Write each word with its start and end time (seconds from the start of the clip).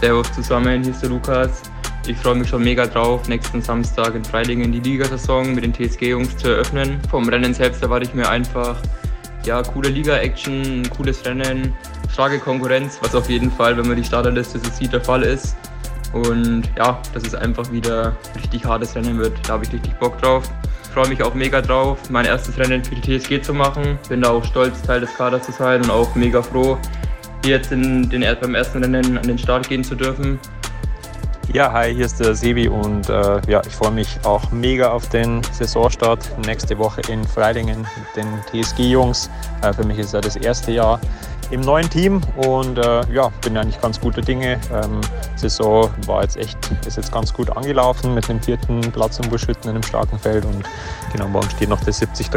Servus 0.00 0.32
zusammen, 0.32 0.82
hier 0.82 0.92
ist 0.92 1.02
der 1.02 1.10
Lukas. 1.10 1.62
Ich 2.06 2.16
freue 2.16 2.34
mich 2.34 2.48
schon 2.48 2.64
mega 2.64 2.86
drauf, 2.86 3.28
nächsten 3.28 3.60
Samstag 3.60 4.14
in 4.14 4.24
Freilingen 4.24 4.72
die 4.72 4.80
Ligasaison 4.80 5.54
mit 5.54 5.62
den 5.62 5.74
TSG-Jungs 5.74 6.38
zu 6.38 6.48
eröffnen. 6.48 6.98
Vom 7.10 7.28
Rennen 7.28 7.52
selbst 7.52 7.82
erwarte 7.82 8.06
ich 8.06 8.14
mir 8.14 8.26
einfach 8.26 8.76
ja, 9.44 9.62
coole 9.62 9.90
Liga-Action, 9.90 10.88
cooles 10.96 11.24
Rennen, 11.26 11.74
starke 12.10 12.38
Konkurrenz, 12.38 12.98
was 13.02 13.14
auf 13.14 13.28
jeden 13.28 13.50
Fall, 13.50 13.76
wenn 13.76 13.86
man 13.86 13.96
die 13.96 14.04
Starterliste 14.04 14.58
so 14.58 14.70
sieht, 14.70 14.92
der 14.94 15.02
Fall 15.02 15.22
ist. 15.22 15.54
Und 16.14 16.62
ja, 16.78 17.00
dass 17.12 17.24
es 17.24 17.34
einfach 17.34 17.70
wieder 17.70 18.16
richtig 18.42 18.64
hartes 18.64 18.96
Rennen 18.96 19.18
wird. 19.18 19.32
Da 19.46 19.52
habe 19.52 19.64
ich 19.64 19.72
richtig 19.72 19.92
Bock 19.98 20.18
drauf. 20.22 20.50
Ich 20.82 20.88
freue 20.90 21.08
mich 21.08 21.22
auch 21.22 21.34
mega 21.34 21.60
drauf, 21.60 21.98
mein 22.10 22.24
erstes 22.24 22.58
Rennen 22.58 22.82
für 22.82 22.94
die 22.94 23.18
TSG 23.18 23.42
zu 23.42 23.52
machen. 23.52 23.98
Bin 24.08 24.22
da 24.22 24.30
auch 24.30 24.44
stolz, 24.44 24.82
Teil 24.82 25.00
des 25.00 25.14
Kaders 25.14 25.44
zu 25.44 25.52
sein 25.52 25.82
und 25.82 25.90
auch 25.90 26.14
mega 26.14 26.42
froh, 26.42 26.78
jetzt 27.44 27.72
in 27.72 28.08
den, 28.08 28.24
beim 28.40 28.54
ersten 28.54 28.82
Rennen 28.82 29.18
an 29.18 29.26
den 29.26 29.38
Start 29.38 29.68
gehen 29.68 29.84
zu 29.84 29.94
dürfen. 29.94 30.38
Ja, 31.52 31.72
hi, 31.72 31.92
hier 31.92 32.06
ist 32.06 32.20
der 32.20 32.36
Sebi 32.36 32.68
und 32.68 33.08
äh, 33.08 33.40
ja, 33.48 33.60
ich 33.66 33.74
freue 33.74 33.90
mich 33.90 34.20
auch 34.22 34.52
mega 34.52 34.90
auf 34.90 35.08
den 35.08 35.42
Saisonstart 35.52 36.30
nächste 36.46 36.78
Woche 36.78 37.00
in 37.08 37.24
Freilingen 37.26 37.80
mit 37.80 38.24
den 38.24 38.62
TSG-Jungs. 38.62 39.28
Äh, 39.62 39.72
für 39.72 39.84
mich 39.84 39.98
ist 39.98 40.14
ja 40.14 40.20
das 40.20 40.36
erste 40.36 40.70
Jahr 40.70 41.00
im 41.50 41.62
neuen 41.62 41.90
Team 41.90 42.20
und 42.36 42.78
äh, 42.78 43.02
ja, 43.12 43.30
bin 43.42 43.56
eigentlich 43.56 43.80
ganz 43.80 44.00
guter 44.00 44.20
Dinge. 44.20 44.60
Ähm, 44.72 45.00
Saison 45.34 45.90
war 46.06 46.22
jetzt 46.22 46.36
echt, 46.36 46.56
ist 46.86 46.96
jetzt 46.96 47.10
ganz 47.10 47.34
gut 47.34 47.50
angelaufen 47.56 48.14
mit 48.14 48.28
dem 48.28 48.40
vierten 48.40 48.80
Platz 48.92 49.18
im 49.18 49.28
Buschhütten 49.28 49.64
in 49.64 49.70
einem 49.70 49.82
starken 49.82 50.20
Feld 50.20 50.44
und 50.44 50.64
genau 51.12 51.26
morgen 51.26 51.50
steht 51.50 51.68
noch 51.68 51.82
der 51.82 51.92
73 51.92 52.30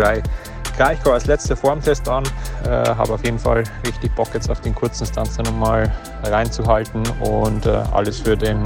Kraichgau 0.76 1.12
als 1.12 1.26
letzter 1.26 1.56
Formtest 1.56 2.08
an. 2.10 2.24
Äh, 2.66 2.70
Habe 2.70 3.14
auf 3.14 3.24
jeden 3.24 3.40
Fall 3.40 3.64
richtig 3.86 4.14
Bock 4.16 4.30
jetzt 4.34 4.50
auf 4.50 4.62
den 4.62 4.76
kurzen 4.76 5.06
Stanz 5.06 5.38
nochmal 5.38 5.92
reinzuhalten 6.24 7.04
und 7.22 7.66
äh, 7.66 7.84
alles 7.92 8.20
für, 8.20 8.36
den, 8.36 8.64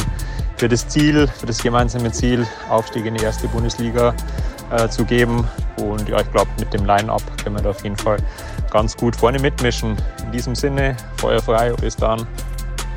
für 0.58 0.68
das 0.68 0.88
Ziel, 0.88 1.28
für 1.28 1.46
das 1.46 1.62
gemeinsame 1.62 2.12
Ziel, 2.12 2.48
Aufstieg 2.70 3.06
in 3.06 3.16
die 3.16 3.24
erste 3.24 3.48
Bundesliga 3.48 4.14
äh, 4.72 4.88
zu 4.90 5.06
geben. 5.06 5.48
Und 5.78 6.10
ja, 6.10 6.20
ich 6.22 6.32
glaube, 6.32 6.50
mit 6.60 6.74
dem 6.74 6.86
Line-Up 6.86 7.22
können 7.44 7.56
wir 7.56 7.64
da 7.64 7.70
auf 7.70 7.84
jeden 7.84 7.98
Fall 7.98 8.18
ganz 8.72 8.96
gut 8.98 9.16
vorne 9.16 9.40
mitmischen. 9.40 9.96
In 10.24 10.32
diesem 10.32 10.56
Sinne, 10.56 10.96
Feuer 11.18 11.42
frei, 11.42 11.72
bis 11.80 11.96
dann. 11.96 12.26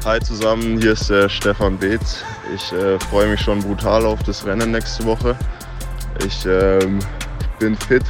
Hi 0.05 0.19
zusammen, 0.19 0.81
hier 0.81 0.93
ist 0.93 1.11
der 1.11 1.29
Stefan 1.29 1.77
Beetz. 1.77 2.25
Ich 2.55 2.73
äh, 2.73 2.99
freue 3.11 3.29
mich 3.29 3.41
schon 3.41 3.61
brutal 3.61 4.06
auf 4.06 4.23
das 4.23 4.47
Rennen 4.47 4.71
nächste 4.71 5.05
Woche. 5.05 5.37
Ich 6.27 6.47
ähm, 6.47 7.01
bin 7.59 7.77
fit, 7.77 8.05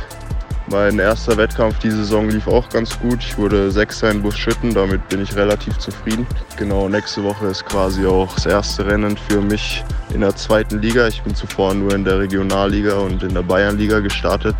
mein 0.70 0.98
erster 0.98 1.36
Wettkampf 1.36 1.78
diese 1.80 1.98
Saison 1.98 2.28
lief 2.28 2.46
auch 2.46 2.68
ganz 2.68 2.98
gut. 3.00 3.18
Ich 3.20 3.36
wurde 3.36 3.70
Sechster 3.72 4.10
in 4.10 4.22
Buschütten, 4.22 4.72
damit 4.72 5.08
bin 5.08 5.20
ich 5.20 5.34
relativ 5.34 5.76
zufrieden. 5.78 6.26
Genau, 6.56 6.88
nächste 6.88 7.24
Woche 7.24 7.46
ist 7.46 7.66
quasi 7.66 8.06
auch 8.06 8.32
das 8.34 8.46
erste 8.46 8.86
Rennen 8.86 9.16
für 9.16 9.40
mich 9.40 9.84
in 10.14 10.20
der 10.20 10.34
zweiten 10.36 10.80
Liga. 10.80 11.08
Ich 11.08 11.22
bin 11.22 11.34
zuvor 11.34 11.74
nur 11.74 11.92
in 11.94 12.04
der 12.04 12.20
Regionalliga 12.20 12.98
und 12.98 13.22
in 13.22 13.34
der 13.34 13.42
Bayernliga 13.42 13.98
gestartet. 14.00 14.54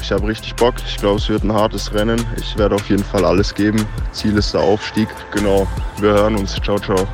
Ich 0.00 0.12
habe 0.12 0.28
richtig 0.28 0.54
Bock. 0.54 0.74
Ich 0.86 0.96
glaube, 0.96 1.18
es 1.18 1.28
wird 1.28 1.42
ein 1.42 1.52
hartes 1.52 1.92
Rennen. 1.92 2.24
Ich 2.36 2.56
werde 2.56 2.76
auf 2.76 2.88
jeden 2.88 3.04
Fall 3.04 3.24
alles 3.24 3.52
geben. 3.52 3.84
Ziel 4.12 4.36
ist 4.36 4.54
der 4.54 4.60
Aufstieg. 4.60 5.08
Genau, 5.32 5.66
wir 6.00 6.10
hören 6.10 6.36
uns. 6.36 6.54
Ciao, 6.62 6.78
ciao. 6.78 7.06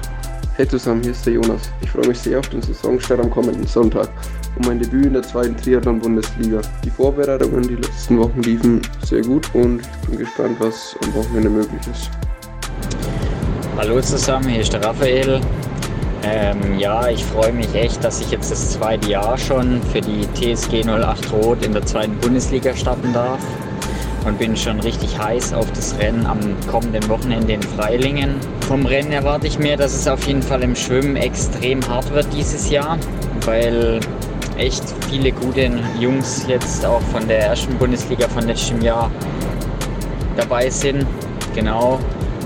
Hey 0.57 0.69
zusammen, 0.69 1.03
hier 1.03 1.13
ist 1.13 1.25
der 1.27 1.33
Jonas. 1.33 1.63
Ich 1.81 1.91
freue 1.91 2.07
mich 2.07 2.19
sehr 2.19 2.39
auf 2.39 2.49
den 2.51 2.63
Saisonstart 2.63 3.21
am 3.21 3.31
kommenden 3.31 3.67
Sonntag 3.67 4.09
und 4.57 4.67
mein 4.67 4.79
Debüt 4.79 5.07
in 5.07 5.13
der 5.13 5.23
zweiten 5.23 5.57
Triathlon-Bundesliga. 5.57 6.61
Die 6.85 6.91
Vorbereitungen 6.91 7.63
die 7.63 7.77
letzten 7.77 8.19
Wochen 8.19 8.43
liefen 8.43 8.83
sehr 9.05 9.23
gut 9.23 9.49
und 9.55 9.81
ich 9.81 10.09
bin 10.09 10.19
gespannt, 10.19 10.57
was 10.59 10.97
am 11.05 11.15
Wochenende 11.15 11.51
möglich 11.51 11.81
ist. 11.91 12.11
Hallo 13.77 14.01
zusammen, 14.01 14.49
hier 14.49 14.61
ist 14.61 14.73
der 14.73 14.85
Raphael. 14.85 15.41
Ähm, 16.23 16.79
ja, 16.79 17.09
ich 17.09 17.25
freue 17.25 17.53
mich 17.53 17.75
echt, 17.75 18.03
dass 18.03 18.21
ich 18.21 18.31
jetzt 18.31 18.51
das 18.51 18.73
zweite 18.73 19.11
Jahr 19.11 19.37
schon 19.37 19.83
für 19.93 20.01
die 20.01 20.27
TSG 20.35 20.85
08 20.89 21.33
Rot 21.33 21.65
in 21.65 21.73
der 21.73 21.85
zweiten 21.85 22.17
Bundesliga 22.19 22.75
starten 22.75 23.13
darf 23.13 23.41
und 24.25 24.39
bin 24.39 24.57
schon 24.57 24.81
richtig 24.81 25.19
heiß 25.19 25.53
auf 25.53 25.71
das 25.73 25.99
Rennen 25.99 26.25
am 26.25 26.39
kommenden 26.71 27.07
Wochenende 27.09 27.53
in 27.53 27.63
Freilingen. 27.63 28.37
Vom 28.67 28.87
Rennen 28.87 29.13
erwarte 29.13 29.47
ich 29.47 29.59
mir, 29.59 29.77
dass 29.77 29.93
es 29.93 30.09
auf 30.09 30.27
jeden 30.27 30.43
Fall 30.43 30.63
im 30.63 30.75
Schwimmen 30.75 31.17
extrem 31.17 31.87
hart 31.87 32.11
wird 32.15 32.27
dieses 32.33 32.71
Jahr, 32.71 32.99
weil 33.45 34.01
echt 34.57 34.83
viele 35.11 35.33
gute 35.33 35.71
Jungs 35.99 36.45
jetzt 36.49 36.85
auch 36.85 37.01
von 37.13 37.27
der 37.29 37.41
ersten 37.41 37.77
Bundesliga 37.77 38.29
von 38.29 38.47
letztem 38.47 38.81
Jahr 38.81 39.11
dabei 40.37 40.71
sind. 40.71 41.07
Genau. 41.55 41.99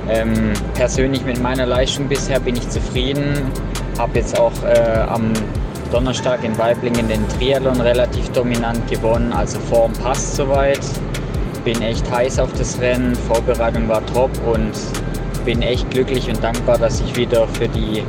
Ähm, 0.08 0.52
persönlich 0.74 1.24
mit 1.24 1.40
meiner 1.40 1.66
Leistung 1.66 2.08
bisher 2.08 2.40
bin 2.40 2.56
ich 2.56 2.68
zufrieden. 2.68 3.50
Habe 3.98 4.18
jetzt 4.18 4.38
auch 4.38 4.52
äh, 4.64 5.00
am 5.08 5.32
Donnerstag 5.90 6.44
in 6.44 6.56
Weiblingen 6.58 7.08
den 7.08 7.26
Triathlon 7.28 7.80
relativ 7.80 8.28
dominant 8.30 8.86
gewonnen, 8.90 9.32
also 9.32 9.58
Form 9.58 9.92
passt 9.94 10.36
soweit. 10.36 10.80
Bin 11.64 11.80
echt 11.82 12.10
heiß 12.10 12.38
auf 12.38 12.52
das 12.58 12.78
Rennen, 12.80 13.14
Vorbereitung 13.14 13.88
war 13.88 14.04
top 14.06 14.30
und 14.46 14.72
bin 15.44 15.62
echt 15.62 15.90
glücklich 15.90 16.28
und 16.28 16.42
dankbar, 16.42 16.78
dass 16.78 17.00
ich 17.00 17.16
wieder 17.16 17.48
für 17.48 17.68
die 17.68 18.02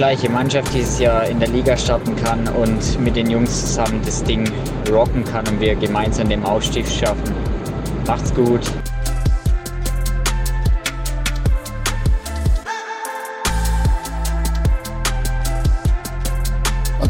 gleiche 0.00 0.30
Mannschaft 0.30 0.72
dieses 0.72 0.98
Jahr 0.98 1.26
in 1.26 1.38
der 1.40 1.50
Liga 1.50 1.76
starten 1.76 2.16
kann 2.16 2.48
und 2.48 2.98
mit 3.00 3.16
den 3.16 3.30
Jungs 3.30 3.66
zusammen 3.66 4.00
das 4.02 4.24
Ding 4.24 4.50
rocken 4.90 5.22
kann 5.26 5.46
und 5.46 5.60
wir 5.60 5.74
gemeinsam 5.74 6.26
den 6.30 6.42
Aufstieg 6.42 6.86
schaffen. 6.88 7.34
Macht's 8.06 8.34
gut! 8.34 8.62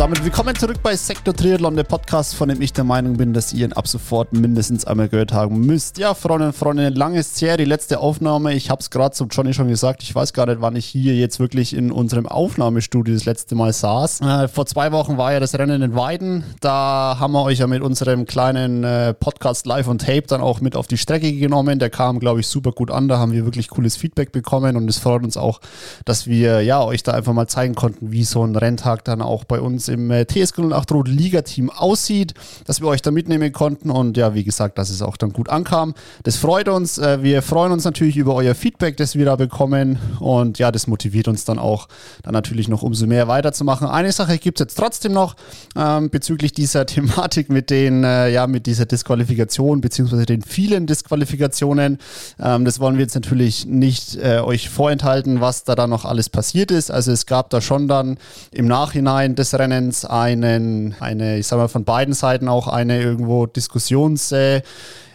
Damit 0.00 0.24
willkommen 0.24 0.56
zurück 0.56 0.78
bei 0.82 0.96
Sektor 0.96 1.36
Triathlon, 1.36 1.76
der 1.76 1.84
Podcast, 1.84 2.34
von 2.34 2.48
dem 2.48 2.62
ich 2.62 2.72
der 2.72 2.84
Meinung 2.84 3.18
bin, 3.18 3.34
dass 3.34 3.52
ihr 3.52 3.66
ihn 3.66 3.74
ab 3.74 3.86
sofort 3.86 4.32
mindestens 4.32 4.86
einmal 4.86 5.10
gehört 5.10 5.34
haben 5.34 5.60
müsst. 5.66 5.98
Ja, 5.98 6.14
Freunde 6.14 6.46
und 6.46 6.52
Freunde, 6.54 6.88
lange 6.88 7.18
ist 7.18 7.42
her, 7.42 7.58
die 7.58 7.66
letzte 7.66 8.00
Aufnahme. 8.00 8.54
Ich 8.54 8.70
habe 8.70 8.80
es 8.80 8.88
gerade 8.88 9.14
zu 9.14 9.26
Johnny 9.26 9.52
schon 9.52 9.68
gesagt. 9.68 10.02
Ich 10.02 10.14
weiß 10.14 10.32
gar 10.32 10.46
nicht, 10.46 10.62
wann 10.62 10.74
ich 10.74 10.86
hier 10.86 11.16
jetzt 11.16 11.38
wirklich 11.38 11.76
in 11.76 11.92
unserem 11.92 12.26
Aufnahmestudio 12.26 13.12
das 13.12 13.26
letzte 13.26 13.54
Mal 13.54 13.74
saß. 13.74 14.22
Äh, 14.22 14.48
vor 14.48 14.64
zwei 14.64 14.90
Wochen 14.90 15.18
war 15.18 15.34
ja 15.34 15.40
das 15.40 15.58
Rennen 15.58 15.82
in 15.82 15.94
Weiden. 15.94 16.44
Da 16.62 17.18
haben 17.20 17.34
wir 17.34 17.42
euch 17.42 17.58
ja 17.58 17.66
mit 17.66 17.82
unserem 17.82 18.24
kleinen 18.24 18.84
äh, 18.84 19.12
Podcast 19.12 19.66
Live 19.66 19.86
on 19.86 19.98
Tape 19.98 20.22
dann 20.22 20.40
auch 20.40 20.62
mit 20.62 20.76
auf 20.76 20.86
die 20.86 20.96
Strecke 20.96 21.30
genommen. 21.30 21.78
Der 21.78 21.90
kam, 21.90 22.20
glaube 22.20 22.40
ich, 22.40 22.46
super 22.46 22.72
gut 22.72 22.90
an. 22.90 23.08
Da 23.08 23.18
haben 23.18 23.32
wir 23.32 23.44
wirklich 23.44 23.68
cooles 23.68 23.98
Feedback 23.98 24.32
bekommen 24.32 24.78
und 24.78 24.88
es 24.88 24.96
freut 24.96 25.24
uns 25.24 25.36
auch, 25.36 25.60
dass 26.06 26.26
wir 26.26 26.62
ja 26.62 26.82
euch 26.82 27.02
da 27.02 27.12
einfach 27.12 27.34
mal 27.34 27.48
zeigen 27.48 27.74
konnten, 27.74 28.12
wie 28.12 28.24
so 28.24 28.42
ein 28.42 28.56
Renntag 28.56 29.04
dann 29.04 29.20
auch 29.20 29.44
bei 29.44 29.60
uns 29.60 29.89
im 29.90 30.10
TSG 30.10 30.72
08 30.72 30.92
Rot 30.92 31.08
Liga-Team 31.08 31.70
aussieht, 31.70 32.34
dass 32.66 32.80
wir 32.80 32.88
euch 32.88 33.02
da 33.02 33.10
mitnehmen 33.10 33.52
konnten 33.52 33.90
und 33.90 34.16
ja, 34.16 34.34
wie 34.34 34.44
gesagt, 34.44 34.78
dass 34.78 34.90
es 34.90 35.02
auch 35.02 35.16
dann 35.16 35.32
gut 35.32 35.48
ankam. 35.48 35.94
Das 36.22 36.36
freut 36.36 36.68
uns. 36.68 36.98
Äh, 36.98 37.22
wir 37.22 37.42
freuen 37.42 37.72
uns 37.72 37.84
natürlich 37.84 38.16
über 38.16 38.34
euer 38.34 38.54
Feedback, 38.54 38.96
das 38.96 39.14
wir 39.14 39.24
da 39.24 39.36
bekommen 39.36 39.98
und 40.20 40.58
ja, 40.58 40.72
das 40.72 40.86
motiviert 40.86 41.28
uns 41.28 41.44
dann 41.44 41.58
auch, 41.58 41.88
dann 42.22 42.32
natürlich 42.32 42.68
noch 42.68 42.82
umso 42.82 43.06
mehr 43.06 43.28
weiterzumachen. 43.28 43.88
Eine 43.88 44.12
Sache 44.12 44.38
gibt 44.38 44.60
es 44.60 44.64
jetzt 44.64 44.78
trotzdem 44.78 45.12
noch 45.12 45.36
ähm, 45.76 46.10
bezüglich 46.10 46.52
dieser 46.52 46.86
Thematik 46.90 47.48
mit 47.48 47.70
den, 47.70 48.04
äh, 48.04 48.30
ja, 48.30 48.46
mit 48.46 48.66
dieser 48.66 48.86
Disqualifikation 48.86 49.80
beziehungsweise 49.80 50.26
den 50.26 50.42
vielen 50.42 50.86
Disqualifikationen. 50.86 51.98
Ähm, 52.38 52.64
das 52.64 52.80
wollen 52.80 52.96
wir 52.96 53.02
jetzt 53.02 53.14
natürlich 53.14 53.66
nicht 53.66 54.16
äh, 54.16 54.40
euch 54.40 54.68
vorenthalten, 54.68 55.40
was 55.40 55.64
da 55.64 55.74
dann 55.74 55.90
noch 55.90 56.04
alles 56.04 56.28
passiert 56.28 56.70
ist. 56.70 56.90
Also 56.90 57.12
es 57.12 57.26
gab 57.26 57.50
da 57.50 57.60
schon 57.60 57.88
dann 57.88 58.18
im 58.50 58.66
Nachhinein 58.66 59.34
des 59.34 59.54
Rennens 59.54 59.79
Fans 59.80 60.04
einen, 60.04 60.94
eine, 61.00 61.38
ich 61.38 61.46
sag 61.46 61.56
mal, 61.56 61.68
von 61.68 61.84
beiden 61.84 62.12
Seiten 62.12 62.48
auch 62.48 62.68
eine 62.68 63.00
irgendwo 63.00 63.46
Diskussions- 63.46 64.32
äh, 64.32 64.60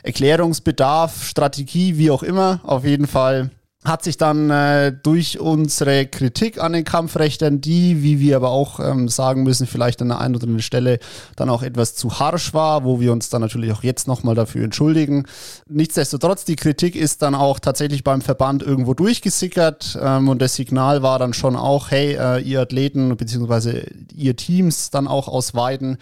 Erklärungsbedarf, 0.02 1.24
Strategie, 1.24 1.98
wie 1.98 2.12
auch 2.12 2.22
immer. 2.24 2.60
Auf 2.64 2.86
jeden 2.86 3.08
Fall 3.08 3.50
hat 3.86 4.04
sich 4.04 4.18
dann 4.18 4.50
äh, 4.50 4.92
durch 4.92 5.40
unsere 5.40 6.08
Kritik 6.08 6.62
an 6.62 6.74
den 6.74 6.84
Kampfrechtern, 6.84 7.62
die, 7.62 8.02
wie 8.02 8.20
wir 8.20 8.36
aber 8.36 8.50
auch 8.50 8.80
ähm, 8.80 9.08
sagen 9.08 9.44
müssen, 9.44 9.68
vielleicht 9.68 10.02
an 10.02 10.10
der 10.10 10.20
einen 10.20 10.36
oder 10.36 10.46
anderen 10.46 10.62
Stelle 10.62 11.00
dann 11.36 11.50
auch 11.50 11.62
etwas 11.62 11.96
zu 11.96 12.20
harsch 12.20 12.54
war, 12.54 12.84
wo 12.84 13.00
wir 13.00 13.12
uns 13.12 13.30
dann 13.30 13.42
natürlich 13.42 13.72
auch 13.72 13.84
jetzt 13.84 14.08
nochmal 14.08 14.36
dafür 14.36 14.64
entschuldigen. 14.64 15.26
Nichtsdestotrotz, 15.68 16.46
die 16.46 16.56
Kritik 16.56 16.96
ist 16.96 17.22
dann 17.22 17.36
auch 17.36 17.60
tatsächlich 17.60 18.04
beim 18.04 18.22
Verband 18.22 18.64
irgendwo 18.64 18.94
durchgesickert 18.94 19.98
ähm, 20.02 20.30
und 20.30 20.42
das 20.42 20.56
Signal 20.56 21.04
war 21.04 21.20
dann 21.20 21.34
schon 21.34 21.56
auch, 21.56 21.92
hey, 21.92 22.18
äh, 22.20 22.42
ihr 22.42 22.62
Athleten 22.62 23.16
bzw. 23.16 23.84
ihr 24.16 24.36
Teams 24.36 24.90
dann 24.90 25.08
auch 25.08 25.28
aus 25.28 25.54
Weiden, 25.54 25.98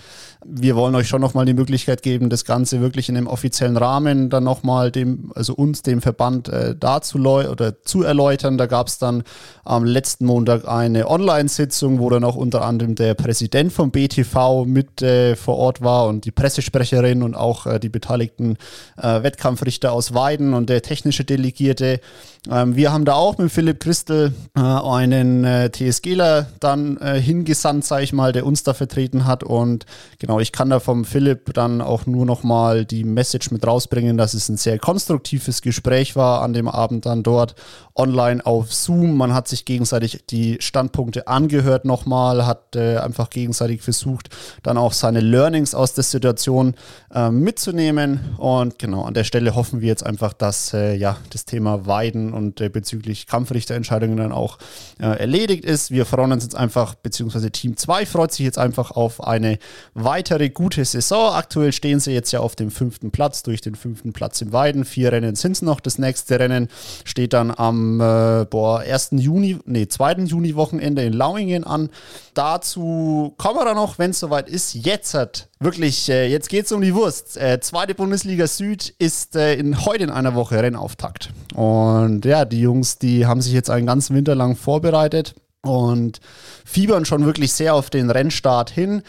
wir 0.45 0.75
wollen 0.75 0.95
euch 0.95 1.07
schon 1.07 1.21
nochmal 1.21 1.45
die 1.45 1.53
Möglichkeit 1.53 2.01
geben, 2.01 2.29
das 2.29 2.45
Ganze 2.45 2.81
wirklich 2.81 3.09
in 3.09 3.17
einem 3.17 3.27
offiziellen 3.27 3.77
Rahmen 3.77 4.29
dann 4.29 4.43
nochmal 4.43 4.91
dem, 4.91 5.31
also 5.35 5.53
uns, 5.53 5.81
dem 5.81 6.01
Verband 6.01 6.49
äh, 6.49 6.75
darzuleu 6.75 7.49
oder 7.49 7.72
zu 7.83 8.03
erläutern. 8.03 8.57
Da 8.57 8.65
gab 8.65 8.87
es 8.87 8.97
dann 8.97 9.23
am 9.63 9.85
letzten 9.85 10.25
Montag 10.25 10.67
eine 10.67 11.09
Online-Sitzung, 11.09 11.99
wo 11.99 12.09
dann 12.09 12.23
auch 12.23 12.35
unter 12.35 12.63
anderem 12.63 12.95
der 12.95 13.13
Präsident 13.13 13.71
vom 13.71 13.91
BTV 13.91 14.65
mit 14.65 15.01
äh, 15.01 15.35
vor 15.35 15.57
Ort 15.57 15.81
war 15.81 16.07
und 16.07 16.25
die 16.25 16.31
Pressesprecherin 16.31 17.23
und 17.23 17.35
auch 17.35 17.65
äh, 17.65 17.79
die 17.79 17.89
beteiligten 17.89 18.57
äh, 18.97 19.23
Wettkampfrichter 19.23 19.91
aus 19.91 20.13
Weiden 20.13 20.53
und 20.53 20.69
der 20.69 20.81
technische 20.81 21.23
Delegierte. 21.23 21.99
Ähm, 22.49 22.75
wir 22.75 22.91
haben 22.91 23.05
da 23.05 23.13
auch 23.13 23.37
mit 23.37 23.51
Philipp 23.51 23.79
Christel 23.79 24.33
äh, 24.55 24.59
einen 24.59 25.45
äh, 25.45 25.71
TSGler 25.71 26.47
dann 26.59 26.97
äh, 26.97 27.19
hingesandt, 27.19 27.85
sage 27.85 28.03
ich 28.03 28.11
mal, 28.11 28.33
der 28.33 28.45
uns 28.45 28.63
da 28.63 28.73
vertreten 28.73 29.25
hat. 29.25 29.43
Und 29.43 29.85
genau, 30.19 30.39
ich 30.39 30.51
kann 30.51 30.69
da 30.69 30.81
vom 30.81 31.05
Philipp 31.05 31.53
dann 31.53 31.81
auch 31.81 32.05
nur 32.05 32.25
noch 32.25 32.43
mal 32.43 32.85
die 32.85 33.05
Message 33.05 33.51
mit 33.51 33.65
rausbringen, 33.65 34.17
dass 34.17 34.33
es 34.33 34.49
ein 34.49 34.57
sehr 34.57 34.77
konstruktives 34.77 35.61
Gespräch 35.61 36.15
war 36.17 36.41
an 36.41 36.53
dem 36.53 36.67
Abend 36.67 37.05
dann 37.05 37.23
dort 37.23 37.55
online 37.95 38.45
auf 38.45 38.73
Zoom. 38.73 39.17
Man 39.17 39.33
hat 39.33 39.47
sich 39.47 39.65
gegenseitig 39.65 40.25
die 40.29 40.57
Standpunkte 40.59 41.27
angehört 41.27 41.85
nochmal, 41.85 42.45
hat 42.45 42.75
äh, 42.75 42.97
einfach 42.97 43.29
gegenseitig 43.29 43.81
versucht, 43.81 44.29
dann 44.63 44.77
auch 44.77 44.93
seine 44.93 45.19
Learnings 45.19 45.75
aus 45.75 45.93
der 45.93 46.03
Situation 46.03 46.75
äh, 47.13 47.29
mitzunehmen. 47.29 48.35
Und 48.37 48.79
genau, 48.79 49.03
an 49.03 49.13
der 49.13 49.23
Stelle 49.23 49.55
hoffen 49.55 49.81
wir 49.81 49.87
jetzt 49.87 50.05
einfach, 50.05 50.33
dass 50.33 50.73
äh, 50.73 50.95
ja, 50.95 51.17
das 51.29 51.45
Thema 51.45 51.85
Weiden 51.85 52.33
und 52.33 52.61
äh, 52.61 52.69
bezüglich 52.69 53.27
Kampfrichterentscheidungen 53.27 54.17
dann 54.17 54.31
auch 54.31 54.57
äh, 54.99 55.19
erledigt 55.19 55.65
ist. 55.65 55.91
Wir 55.91 56.05
freuen 56.05 56.31
uns 56.31 56.43
jetzt 56.43 56.55
einfach, 56.55 56.95
beziehungsweise 56.95 57.51
Team 57.51 57.77
2 57.77 58.05
freut 58.05 58.31
sich 58.31 58.45
jetzt 58.45 58.57
einfach 58.57 58.91
auf 58.91 59.23
eine 59.23 59.59
weitere 59.93 60.49
gute 60.49 60.83
Saison. 60.85 61.33
Aktuell 61.33 61.71
stehen 61.71 61.99
sie 61.99 62.11
jetzt 62.11 62.31
ja 62.31 62.39
auf 62.39 62.55
dem 62.55 62.71
fünften 62.71 63.11
Platz 63.11 63.43
durch 63.43 63.61
den 63.61 63.75
fünften 63.75 64.13
Platz 64.13 64.41
im 64.41 64.51
Weiden. 64.51 64.85
Vier 64.85 65.11
Rennen 65.11 65.35
sind 65.35 65.53
es 65.53 65.61
noch. 65.61 65.79
Das 65.79 65.97
nächste 65.97 66.39
Rennen 66.39 66.69
steht 67.05 67.33
dann 67.33 67.51
am 67.53 68.01
äh, 68.01 68.45
boah, 68.45 68.79
1. 68.79 69.09
Juni, 69.13 69.59
nee, 69.65 69.87
2. 69.87 70.13
Juni-Wochenende 70.25 71.03
in 71.03 71.13
Lauingen 71.13 71.63
an. 71.63 71.89
Dazu 72.33 73.33
kommen 73.37 73.57
wir 73.57 73.65
dann 73.65 73.75
noch, 73.75 73.99
wenn 73.99 74.11
es 74.11 74.19
soweit 74.19 74.49
ist. 74.49 74.73
Jetzt 74.73 75.13
hat 75.13 75.49
wirklich, 75.59 76.09
äh, 76.09 76.27
jetzt 76.27 76.49
geht 76.49 76.65
es 76.65 76.71
um 76.71 76.81
die 76.81 76.93
Wurst. 76.95 77.37
Äh, 77.37 77.59
zweite 77.61 77.95
Bundesliga 77.95 78.47
Süd 78.47 78.93
ist 78.99 79.35
äh, 79.35 79.55
in, 79.55 79.85
heute 79.85 80.03
in 80.03 80.09
einer 80.09 80.35
Woche 80.35 80.61
Rennauftakt. 80.61 81.31
Und 81.53 82.25
ja, 82.25 82.45
die 82.45 82.61
Jungs, 82.61 82.97
die 82.97 83.25
haben 83.25 83.41
sich 83.41 83.53
jetzt 83.53 83.69
einen 83.69 83.85
ganzen 83.85 84.15
Winter 84.15 84.35
lang 84.35 84.55
vorbereitet 84.55 85.35
und 85.63 86.19
fiebern 86.65 87.05
schon 87.05 87.25
wirklich 87.25 87.53
sehr 87.53 87.73
auf 87.73 87.89
den 87.89 88.09
Rennstart 88.09 88.69
hin. 88.69 89.01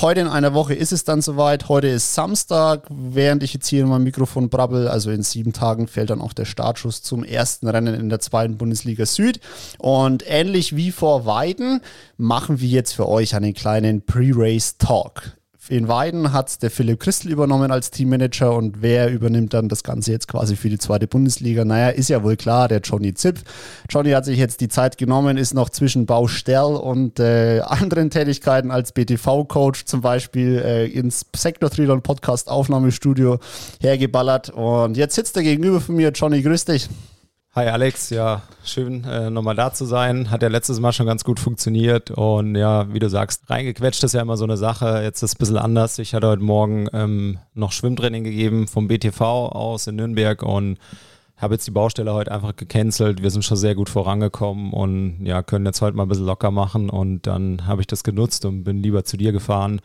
Heute 0.00 0.20
in 0.20 0.28
einer 0.28 0.54
Woche 0.54 0.74
ist 0.74 0.92
es 0.92 1.04
dann 1.04 1.20
soweit. 1.20 1.68
Heute 1.68 1.88
ist 1.88 2.14
Samstag, 2.14 2.86
während 2.88 3.42
ich 3.42 3.52
jetzt 3.52 3.66
hier 3.66 3.82
in 3.82 3.88
meinem 3.88 4.04
Mikrofon 4.04 4.48
brabbel. 4.48 4.86
Also 4.86 5.10
in 5.10 5.22
sieben 5.22 5.52
Tagen 5.52 5.88
fällt 5.88 6.10
dann 6.10 6.20
auch 6.20 6.32
der 6.32 6.44
Startschuss 6.44 7.02
zum 7.02 7.24
ersten 7.24 7.66
Rennen 7.66 7.94
in 7.94 8.08
der 8.08 8.20
zweiten 8.20 8.56
Bundesliga 8.56 9.04
Süd. 9.04 9.40
Und 9.78 10.24
ähnlich 10.26 10.76
wie 10.76 10.92
vor 10.92 11.26
Weiden 11.26 11.80
machen 12.16 12.60
wir 12.60 12.68
jetzt 12.68 12.92
für 12.92 13.08
euch 13.08 13.34
einen 13.34 13.52
kleinen 13.52 14.02
Pre-Race 14.02 14.78
Talk. 14.78 15.35
In 15.68 15.88
Weiden 15.88 16.32
hat 16.32 16.62
der 16.62 16.70
Philipp 16.70 17.00
Christel 17.00 17.32
übernommen 17.32 17.72
als 17.72 17.90
Teammanager 17.90 18.54
und 18.54 18.82
wer 18.82 19.10
übernimmt 19.10 19.52
dann 19.52 19.68
das 19.68 19.82
Ganze 19.82 20.12
jetzt 20.12 20.28
quasi 20.28 20.54
für 20.54 20.68
die 20.68 20.78
zweite 20.78 21.08
Bundesliga? 21.08 21.64
Naja, 21.64 21.88
ist 21.88 22.08
ja 22.08 22.22
wohl 22.22 22.36
klar, 22.36 22.68
der 22.68 22.78
Johnny 22.80 23.14
Zipf. 23.14 23.42
Johnny 23.90 24.10
hat 24.10 24.24
sich 24.24 24.38
jetzt 24.38 24.60
die 24.60 24.68
Zeit 24.68 24.96
genommen, 24.96 25.36
ist 25.36 25.54
noch 25.54 25.68
zwischen 25.68 26.06
Baustell 26.06 26.76
und 26.76 27.18
äh, 27.18 27.60
anderen 27.64 28.10
Tätigkeiten 28.10 28.70
als 28.70 28.92
BTV-Coach 28.92 29.86
zum 29.86 30.02
Beispiel 30.02 30.62
äh, 30.64 30.86
ins 30.86 31.26
Sektor 31.34 31.68
Trilon 31.68 32.00
Podcast 32.00 32.48
Aufnahmestudio 32.48 33.40
hergeballert 33.80 34.50
und 34.50 34.96
jetzt 34.96 35.16
sitzt 35.16 35.36
er 35.36 35.42
gegenüber 35.42 35.80
von 35.80 35.96
mir. 35.96 36.10
Johnny, 36.10 36.42
grüß 36.42 36.66
dich. 36.66 36.88
Hi 37.56 37.68
Alex, 37.68 38.10
ja, 38.10 38.42
schön 38.64 39.04
äh, 39.04 39.30
nochmal 39.30 39.56
da 39.56 39.72
zu 39.72 39.86
sein. 39.86 40.30
Hat 40.30 40.42
ja 40.42 40.48
letztes 40.48 40.78
Mal 40.78 40.92
schon 40.92 41.06
ganz 41.06 41.24
gut 41.24 41.40
funktioniert 41.40 42.10
und 42.10 42.54
ja, 42.54 42.92
wie 42.92 42.98
du 42.98 43.08
sagst, 43.08 43.48
reingequetscht 43.48 44.04
ist 44.04 44.12
ja 44.12 44.20
immer 44.20 44.36
so 44.36 44.44
eine 44.44 44.58
Sache. 44.58 45.00
Jetzt 45.02 45.22
ist 45.22 45.30
es 45.30 45.36
ein 45.36 45.38
bisschen 45.38 45.56
anders. 45.56 45.98
Ich 45.98 46.12
hatte 46.12 46.28
heute 46.28 46.42
Morgen 46.42 46.86
ähm, 46.92 47.38
noch 47.54 47.72
Schwimmtraining 47.72 48.24
gegeben 48.24 48.68
vom 48.68 48.88
BTV 48.88 49.22
aus 49.22 49.86
in 49.86 49.96
Nürnberg 49.96 50.42
und 50.42 50.76
habe 51.38 51.54
jetzt 51.54 51.66
die 51.66 51.70
Baustelle 51.70 52.12
heute 52.12 52.30
einfach 52.30 52.54
gecancelt. 52.56 53.22
Wir 53.22 53.30
sind 53.30 53.42
schon 53.42 53.56
sehr 53.56 53.74
gut 53.74 53.88
vorangekommen 53.88 54.74
und 54.74 55.24
ja, 55.24 55.42
können 55.42 55.64
jetzt 55.64 55.80
heute 55.80 55.96
mal 55.96 56.02
ein 56.02 56.10
bisschen 56.10 56.26
locker 56.26 56.50
machen 56.50 56.90
und 56.90 57.26
dann 57.26 57.66
habe 57.66 57.80
ich 57.80 57.86
das 57.86 58.04
genutzt 58.04 58.44
und 58.44 58.64
bin 58.64 58.82
lieber 58.82 59.04
zu 59.04 59.16
dir 59.16 59.32
gefahren. 59.32 59.80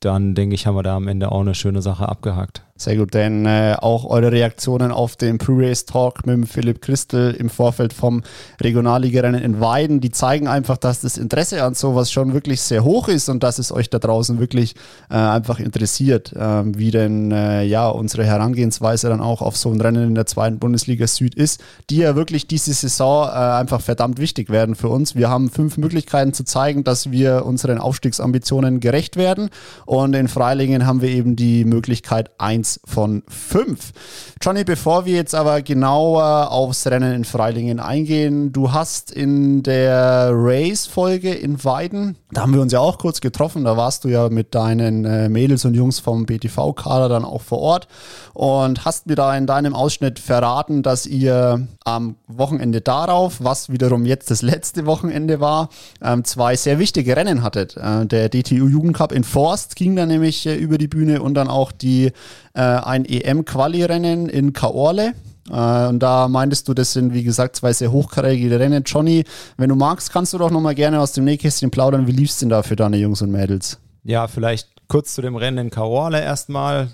Dann 0.00 0.34
denke 0.34 0.54
ich, 0.54 0.66
haben 0.66 0.76
wir 0.76 0.82
da 0.82 0.96
am 0.96 1.08
Ende 1.08 1.32
auch 1.32 1.40
eine 1.40 1.54
schöne 1.54 1.80
Sache 1.80 2.06
abgehakt. 2.06 2.64
Sehr 2.76 2.96
gut, 2.96 3.14
denn 3.14 3.46
äh, 3.46 3.76
auch 3.78 4.04
eure 4.04 4.32
Reaktionen 4.32 4.90
auf 4.90 5.14
den 5.14 5.38
Pre-Race 5.38 5.84
Talk 5.86 6.26
mit 6.26 6.48
Philipp 6.48 6.82
Christel 6.82 7.30
im 7.30 7.48
Vorfeld 7.48 7.92
vom 7.92 8.24
Regionalligarennen 8.60 9.40
in 9.40 9.60
Weiden, 9.60 10.00
die 10.00 10.10
zeigen 10.10 10.48
einfach, 10.48 10.76
dass 10.76 11.00
das 11.00 11.16
Interesse 11.16 11.62
an 11.62 11.74
sowas 11.74 12.10
schon 12.10 12.32
wirklich 12.32 12.60
sehr 12.60 12.82
hoch 12.82 13.06
ist 13.06 13.28
und 13.28 13.44
dass 13.44 13.60
es 13.60 13.70
euch 13.70 13.90
da 13.90 14.00
draußen 14.00 14.40
wirklich 14.40 14.74
äh, 15.08 15.14
einfach 15.14 15.60
interessiert, 15.60 16.32
äh, 16.32 16.62
wie 16.76 16.90
denn 16.90 17.30
äh, 17.30 17.62
ja 17.62 17.88
unsere 17.88 18.24
Herangehensweise 18.24 19.08
dann 19.08 19.20
auch 19.20 19.40
auf 19.40 19.56
so 19.56 19.70
ein 19.70 19.80
Rennen 19.80 20.08
in 20.08 20.16
der 20.16 20.26
zweiten 20.26 20.58
Bundesliga 20.58 21.06
Süd 21.06 21.36
ist, 21.36 21.62
die 21.90 21.98
ja 21.98 22.16
wirklich 22.16 22.48
diese 22.48 22.74
Saison 22.74 23.28
äh, 23.28 23.30
einfach 23.30 23.82
verdammt 23.82 24.18
wichtig 24.18 24.50
werden 24.50 24.74
für 24.74 24.88
uns. 24.88 25.14
Wir 25.14 25.30
haben 25.30 25.48
fünf 25.48 25.76
Möglichkeiten 25.76 26.32
zu 26.32 26.42
zeigen, 26.42 26.82
dass 26.82 27.12
wir 27.12 27.46
unseren 27.46 27.78
Aufstiegsambitionen 27.78 28.80
gerecht 28.80 29.16
werden 29.16 29.50
und 29.86 30.14
in 30.14 30.26
Freilingen 30.26 30.86
haben 30.86 31.02
wir 31.02 31.10
eben 31.10 31.36
die 31.36 31.64
Möglichkeit, 31.64 32.32
ein 32.38 32.63
1 32.64 32.80
von 32.86 33.22
5. 33.28 33.92
Johnny, 34.40 34.64
bevor 34.64 35.04
wir 35.04 35.14
jetzt 35.14 35.34
aber 35.34 35.60
genauer 35.60 36.50
aufs 36.50 36.86
Rennen 36.86 37.12
in 37.12 37.24
Freilingen 37.24 37.78
eingehen, 37.78 38.52
du 38.52 38.72
hast 38.72 39.10
in 39.10 39.62
der 39.62 40.30
Race-Folge 40.32 41.32
in 41.34 41.62
Weiden, 41.62 42.16
da 42.32 42.42
haben 42.42 42.54
wir 42.54 42.62
uns 42.62 42.72
ja 42.72 42.80
auch 42.80 42.98
kurz 42.98 43.20
getroffen, 43.20 43.64
da 43.64 43.76
warst 43.76 44.04
du 44.04 44.08
ja 44.08 44.30
mit 44.30 44.54
deinen 44.54 45.04
äh, 45.04 45.28
Mädels 45.28 45.66
und 45.66 45.74
Jungs 45.74 46.00
vom 46.00 46.24
BTV-Kader 46.24 47.10
dann 47.10 47.24
auch 47.24 47.42
vor 47.42 47.58
Ort 47.58 47.88
und 48.32 48.84
hast 48.84 49.06
mir 49.06 49.14
da 49.14 49.36
in 49.36 49.46
deinem 49.46 49.74
Ausschnitt 49.74 50.18
verraten, 50.18 50.82
dass 50.82 51.06
ihr 51.06 51.68
am 51.84 52.16
Wochenende 52.26 52.80
darauf, 52.80 53.44
was 53.44 53.70
wiederum 53.70 54.06
jetzt 54.06 54.30
das 54.30 54.40
letzte 54.40 54.86
Wochenende 54.86 55.38
war, 55.40 55.68
ähm, 56.02 56.24
zwei 56.24 56.56
sehr 56.56 56.78
wichtige 56.78 57.14
Rennen 57.14 57.42
hattet. 57.42 57.76
Äh, 57.76 58.06
der 58.06 58.30
DTU 58.30 58.68
Jugendcup 58.68 59.12
in 59.12 59.22
Forst 59.22 59.76
ging 59.76 59.96
dann 59.96 60.08
nämlich 60.08 60.46
äh, 60.46 60.56
über 60.56 60.78
die 60.78 60.88
Bühne 60.88 61.22
und 61.22 61.34
dann 61.34 61.48
auch 61.48 61.70
die 61.70 62.12
äh, 62.54 62.60
ein 62.60 63.04
EM-Quali-Rennen 63.04 64.28
in 64.28 64.52
Kaorle. 64.52 65.14
Äh, 65.50 65.88
und 65.88 65.98
da 65.98 66.28
meintest 66.28 66.68
du, 66.68 66.74
das 66.74 66.92
sind 66.92 67.12
wie 67.12 67.24
gesagt 67.24 67.56
zwei 67.56 67.72
sehr 67.72 67.92
hochkarätige 67.92 68.58
Rennen. 68.58 68.84
Johnny, 68.84 69.24
wenn 69.56 69.68
du 69.68 69.76
magst, 69.76 70.12
kannst 70.12 70.32
du 70.32 70.38
doch 70.38 70.50
nochmal 70.50 70.74
gerne 70.74 71.00
aus 71.00 71.12
dem 71.12 71.24
Nähkästchen 71.24 71.70
plaudern. 71.70 72.06
Wie 72.06 72.12
lief 72.12 72.30
es 72.30 72.38
denn 72.38 72.48
da 72.48 72.62
für 72.62 72.76
deine 72.76 72.96
Jungs 72.96 73.22
und 73.22 73.30
Mädels? 73.30 73.78
Ja, 74.04 74.28
vielleicht 74.28 74.68
kurz 74.88 75.14
zu 75.14 75.22
dem 75.22 75.36
Rennen 75.36 75.58
in 75.58 75.70
Kaorle 75.70 76.22
erstmal. 76.22 76.88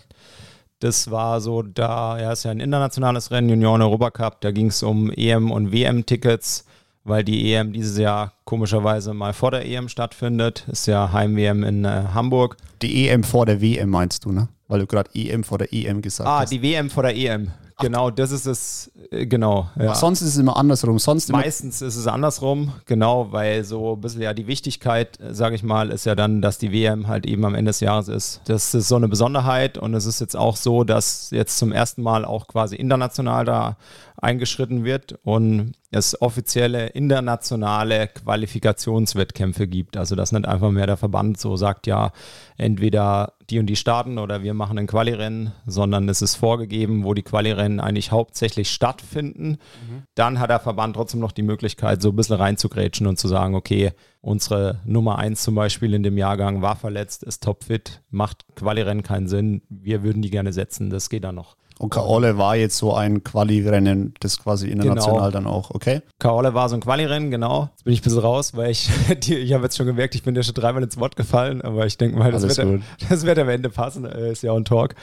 Das 0.80 1.10
war 1.10 1.42
so, 1.42 1.62
da, 1.62 2.18
ja, 2.18 2.32
ist 2.32 2.44
ja 2.44 2.50
ein 2.52 2.60
internationales 2.60 3.30
Rennen, 3.30 3.50
Union 3.50 3.82
Europacup, 3.82 4.40
da 4.40 4.50
ging 4.50 4.68
es 4.68 4.82
um 4.82 5.10
EM- 5.10 5.50
und 5.50 5.72
WM-Tickets, 5.72 6.64
weil 7.04 7.22
die 7.22 7.52
EM 7.52 7.74
dieses 7.74 7.98
Jahr 7.98 8.32
komischerweise 8.44 9.12
mal 9.12 9.34
vor 9.34 9.50
der 9.50 9.66
EM 9.66 9.90
stattfindet. 9.90 10.64
Ist 10.72 10.86
ja 10.86 11.12
Heim-WM 11.12 11.64
in 11.64 11.84
äh, 11.84 12.04
Hamburg. 12.14 12.56
Die 12.80 13.08
EM 13.08 13.24
vor 13.24 13.44
der 13.44 13.60
WM 13.60 13.90
meinst 13.90 14.24
du, 14.24 14.32
ne? 14.32 14.48
Weil 14.70 14.78
du 14.78 14.86
gerade 14.86 15.10
EM 15.14 15.42
vor 15.42 15.58
der 15.58 15.72
EM 15.72 16.00
gesagt 16.00 16.28
ah, 16.28 16.40
hast. 16.40 16.48
Ah, 16.48 16.50
die 16.50 16.62
WM 16.62 16.90
vor 16.90 17.02
der 17.02 17.16
EM. 17.16 17.50
Genau, 17.80 18.10
das 18.10 18.30
ist 18.30 18.46
es, 18.46 18.90
äh, 19.10 19.26
genau. 19.26 19.68
Ja. 19.78 19.94
sonst 19.94 20.20
ist 20.22 20.28
es 20.28 20.36
immer 20.36 20.56
andersrum. 20.56 20.98
Sonst 20.98 21.32
Meistens 21.32 21.82
ist 21.82 21.96
es 21.96 22.06
andersrum, 22.06 22.72
genau, 22.84 23.32
weil 23.32 23.64
so 23.64 23.94
ein 23.94 24.00
bisschen 24.00 24.22
ja 24.22 24.34
die 24.34 24.46
Wichtigkeit, 24.46 25.18
äh, 25.18 25.34
sage 25.34 25.54
ich 25.54 25.62
mal, 25.62 25.90
ist 25.90 26.06
ja 26.06 26.14
dann, 26.14 26.42
dass 26.42 26.58
die 26.58 26.72
WM 26.72 27.08
halt 27.08 27.26
eben 27.26 27.44
am 27.44 27.54
Ende 27.54 27.70
des 27.70 27.80
Jahres 27.80 28.08
ist. 28.08 28.42
Das 28.44 28.74
ist 28.74 28.86
so 28.86 28.96
eine 28.96 29.08
Besonderheit 29.08 29.78
und 29.78 29.94
es 29.94 30.06
ist 30.06 30.20
jetzt 30.20 30.36
auch 30.36 30.56
so, 30.56 30.84
dass 30.84 31.30
jetzt 31.30 31.58
zum 31.58 31.72
ersten 31.72 32.02
Mal 32.02 32.24
auch 32.24 32.46
quasi 32.46 32.76
international 32.76 33.44
da 33.44 33.76
eingeschritten 34.20 34.84
wird 34.84 35.18
und 35.22 35.72
es 35.90 36.20
offizielle 36.20 36.88
internationale 36.88 38.08
Qualifikationswettkämpfe 38.08 39.66
gibt. 39.66 39.96
Also 39.96 40.14
dass 40.14 40.32
nicht 40.32 40.46
einfach 40.46 40.70
mehr 40.70 40.86
der 40.86 40.96
Verband 40.96 41.40
so 41.40 41.56
sagt, 41.56 41.86
ja, 41.86 42.12
entweder 42.56 43.34
die 43.50 43.58
und 43.58 43.66
die 43.66 43.76
starten 43.76 44.18
oder 44.18 44.42
wir 44.42 44.54
machen 44.54 44.78
ein 44.78 44.86
Qualirennen, 44.86 45.52
sondern 45.66 46.08
es 46.08 46.22
ist 46.22 46.36
vorgegeben, 46.36 47.04
wo 47.04 47.14
die 47.14 47.22
Qualirennen 47.22 47.80
eigentlich 47.80 48.12
hauptsächlich 48.12 48.70
stattfinden. 48.70 49.48
Mhm. 49.48 50.02
Dann 50.14 50.38
hat 50.38 50.50
der 50.50 50.60
Verband 50.60 50.94
trotzdem 50.94 51.20
noch 51.20 51.32
die 51.32 51.42
Möglichkeit, 51.42 52.00
so 52.00 52.10
ein 52.10 52.16
bisschen 52.16 52.36
reinzugrätschen 52.36 53.08
und 53.08 53.18
zu 53.18 53.26
sagen, 53.26 53.56
okay, 53.56 53.92
unsere 54.20 54.80
Nummer 54.84 55.18
1 55.18 55.42
zum 55.42 55.56
Beispiel 55.56 55.94
in 55.94 56.04
dem 56.04 56.18
Jahrgang 56.18 56.62
war 56.62 56.76
verletzt, 56.76 57.24
ist 57.24 57.42
topfit, 57.42 58.02
macht 58.10 58.44
Qualirennen 58.54 59.02
keinen 59.02 59.26
Sinn, 59.26 59.62
wir 59.68 60.04
würden 60.04 60.22
die 60.22 60.30
gerne 60.30 60.52
setzen, 60.52 60.90
das 60.90 61.10
geht 61.10 61.24
dann 61.24 61.34
noch. 61.34 61.56
Und 61.80 61.88
Kaole 61.88 62.36
war 62.36 62.56
jetzt 62.56 62.76
so 62.76 62.92
ein 62.92 63.24
Quali-Rennen, 63.24 64.12
das 64.20 64.38
quasi 64.38 64.68
international 64.68 65.14
genau. 65.14 65.30
dann 65.30 65.46
auch, 65.46 65.70
okay? 65.70 66.02
Kaole 66.18 66.52
war 66.52 66.68
so 66.68 66.74
ein 66.74 66.82
Quali-Rennen, 66.82 67.30
genau. 67.30 67.70
Jetzt 67.70 67.84
bin 67.84 67.94
ich 67.94 68.00
ein 68.00 68.04
bisschen 68.04 68.18
raus, 68.18 68.54
weil 68.54 68.70
ich, 68.70 68.90
die, 69.22 69.36
ich 69.36 69.54
habe 69.54 69.64
jetzt 69.64 69.78
schon 69.78 69.86
gemerkt, 69.86 70.14
ich 70.14 70.22
bin 70.22 70.36
ja 70.36 70.42
schon 70.42 70.52
dreimal 70.52 70.82
ins 70.82 70.98
Wort 71.00 71.16
gefallen, 71.16 71.62
aber 71.62 71.86
ich 71.86 71.96
denke 71.96 72.18
mal, 72.18 72.30
das 72.32 72.42
wird, 72.42 72.82
das 73.08 73.24
wird 73.24 73.38
am 73.38 73.48
Ende 73.48 73.70
passen, 73.70 74.04
äh, 74.04 74.30
ist 74.30 74.42
ja 74.42 74.52
auch 74.52 74.58
ein 74.58 74.66
Talk. 74.66 74.94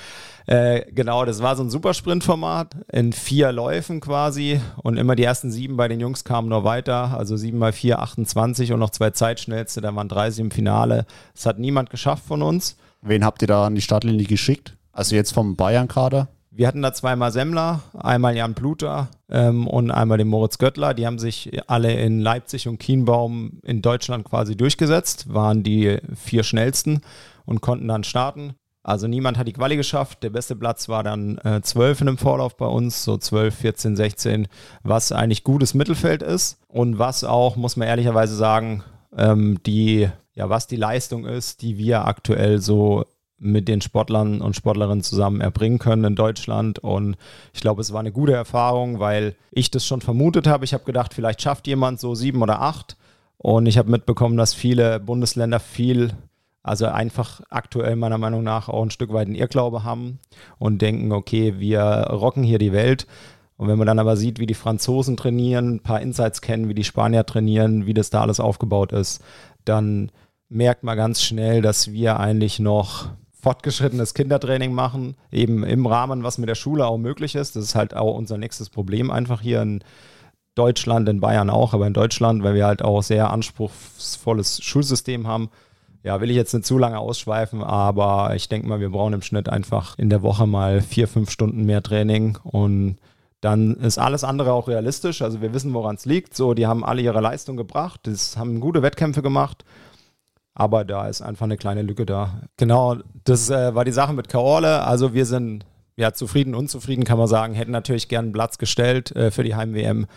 Äh, 0.46 0.84
genau, 0.91 1.25
das 1.25 1.41
war 1.41 1.55
so 1.55 1.63
ein 1.63 1.72
Supersprint-Format 1.72 2.75
in 2.93 3.12
vier 3.12 3.51
Läufen 3.51 4.00
quasi 4.00 4.62
und 4.84 4.98
immer 4.98 5.15
die 5.15 5.24
ersten 5.24 5.50
sieben 5.50 5.77
bei 5.77 5.88
den 5.88 6.00
Jungs 6.00 6.25
kamen 6.25 6.48
noch 6.48 6.63
weiter, 6.63 7.17
also 7.17 7.38
sieben 7.38 7.57
mal 7.57 7.74
vier, 7.74 8.03
28 8.03 8.72
und 8.72 8.79
noch 8.79 8.91
zwei 8.91 9.10
Zeitschnellste, 9.10 9.81
da 9.81 9.96
waren 9.96 10.10
30 10.10 10.41
im 10.41 10.51
Finale. 10.51 11.07
Das 11.34 11.48
hat 11.48 11.57
niemand 11.57 11.89
geschafft 11.89 12.25
von 12.27 12.43
uns. 12.43 12.77
Wen 13.01 13.25
habt 13.25 13.41
ihr 13.41 13.48
da 13.48 13.65
an 13.65 13.74
die 13.74 13.81
Startlinie 13.81 14.27
geschickt? 14.27 14.77
Also 14.91 15.15
jetzt 15.15 15.31
vom 15.31 15.55
Bayern-Kader? 15.55 16.27
Wir 16.58 16.68
hatten 16.68 16.82
da 16.82 16.92
zweimal 16.92 17.32
Semmler, 17.32 17.84
einmal 17.94 18.36
Jan 18.36 18.56
Pluter 18.56 19.10
ähm, 19.30 19.68
und 19.68 19.92
einmal 19.92 20.18
den 20.18 20.28
Moritz 20.28 20.58
Göttler. 20.58 20.96
Die 20.96 21.06
haben 21.06 21.20
sich 21.20 21.52
alle 21.68 21.94
in 21.94 22.20
Leipzig 22.20 22.68
und 22.68 22.80
Kienbaum 22.80 23.60
in 23.64 23.84
Deutschland 23.84 24.26
quasi 24.26 24.58
durchgesetzt, 24.58 25.32
waren 25.32 25.62
die 25.62 26.00
vier 26.16 26.42
schnellsten 26.42 27.02
und 27.46 27.62
konnten 27.62 27.88
dann 27.88 28.04
starten. 28.04 28.56
Also 28.82 29.08
niemand 29.08 29.38
hat 29.38 29.48
die 29.48 29.54
Quali 29.54 29.78
geschafft. 29.78 30.24
Der 30.24 30.32
beste 30.32 30.56
Platz 30.56 30.90
war 30.90 31.04
dann 31.04 31.38
äh, 31.44 31.62
12 31.62 32.02
in 32.02 32.08
dem 32.08 32.18
Vorlauf 32.18 32.58
bei 32.58 32.66
uns, 32.66 33.04
so 33.04 33.18
12, 33.18 33.54
14, 33.54 33.96
16, 33.96 34.48
was 34.82 35.12
eigentlich 35.12 35.44
gutes 35.44 35.76
Mittelfeld 35.76 36.24
ist 36.24 36.58
und 36.70 36.98
was 36.98 37.24
auch, 37.24 37.56
muss 37.56 37.78
man 37.78 37.88
ehrlicherweise 37.88 38.36
sagen, 38.36 38.84
ähm, 39.16 39.60
die, 39.68 40.10
ja, 40.34 40.50
was 40.50 40.66
die 40.66 40.76
Leistung 40.76 41.28
ist, 41.28 41.62
die 41.62 41.78
wir 41.78 42.06
aktuell 42.06 42.60
so 42.62 43.06
mit 43.39 43.67
den 43.67 43.82
Sportlern 43.82 44.41
und 44.41 44.56
Sportlerinnen 44.56 45.03
zusammen 45.03 45.41
erbringen 45.41 45.79
können 45.79 46.03
in 46.03 46.15
Deutschland. 46.15 46.79
Und 46.79 47.17
ich 47.53 47.62
glaube, 47.62 47.82
es 47.82 47.94
war 47.94 48.00
eine 48.00 48.12
gute 48.12 48.34
Erfahrung, 48.34 49.00
weil 49.00 49.36
ich 49.51 49.70
das 49.70 49.86
schon 49.86 50.01
vermutet 50.01 50.48
habe. 50.48 50.65
Ich 50.65 50.74
habe 50.74 50.86
gedacht, 50.86 51.13
vielleicht 51.13 51.41
schafft 51.41 51.67
jemand 51.67 52.00
so 52.00 52.15
sieben 52.15 52.41
oder 52.41 52.62
acht. 52.62 52.98
Und 53.38 53.67
ich 53.67 53.77
habe 53.77 53.91
mitbekommen, 53.91 54.38
dass 54.38 54.56
viele 54.56 55.00
Bundesländer 55.00 55.60
viel, 55.60 56.13
also 56.63 56.88
einfach 56.88 57.41
aktuell 57.50 57.96
meiner 57.96 58.17
Meinung 58.17 58.44
nach 58.44 58.70
auch 58.70 58.82
ein 58.82 58.89
Stück 58.89 59.13
weit 59.13 59.27
einen 59.27 59.36
Irrglaube 59.36 59.84
haben 59.84 60.20
und 60.58 60.82
denken, 60.82 61.12
okay, 61.12 61.60
wir 61.60 61.82
rocken 61.82 62.44
hier 62.44 62.58
die 62.58 62.74
Welt. 62.74 63.06
Und 63.58 63.67
wenn 63.67 63.77
man 63.77 63.88
dann 63.88 64.00
aber 64.00 64.17
sieht, 64.17 64.39
wie 64.39 64.48
die 64.48 64.53
Franzosen 64.56 65.17
trainieren, 65.17 65.75
ein 65.75 65.79
paar 65.79 66.01
Insights 66.01 66.41
kennen, 66.41 66.70
wie 66.70 66.75
die 66.75 66.84
Spanier 66.84 67.25
trainieren, 67.25 67.86
wie 67.86 67.94
das 67.94 68.10
da 68.10 68.22
alles 68.22 68.39
aufgebaut 68.39 68.91
ist, 68.91 69.24
dann 69.65 70.12
merkt 70.50 70.84
man 70.84 70.98
ganz 70.98 71.22
schnell, 71.22 71.62
dass 71.62 71.91
wir 71.91 72.20
eigentlich 72.20 72.60
noch 72.60 73.10
fortgeschrittenes 73.48 74.13
Kindertraining 74.13 74.74
machen, 74.74 75.16
eben 75.32 75.63
im 75.63 75.86
Rahmen, 75.86 76.22
was 76.22 76.38
mit 76.38 76.50
der 76.50 76.56
Schule 76.56 76.86
auch 76.86 76.98
möglich 76.98 77.34
ist. 77.34 77.56
Das 77.56 77.63
ist 77.63 77.75
halt 77.75 77.96
auch 77.96 78.13
unser 78.18 78.38
nächstes 78.38 78.70
Problem 78.70 79.10
einfach 79.10 79.39
hier 79.39 79.62
in 79.62 79.86
Deutschland, 80.54 81.08
in 81.08 81.22
Bayern 81.22 81.50
auch, 81.50 81.74
aber 81.74 81.88
in 81.88 81.94
Deutschland, 81.94 82.44
weil 82.44 82.56
wir 82.56 82.66
halt 82.66 82.82
auch 82.82 83.01
sehr 83.01 83.30
anspruchsvolles 83.30 84.62
Schulsystem 84.62 85.27
haben. 85.27 85.50
Ja, 86.04 86.20
will 86.20 86.30
ich 86.30 86.36
jetzt 86.36 86.54
nicht 86.54 86.66
zu 86.66 86.77
lange 86.77 87.00
ausschweifen, 87.00 87.63
aber 87.63 88.36
ich 88.36 88.50
denke 88.50 88.68
mal, 88.68 88.82
wir 88.82 88.89
brauchen 88.89 89.13
im 89.13 89.22
Schnitt 89.22 89.48
einfach 89.48 89.98
in 89.98 90.10
der 90.10 90.24
Woche 90.24 90.46
mal 90.46 90.82
vier, 90.82 91.08
fünf 91.08 91.32
Stunden 91.32 91.66
mehr 91.66 91.82
Training 91.82 92.38
und 92.44 92.98
dann 93.39 93.75
ist 93.75 93.98
alles 93.98 94.25
andere 94.25 94.51
auch 94.51 94.68
realistisch. 94.68 95.22
Also 95.22 95.39
wir 95.42 95.54
wissen, 95.54 95.74
woran 95.74 95.96
es 95.96 96.04
liegt. 96.04 96.36
So, 96.36 96.54
die 96.54 96.68
haben 96.68 96.84
alle 96.84 97.01
ihre 97.01 97.22
Leistung 97.22 97.56
gebracht, 97.56 98.01
das 98.04 98.36
haben 98.36 98.60
gute 98.60 98.82
Wettkämpfe 98.82 99.22
gemacht 99.22 99.63
aber 100.60 100.86
da 100.86 101.08
ist 101.08 101.22
einfach 101.22 101.44
eine 101.44 101.56
kleine 101.56 101.84
Lücke 101.84 102.06
da. 102.06 102.42
Genau, 102.58 102.96
das 103.26 103.52
äh, 103.52 103.76
war 103.76 103.86
die 103.86 103.92
Sache 103.92 104.14
mit 104.14 104.28
Kaorle. 104.28 104.82
Also 104.82 105.14
wir 105.14 105.28
sind 105.28 105.66
ja 105.98 106.14
zufrieden, 106.14 106.56
unzufrieden 106.56 107.04
kann 107.04 107.20
man 107.20 107.28
sagen. 107.28 107.54
Hätten 107.54 107.72
natürlich 107.72 108.08
gern 108.08 108.26
einen 108.26 108.34
Platz 108.34 108.58
gestellt 108.58 109.16
äh, 109.16 109.30
für 109.30 109.44
die 109.44 109.56
Heim-WM. 109.56 110.08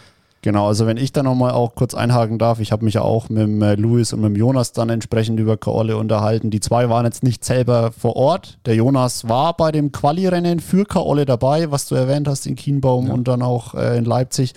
Genau, 0.43 0.69
also 0.69 0.87
wenn 0.87 0.97
ich 0.97 1.13
da 1.13 1.23
nochmal 1.23 1.51
auch 1.51 1.75
kurz 1.75 1.93
einhaken 1.93 2.39
darf, 2.39 2.61
ich 2.61 2.73
habe 2.73 2.87
mich 2.87 2.95
ja 2.95 3.03
auch 3.03 3.29
mit 3.29 3.43
dem 3.43 3.61
äh, 3.61 3.75
Luis 3.75 4.15
und 4.15 4.23
mit 4.23 4.31
dem 4.31 4.37
Jonas 4.37 4.73
dann 4.73 4.89
entsprechend 4.89 5.39
über 5.39 5.59
Kaorle 5.59 5.99
unterhalten. 5.99 6.51
Die 6.51 6.61
zwei 6.61 6.89
waren 6.89 7.05
jetzt 7.05 7.23
nicht 7.23 7.45
selber 7.45 7.93
vor 7.93 8.17
Ort. 8.17 8.59
Der 8.65 8.75
Jonas 8.75 9.29
war 9.29 9.55
bei 9.55 9.71
dem 9.71 9.93
Quali-Rennen 9.93 10.61
für 10.61 10.87
Kaorle 10.87 11.27
dabei, 11.27 11.71
was 11.71 11.87
du 11.87 11.97
erwähnt 11.97 12.27
hast 12.27 12.47
in 12.47 12.57
Kienbaum 12.57 13.09
ja. 13.09 13.13
und 13.13 13.29
dann 13.29 13.43
auch 13.43 13.75
äh, 13.75 13.99
in 13.99 14.07
Leipzig. 14.07 14.55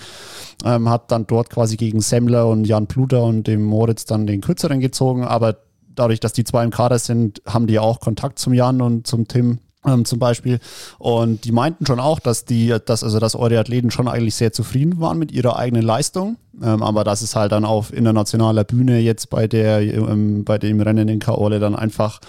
Ähm, 0.63 0.87
hat 0.87 1.11
dann 1.11 1.27
dort 1.27 1.49
quasi 1.49 1.75
gegen 1.75 1.99
Semmler 1.99 2.47
und 2.47 2.63
Jan 2.63 2.87
Pluter 2.87 3.23
und 3.23 3.47
dem 3.47 3.65
Moritz 3.65 4.05
dann 4.05 4.25
den 4.25 4.39
kürzeren 4.39 4.79
gezogen, 4.79 5.25
aber 5.25 5.57
dadurch, 5.95 6.19
dass 6.19 6.33
die 6.33 6.43
zwei 6.43 6.63
im 6.63 6.71
Kader 6.71 6.99
sind, 6.99 7.41
haben 7.45 7.67
die 7.67 7.79
auch 7.79 7.99
Kontakt 7.99 8.39
zum 8.39 8.53
Jan 8.53 8.81
und 8.81 9.07
zum 9.07 9.27
Tim 9.27 9.59
ähm, 9.85 10.05
zum 10.05 10.19
Beispiel. 10.19 10.59
Und 10.97 11.45
die 11.45 11.51
meinten 11.51 11.85
schon 11.85 11.99
auch, 11.99 12.19
dass 12.19 12.45
die, 12.45 12.75
dass 12.85 13.03
also 13.03 13.19
dass 13.19 13.35
eure 13.35 13.59
Athleten 13.59 13.91
schon 13.91 14.07
eigentlich 14.07 14.35
sehr 14.35 14.53
zufrieden 14.53 14.99
waren 14.99 15.19
mit 15.19 15.31
ihrer 15.31 15.57
eigenen 15.57 15.83
Leistung. 15.83 16.37
Ähm, 16.61 16.83
aber 16.83 17.03
dass 17.03 17.21
es 17.21 17.35
halt 17.35 17.51
dann 17.51 17.65
auf 17.65 17.91
internationaler 17.91 18.63
Bühne 18.63 18.99
jetzt 18.99 19.29
bei 19.29 19.47
der, 19.47 19.81
ähm, 19.81 20.43
bei 20.43 20.59
dem 20.59 20.81
Rennen 20.81 21.07
in 21.07 21.19
Kaole 21.19 21.59
dann 21.59 21.75
einfach 21.75 22.19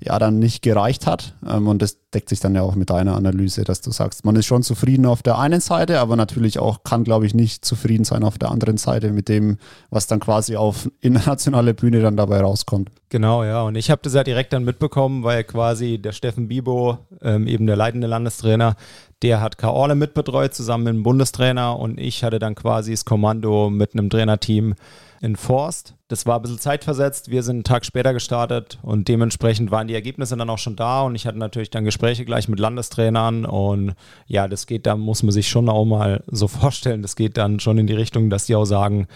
ja 0.00 0.18
dann 0.18 0.38
nicht 0.38 0.62
gereicht 0.62 1.06
hat. 1.06 1.34
Ähm, 1.48 1.66
und 1.66 1.82
das 1.82 1.98
deckt 2.14 2.28
sich 2.28 2.38
dann 2.38 2.54
ja 2.54 2.62
auch 2.62 2.76
mit 2.76 2.90
deiner 2.90 3.16
Analyse, 3.16 3.64
dass 3.64 3.80
du 3.80 3.90
sagst, 3.90 4.24
man 4.24 4.36
ist 4.36 4.46
schon 4.46 4.62
zufrieden 4.62 5.06
auf 5.06 5.22
der 5.22 5.38
einen 5.38 5.60
Seite, 5.60 5.98
aber 5.98 6.14
natürlich 6.16 6.58
auch 6.58 6.84
kann, 6.84 7.02
glaube 7.02 7.26
ich, 7.26 7.34
nicht 7.34 7.64
zufrieden 7.64 8.04
sein 8.04 8.22
auf 8.22 8.38
der 8.38 8.50
anderen 8.50 8.76
Seite 8.76 9.10
mit 9.12 9.28
dem, 9.28 9.58
was 9.90 10.06
dann 10.06 10.20
quasi 10.20 10.56
auf 10.56 10.88
internationaler 11.00 11.72
Bühne 11.72 12.00
dann 12.00 12.16
dabei 12.16 12.40
rauskommt. 12.40 12.90
Genau, 13.08 13.42
ja. 13.42 13.62
Und 13.62 13.74
ich 13.74 13.90
habe 13.90 14.00
das 14.04 14.14
ja 14.14 14.22
direkt 14.22 14.52
dann 14.52 14.64
mitbekommen, 14.64 15.24
weil 15.24 15.42
quasi 15.44 15.98
der 15.98 16.12
Steffen 16.12 16.48
Bibo, 16.48 16.98
ähm, 17.20 17.46
eben 17.46 17.66
der 17.66 17.76
leitende 17.76 18.06
Landestrainer, 18.06 18.76
der 19.22 19.40
hat 19.40 19.58
Kaorle 19.58 19.94
mitbetreut, 19.94 20.54
zusammen 20.54 20.84
mit 20.84 20.94
dem 20.94 21.02
Bundestrainer 21.02 21.78
und 21.78 21.98
ich 21.98 22.24
hatte 22.24 22.38
dann 22.38 22.54
quasi 22.54 22.90
das 22.90 23.04
Kommando 23.04 23.70
mit 23.70 23.94
einem 23.94 24.10
Trainerteam 24.10 24.74
in 25.20 25.36
Forst. 25.36 25.94
Das 26.08 26.26
war 26.26 26.36
ein 26.36 26.42
bisschen 26.42 26.58
zeitversetzt. 26.58 27.30
Wir 27.30 27.44
sind 27.44 27.56
einen 27.56 27.64
Tag 27.64 27.86
später 27.86 28.12
gestartet 28.12 28.80
und 28.82 29.06
dementsprechend 29.06 29.70
waren 29.70 29.86
die 29.86 29.94
Ergebnisse 29.94 30.36
dann 30.36 30.50
auch 30.50 30.58
schon 30.58 30.74
da 30.74 31.02
und 31.02 31.14
ich 31.14 31.26
hatte 31.26 31.38
natürlich 31.38 31.70
dann 31.70 31.84
Gespräche 31.84 32.24
gleich 32.24 32.48
mit 32.48 32.58
Landestrainern 32.58 33.44
und 33.44 33.94
ja, 34.26 34.48
das 34.48 34.66
geht, 34.66 34.84
da 34.86 34.96
muss 34.96 35.22
man 35.22 35.30
sich 35.30 35.48
schon 35.48 35.68
auch 35.68 35.84
mal 35.84 36.24
so 36.26 36.48
vorstellen, 36.48 37.02
das 37.02 37.14
geht 37.14 37.36
dann 37.36 37.60
schon 37.60 37.78
in 37.78 37.86
die 37.86 37.94
Richtung, 37.94 38.30
dass 38.30 38.46
die 38.46 38.56
auch 38.56 38.64
sagen, 38.64 39.06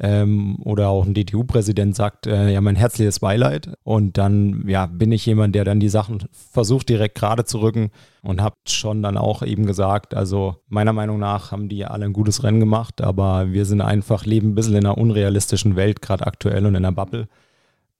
ähm, 0.00 0.58
oder 0.64 0.88
auch 0.88 1.04
ein 1.04 1.14
DTU-Präsident 1.14 1.96
sagt, 1.96 2.26
äh, 2.26 2.52
ja, 2.52 2.60
mein 2.60 2.76
herzliches 2.76 3.20
Beileid. 3.20 3.70
Und 3.82 4.18
dann, 4.18 4.64
ja, 4.68 4.86
bin 4.86 5.12
ich 5.12 5.26
jemand, 5.26 5.54
der 5.54 5.64
dann 5.64 5.80
die 5.80 5.88
Sachen 5.88 6.24
versucht, 6.32 6.88
direkt 6.88 7.16
gerade 7.16 7.44
zu 7.44 7.60
rücken 7.60 7.90
und 8.22 8.40
habe 8.40 8.56
schon 8.66 9.02
dann 9.02 9.16
auch 9.16 9.42
eben 9.42 9.66
gesagt, 9.66 10.14
also 10.14 10.56
meiner 10.68 10.92
Meinung 10.92 11.18
nach 11.18 11.52
haben 11.52 11.68
die 11.68 11.84
alle 11.84 12.04
ein 12.04 12.12
gutes 12.12 12.42
Rennen 12.42 12.60
gemacht, 12.60 13.00
aber 13.00 13.52
wir 13.52 13.64
sind 13.64 13.80
einfach, 13.80 14.24
leben 14.24 14.50
ein 14.50 14.54
bisschen 14.54 14.76
in 14.76 14.86
einer 14.86 14.98
unrealistischen 14.98 15.76
Welt, 15.76 16.02
gerade 16.02 16.26
aktuell 16.26 16.66
und 16.66 16.74
in 16.74 16.84
einer 16.84 16.92
Bubble. 16.92 17.28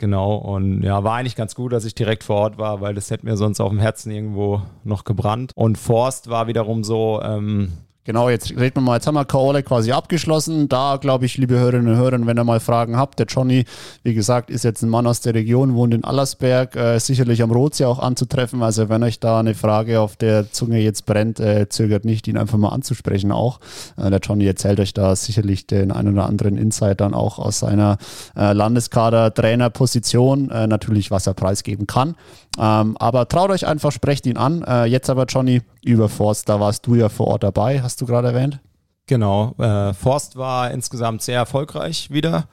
Genau, 0.00 0.36
und 0.36 0.82
ja, 0.84 1.02
war 1.02 1.16
eigentlich 1.16 1.34
ganz 1.34 1.56
gut, 1.56 1.72
dass 1.72 1.84
ich 1.84 1.94
direkt 1.94 2.22
vor 2.22 2.36
Ort 2.36 2.58
war, 2.58 2.80
weil 2.80 2.94
das 2.94 3.10
hätte 3.10 3.26
mir 3.26 3.36
sonst 3.36 3.60
auf 3.60 3.70
dem 3.70 3.80
Herzen 3.80 4.12
irgendwo 4.12 4.62
noch 4.84 5.02
gebrannt. 5.02 5.50
Und 5.56 5.76
Forst 5.76 6.30
war 6.30 6.46
wiederum 6.46 6.84
so, 6.84 7.20
ähm, 7.20 7.72
Genau, 8.08 8.30
jetzt 8.30 8.50
reden 8.52 8.76
wir 8.76 8.80
mal, 8.80 8.94
jetzt 8.94 9.06
haben 9.06 9.16
wir 9.16 9.26
Kaole 9.26 9.62
quasi 9.62 9.92
abgeschlossen. 9.92 10.70
Da 10.70 10.96
glaube 10.96 11.26
ich, 11.26 11.36
liebe 11.36 11.58
Hörerinnen 11.58 11.88
und 11.92 11.98
Hörer, 11.98 12.26
wenn 12.26 12.38
ihr 12.38 12.44
mal 12.44 12.58
Fragen 12.58 12.96
habt, 12.96 13.18
der 13.18 13.26
Johnny, 13.26 13.66
wie 14.02 14.14
gesagt, 14.14 14.48
ist 14.48 14.64
jetzt 14.64 14.80
ein 14.80 14.88
Mann 14.88 15.06
aus 15.06 15.20
der 15.20 15.34
Region, 15.34 15.74
wohnt 15.74 15.92
in 15.92 16.04
Allersberg, 16.04 16.74
äh, 16.74 16.98
sicherlich 17.00 17.42
am 17.42 17.50
Rotsee 17.50 17.84
auch 17.84 17.98
anzutreffen. 17.98 18.62
Also 18.62 18.88
wenn 18.88 19.02
euch 19.02 19.20
da 19.20 19.40
eine 19.40 19.54
Frage 19.54 20.00
auf 20.00 20.16
der 20.16 20.50
Zunge 20.50 20.78
jetzt 20.78 21.04
brennt, 21.04 21.38
äh, 21.38 21.68
zögert 21.68 22.06
nicht, 22.06 22.26
ihn 22.28 22.38
einfach 22.38 22.56
mal 22.56 22.70
anzusprechen 22.70 23.30
auch. 23.30 23.60
Äh, 23.98 24.08
der 24.08 24.20
Johnny 24.20 24.46
erzählt 24.46 24.80
euch 24.80 24.94
da 24.94 25.14
sicherlich 25.14 25.66
den 25.66 25.92
einen 25.92 26.14
oder 26.14 26.24
anderen 26.24 26.56
Insight 26.56 27.02
dann 27.02 27.12
auch 27.12 27.38
aus 27.38 27.58
seiner 27.58 27.98
äh, 28.34 28.54
Landeskader-Trainerposition, 28.54 30.50
äh, 30.50 30.66
natürlich 30.66 31.10
was 31.10 31.26
er 31.26 31.34
preisgeben 31.34 31.86
kann. 31.86 32.14
Ähm, 32.58 32.96
aber 32.98 33.28
traut 33.28 33.50
euch 33.50 33.66
einfach, 33.66 33.92
sprecht 33.92 34.24
ihn 34.26 34.38
an. 34.38 34.62
Äh, 34.62 34.86
jetzt 34.86 35.10
aber, 35.10 35.26
Johnny, 35.26 35.60
über 35.84 36.08
Forst, 36.08 36.48
da 36.48 36.58
warst 36.58 36.86
du 36.86 36.94
ja 36.94 37.08
vor 37.08 37.28
Ort 37.28 37.42
dabei, 37.44 37.82
hast 37.82 37.97
du 38.00 38.06
gerade 38.06 38.28
erwähnt. 38.28 38.60
Genau, 39.06 39.54
äh, 39.58 39.94
Forst 39.94 40.36
war 40.36 40.70
insgesamt 40.70 41.22
sehr 41.22 41.36
erfolgreich 41.36 42.10
wieder. 42.10 42.48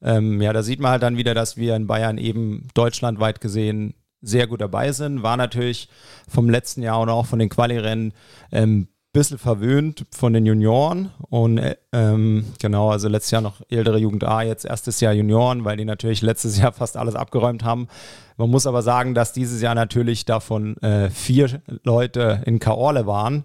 Ähm, 0.00 0.40
ja, 0.40 0.52
da 0.52 0.62
sieht 0.62 0.80
man 0.80 0.92
halt 0.92 1.02
dann 1.02 1.16
wieder, 1.16 1.34
dass 1.34 1.56
wir 1.56 1.76
in 1.76 1.86
Bayern 1.86 2.18
eben 2.18 2.68
deutschlandweit 2.74 3.40
gesehen 3.40 3.94
sehr 4.20 4.46
gut 4.46 4.60
dabei 4.60 4.92
sind. 4.92 5.22
War 5.22 5.36
natürlich 5.36 5.88
vom 6.28 6.48
letzten 6.48 6.82
Jahr 6.82 7.00
und 7.00 7.08
auch 7.08 7.26
von 7.26 7.38
den 7.38 7.48
Quali-Rennen 7.48 8.12
ähm, 8.52 8.88
bisschen 9.12 9.38
verwöhnt 9.38 10.04
von 10.12 10.32
den 10.32 10.44
Junioren 10.44 11.10
und 11.30 11.58
äh, 11.58 11.76
ähm, 11.92 12.44
genau, 12.60 12.90
also 12.90 13.08
letztes 13.08 13.30
Jahr 13.30 13.40
noch 13.40 13.62
ältere 13.70 13.98
Jugend 13.98 14.22
A, 14.24 14.42
jetzt 14.42 14.64
erstes 14.64 15.00
Jahr 15.00 15.12
Junioren, 15.12 15.64
weil 15.64 15.76
die 15.76 15.84
natürlich 15.84 16.20
letztes 16.22 16.58
Jahr 16.58 16.72
fast 16.72 16.96
alles 16.96 17.14
abgeräumt 17.14 17.64
haben. 17.64 17.88
Man 18.36 18.50
muss 18.50 18.66
aber 18.66 18.82
sagen, 18.82 19.14
dass 19.14 19.32
dieses 19.32 19.62
Jahr 19.62 19.74
natürlich 19.74 20.24
davon 20.24 20.76
äh, 20.78 21.10
vier 21.10 21.62
Leute 21.82 22.42
in 22.44 22.58
Kaorle 22.58 23.06
waren. 23.06 23.44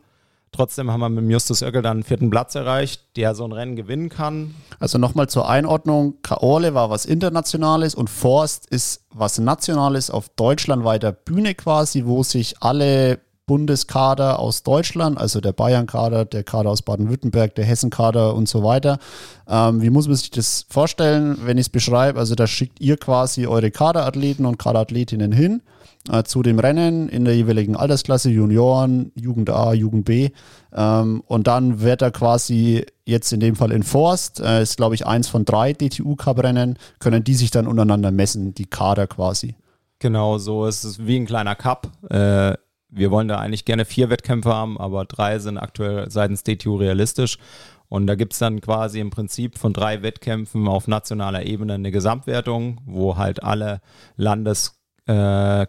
Trotzdem 0.53 0.91
haben 0.91 1.01
wir 1.01 1.10
mit 1.10 1.29
Justus 1.31 1.63
Oeckel 1.63 1.81
dann 1.81 1.98
einen 1.98 2.03
vierten 2.03 2.29
Platz 2.29 2.53
erreicht, 2.53 3.01
der 3.15 3.33
so 3.33 3.43
ein 3.43 3.51
Rennen 3.51 3.75
gewinnen 3.75 4.10
kann. 4.10 4.53
Also 4.79 5.00
nochmal 5.00 5.27
zur 5.27 5.50
Einordnung, 5.50 6.15
Kaorle 6.22 6.75
war 6.75 6.91
was 6.91 7.05
Internationales 7.05 7.95
und 7.95 8.10
Forst 8.10 8.67
ist 8.67 9.03
was 9.10 9.39
Nationales 9.39 10.12
auf 10.12 10.29
deutschlandweiter 10.29 11.12
Bühne 11.12 11.55
quasi, 11.55 12.05
wo 12.05 12.22
sich 12.22 12.62
alle 12.62 13.19
Bundeskader 13.48 14.39
aus 14.39 14.63
Deutschland, 14.63 15.17
also 15.17 15.41
der 15.41 15.51
Bayern-Kader, 15.51 16.25
der 16.25 16.43
Kader 16.43 16.69
aus 16.69 16.83
Baden-Württemberg, 16.83 17.55
der 17.55 17.65
Hessen-Kader 17.65 18.36
und 18.36 18.48
so 18.48 18.63
weiter. 18.63 19.00
Ähm, 19.48 19.81
wie 19.81 19.89
muss 19.89 20.07
man 20.07 20.15
sich 20.15 20.31
das 20.31 20.65
vorstellen, 20.69 21.38
wenn 21.43 21.57
ich 21.57 21.65
es 21.65 21.69
beschreibe? 21.69 22.19
Also 22.19 22.36
da 22.36 22.48
schickt 22.48 22.79
ihr 22.79 22.95
quasi 22.98 23.48
eure 23.48 23.72
Kaderathleten 23.72 24.45
und 24.45 24.60
Kaderathletinnen 24.60 25.31
hin 25.31 25.62
äh, 26.10 26.24
zu 26.24 26.43
dem 26.43 26.60
Rennen 26.60 27.10
in 27.10 27.25
der 27.25 27.36
jeweiligen 27.36 27.75
Altersklasse, 27.75 28.29
Junioren, 28.29 29.12
Jugend 29.15 29.50
A, 29.50 29.74
Jugend 29.74 30.05
B. 30.05 30.29
Ähm, 30.74 31.24
und 31.25 31.48
dann 31.48 31.81
wird 31.81 32.01
er 32.01 32.12
quasi 32.12 32.86
jetzt 33.05 33.31
in 33.31 33.39
dem 33.39 33.55
Fall 33.55 33.72
enforced, 33.72 34.39
äh, 34.39 34.62
ist 34.62 34.77
glaube 34.77 34.95
ich 34.95 35.05
eins 35.05 35.27
von 35.27 35.45
drei 35.45 35.74
DTU-Cup-Rennen, 35.74 36.77
können 37.00 37.24
die 37.24 37.36
sich 37.36 37.51
dann 37.51 37.67
untereinander 37.67 38.12
messen, 38.12 38.53
die 38.53 38.65
Kader 38.65 39.07
quasi. 39.07 39.55
Genau, 40.00 40.38
so 40.38 40.65
ist 40.65 40.83
es 40.83 41.05
wie 41.05 41.17
ein 41.17 41.25
kleiner 41.25 41.55
Cup. 41.55 41.89
Äh, 42.10 42.55
wir 42.89 43.10
wollen 43.10 43.27
da 43.27 43.39
eigentlich 43.39 43.65
gerne 43.65 43.86
vier 43.86 44.10
Wettkämpfe 44.10 44.53
haben, 44.53 44.77
aber 44.77 45.05
drei 45.05 45.39
sind 45.39 45.57
aktuell 45.57 46.12
seitens 46.12 46.43
DTU 46.43 46.75
realistisch. 46.75 47.38
Und 47.89 48.07
da 48.07 48.15
gibt 48.15 48.33
es 48.33 48.39
dann 48.39 48.60
quasi 48.60 49.00
im 49.00 49.12
Prinzip 49.12 49.57
von 49.57 49.72
drei 49.72 50.01
Wettkämpfen 50.01 50.67
auf 50.67 50.88
nationaler 50.88 51.45
Ebene 51.45 51.75
eine 51.75 51.91
Gesamtwertung, 51.91 52.81
wo 52.86 53.17
halt 53.17 53.43
alle 53.43 53.81
Landeskaderathleten 54.15 54.82
äh, 55.05 55.65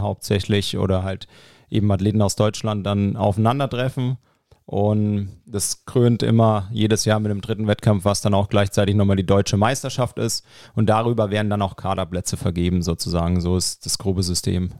hauptsächlich 0.00 0.78
oder 0.78 1.02
halt 1.02 1.26
eben 1.70 1.90
Athleten 1.90 2.22
aus 2.22 2.36
Deutschland 2.36 2.86
dann 2.86 3.16
aufeinandertreffen. 3.16 4.18
Und 4.66 5.42
das 5.44 5.84
krönt 5.84 6.22
immer 6.22 6.68
jedes 6.72 7.04
Jahr 7.04 7.20
mit 7.20 7.30
dem 7.30 7.42
dritten 7.42 7.66
Wettkampf, 7.66 8.06
was 8.06 8.22
dann 8.22 8.32
auch 8.32 8.48
gleichzeitig 8.48 8.94
nochmal 8.94 9.16
die 9.16 9.26
deutsche 9.26 9.58
Meisterschaft 9.58 10.18
ist. 10.18 10.44
Und 10.74 10.86
darüber 10.86 11.30
werden 11.30 11.50
dann 11.50 11.60
auch 11.60 11.76
Kaderplätze 11.76 12.38
vergeben, 12.38 12.82
sozusagen. 12.82 13.40
So 13.42 13.56
ist 13.58 13.84
das 13.84 13.98
grobe 13.98 14.22
System. 14.22 14.70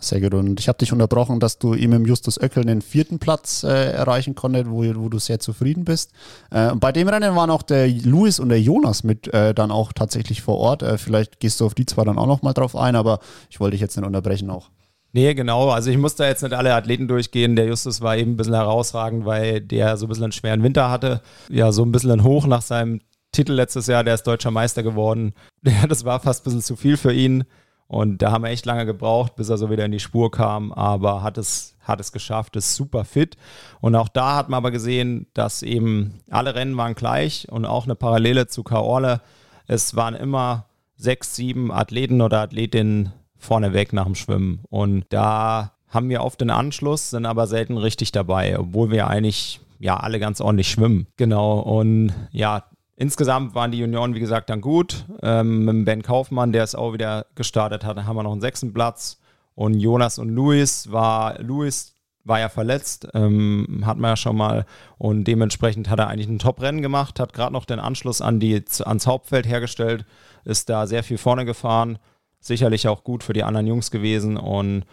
Sehr 0.00 0.20
gut. 0.20 0.34
Und 0.34 0.60
ich 0.60 0.68
habe 0.68 0.78
dich 0.78 0.92
unterbrochen, 0.92 1.40
dass 1.40 1.58
du 1.58 1.74
ihm 1.74 1.92
im 1.92 2.06
Justus 2.06 2.40
Oeckel 2.40 2.64
den 2.64 2.82
vierten 2.82 3.18
Platz 3.18 3.64
äh, 3.64 3.92
erreichen 3.92 4.36
konntest, 4.36 4.70
wo, 4.70 4.84
wo 4.94 5.08
du 5.08 5.18
sehr 5.18 5.40
zufrieden 5.40 5.84
bist. 5.84 6.12
Äh, 6.50 6.74
bei 6.76 6.92
dem 6.92 7.08
Rennen 7.08 7.34
waren 7.34 7.50
auch 7.50 7.62
der 7.62 7.88
Luis 7.88 8.38
und 8.38 8.48
der 8.48 8.60
Jonas 8.60 9.02
mit 9.02 9.32
äh, 9.34 9.54
dann 9.54 9.72
auch 9.72 9.92
tatsächlich 9.92 10.40
vor 10.40 10.58
Ort. 10.58 10.82
Äh, 10.82 10.98
vielleicht 10.98 11.40
gehst 11.40 11.60
du 11.60 11.66
auf 11.66 11.74
die 11.74 11.84
zwei 11.84 12.04
dann 12.04 12.18
auch 12.18 12.26
nochmal 12.28 12.54
drauf 12.54 12.76
ein, 12.76 12.94
aber 12.94 13.18
ich 13.50 13.58
wollte 13.58 13.72
dich 13.72 13.80
jetzt 13.80 13.96
nicht 13.96 14.06
unterbrechen 14.06 14.50
auch. 14.50 14.70
Nee, 15.12 15.34
genau. 15.34 15.70
Also 15.70 15.90
ich 15.90 15.98
musste 15.98 16.24
jetzt 16.24 16.42
nicht 16.42 16.54
alle 16.54 16.74
Athleten 16.74 17.08
durchgehen. 17.08 17.56
Der 17.56 17.66
Justus 17.66 18.00
war 18.00 18.16
eben 18.16 18.32
ein 18.32 18.36
bisschen 18.36 18.54
herausragend, 18.54 19.24
weil 19.24 19.60
der 19.60 19.96
so 19.96 20.06
ein 20.06 20.08
bisschen 20.08 20.24
einen 20.24 20.32
schweren 20.32 20.62
Winter 20.62 20.90
hatte. 20.90 21.22
Ja, 21.48 21.72
so 21.72 21.82
ein 21.84 21.90
bisschen 21.92 22.22
hoch 22.22 22.46
nach 22.46 22.62
seinem 22.62 23.00
Titel 23.32 23.52
letztes 23.52 23.86
Jahr. 23.86 24.04
Der 24.04 24.14
ist 24.14 24.26
deutscher 24.26 24.50
Meister 24.50 24.82
geworden. 24.82 25.34
Ja, 25.64 25.88
das 25.88 26.04
war 26.04 26.20
fast 26.20 26.42
ein 26.42 26.44
bisschen 26.44 26.62
zu 26.62 26.76
viel 26.76 26.96
für 26.96 27.12
ihn. 27.12 27.42
Und 27.88 28.20
da 28.20 28.30
haben 28.30 28.44
wir 28.44 28.50
echt 28.50 28.66
lange 28.66 28.84
gebraucht, 28.84 29.34
bis 29.36 29.48
er 29.48 29.56
so 29.56 29.70
wieder 29.70 29.86
in 29.86 29.92
die 29.92 29.98
Spur 29.98 30.30
kam, 30.30 30.72
aber 30.72 31.22
hat 31.22 31.38
es, 31.38 31.74
hat 31.80 32.00
es 32.00 32.12
geschafft, 32.12 32.54
ist 32.54 32.74
super 32.74 33.06
fit. 33.06 33.36
Und 33.80 33.96
auch 33.96 34.08
da 34.08 34.36
hat 34.36 34.50
man 34.50 34.58
aber 34.58 34.70
gesehen, 34.70 35.26
dass 35.32 35.62
eben 35.62 36.20
alle 36.30 36.54
Rennen 36.54 36.76
waren 36.76 36.94
gleich 36.94 37.48
und 37.50 37.64
auch 37.64 37.84
eine 37.84 37.94
Parallele 37.94 38.46
zu 38.46 38.62
Kaorle. 38.62 39.22
Es 39.66 39.96
waren 39.96 40.14
immer 40.14 40.66
sechs, 40.96 41.34
sieben 41.34 41.72
Athleten 41.72 42.20
oder 42.20 42.40
Athletinnen 42.42 43.12
vorneweg 43.38 43.94
nach 43.94 44.04
dem 44.04 44.14
Schwimmen. 44.14 44.60
Und 44.68 45.06
da 45.08 45.72
haben 45.88 46.10
wir 46.10 46.22
oft 46.22 46.42
den 46.42 46.50
Anschluss, 46.50 47.10
sind 47.10 47.24
aber 47.24 47.46
selten 47.46 47.78
richtig 47.78 48.12
dabei, 48.12 48.58
obwohl 48.58 48.90
wir 48.90 49.06
eigentlich 49.06 49.60
ja 49.78 49.96
alle 49.96 50.18
ganz 50.18 50.42
ordentlich 50.42 50.68
schwimmen. 50.68 51.06
Genau. 51.16 51.60
Und 51.60 52.12
ja, 52.32 52.64
insgesamt 52.98 53.54
waren 53.54 53.70
die 53.70 53.78
Junioren, 53.78 54.14
wie 54.14 54.20
gesagt, 54.20 54.50
dann 54.50 54.60
gut. 54.60 55.06
Ähm, 55.22 55.64
mit 55.64 55.84
Ben 55.86 56.02
Kaufmann, 56.02 56.52
der 56.52 56.64
es 56.64 56.74
auch 56.74 56.92
wieder 56.92 57.26
gestartet 57.34 57.84
hat, 57.84 58.04
haben 58.04 58.16
wir 58.16 58.22
noch 58.22 58.32
einen 58.32 58.40
sechsten 58.40 58.74
Platz. 58.74 59.18
Und 59.54 59.74
Jonas 59.74 60.18
und 60.18 60.28
Luis 60.28 60.92
war, 60.92 61.40
Luis 61.40 61.94
war 62.24 62.38
ja 62.40 62.48
verletzt, 62.48 63.08
ähm, 63.14 63.82
hat 63.86 63.98
man 63.98 64.10
ja 64.10 64.16
schon 64.16 64.36
mal. 64.36 64.66
Und 64.98 65.24
dementsprechend 65.24 65.88
hat 65.88 65.98
er 65.98 66.08
eigentlich 66.08 66.28
ein 66.28 66.38
Top-Rennen 66.38 66.82
gemacht, 66.82 67.18
hat 67.18 67.32
gerade 67.32 67.52
noch 67.52 67.64
den 67.64 67.80
Anschluss 67.80 68.20
an 68.20 68.38
die, 68.40 68.62
ans 68.84 69.06
Hauptfeld 69.06 69.46
hergestellt, 69.46 70.04
ist 70.44 70.68
da 70.68 70.86
sehr 70.86 71.02
viel 71.02 71.18
vorne 71.18 71.44
gefahren 71.44 71.98
sicherlich 72.40 72.88
auch 72.88 73.04
gut 73.04 73.22
für 73.22 73.32
die 73.32 73.44
anderen 73.44 73.66
Jungs 73.66 73.90
gewesen 73.90 74.36
und 74.36 74.84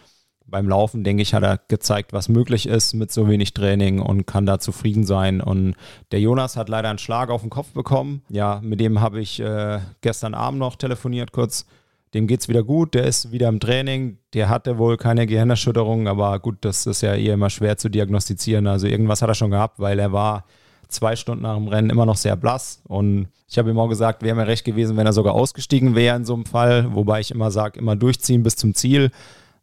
beim 0.47 0.69
Laufen, 0.69 1.03
denke 1.03 1.23
ich, 1.23 1.33
hat 1.33 1.43
er 1.43 1.59
gezeigt, 1.67 2.13
was 2.13 2.29
möglich 2.29 2.67
ist 2.67 2.93
mit 2.93 3.11
so 3.11 3.27
wenig 3.27 3.53
Training 3.53 3.99
und 3.99 4.25
kann 4.25 4.45
da 4.45 4.59
zufrieden 4.59 5.05
sein. 5.05 5.41
Und 5.41 5.75
der 6.11 6.19
Jonas 6.19 6.55
hat 6.55 6.69
leider 6.69 6.89
einen 6.89 6.99
Schlag 6.99 7.29
auf 7.29 7.41
den 7.41 7.49
Kopf 7.49 7.71
bekommen. 7.73 8.21
Ja, 8.29 8.59
mit 8.63 8.79
dem 8.79 9.01
habe 9.01 9.19
ich 9.19 9.39
äh, 9.39 9.79
gestern 10.01 10.33
Abend 10.33 10.59
noch 10.59 10.75
telefoniert 10.75 11.31
kurz. 11.31 11.65
Dem 12.13 12.27
geht 12.27 12.41
es 12.41 12.47
wieder 12.47 12.63
gut, 12.63 12.93
der 12.93 13.05
ist 13.05 13.31
wieder 13.31 13.49
im 13.49 13.59
Training. 13.59 14.19
Der 14.33 14.47
hatte 14.47 14.77
wohl 14.77 14.95
keine 14.95 15.25
Gehirnerschütterung, 15.27 16.07
aber 16.07 16.39
gut, 16.39 16.57
das 16.61 16.85
ist 16.85 17.01
ja 17.01 17.13
eh 17.15 17.29
immer 17.29 17.49
schwer 17.49 17.77
zu 17.77 17.89
diagnostizieren. 17.89 18.67
Also 18.67 18.87
irgendwas 18.87 19.21
hat 19.21 19.29
er 19.29 19.35
schon 19.35 19.51
gehabt, 19.51 19.79
weil 19.79 19.99
er 19.99 20.13
war 20.13 20.45
zwei 20.87 21.15
Stunden 21.15 21.43
nach 21.43 21.55
dem 21.55 21.67
Rennen 21.67 21.89
immer 21.89 22.05
noch 22.05 22.15
sehr 22.15 22.35
blass. 22.35 22.81
Und 22.87 23.27
ich 23.47 23.57
habe 23.57 23.69
ihm 23.69 23.79
auch 23.79 23.89
gesagt, 23.89 24.23
wäre 24.23 24.35
mir 24.35 24.47
recht 24.47 24.63
gewesen, 24.63 24.95
wenn 24.95 25.05
er 25.05 25.13
sogar 25.13 25.33
ausgestiegen 25.33 25.95
wäre 25.95 26.15
in 26.15 26.25
so 26.25 26.35
einem 26.35 26.45
Fall. 26.45 26.93
Wobei 26.93 27.19
ich 27.19 27.31
immer 27.31 27.51
sage, 27.51 27.79
immer 27.79 27.95
durchziehen 27.95 28.43
bis 28.43 28.55
zum 28.55 28.75
Ziel. 28.75 29.11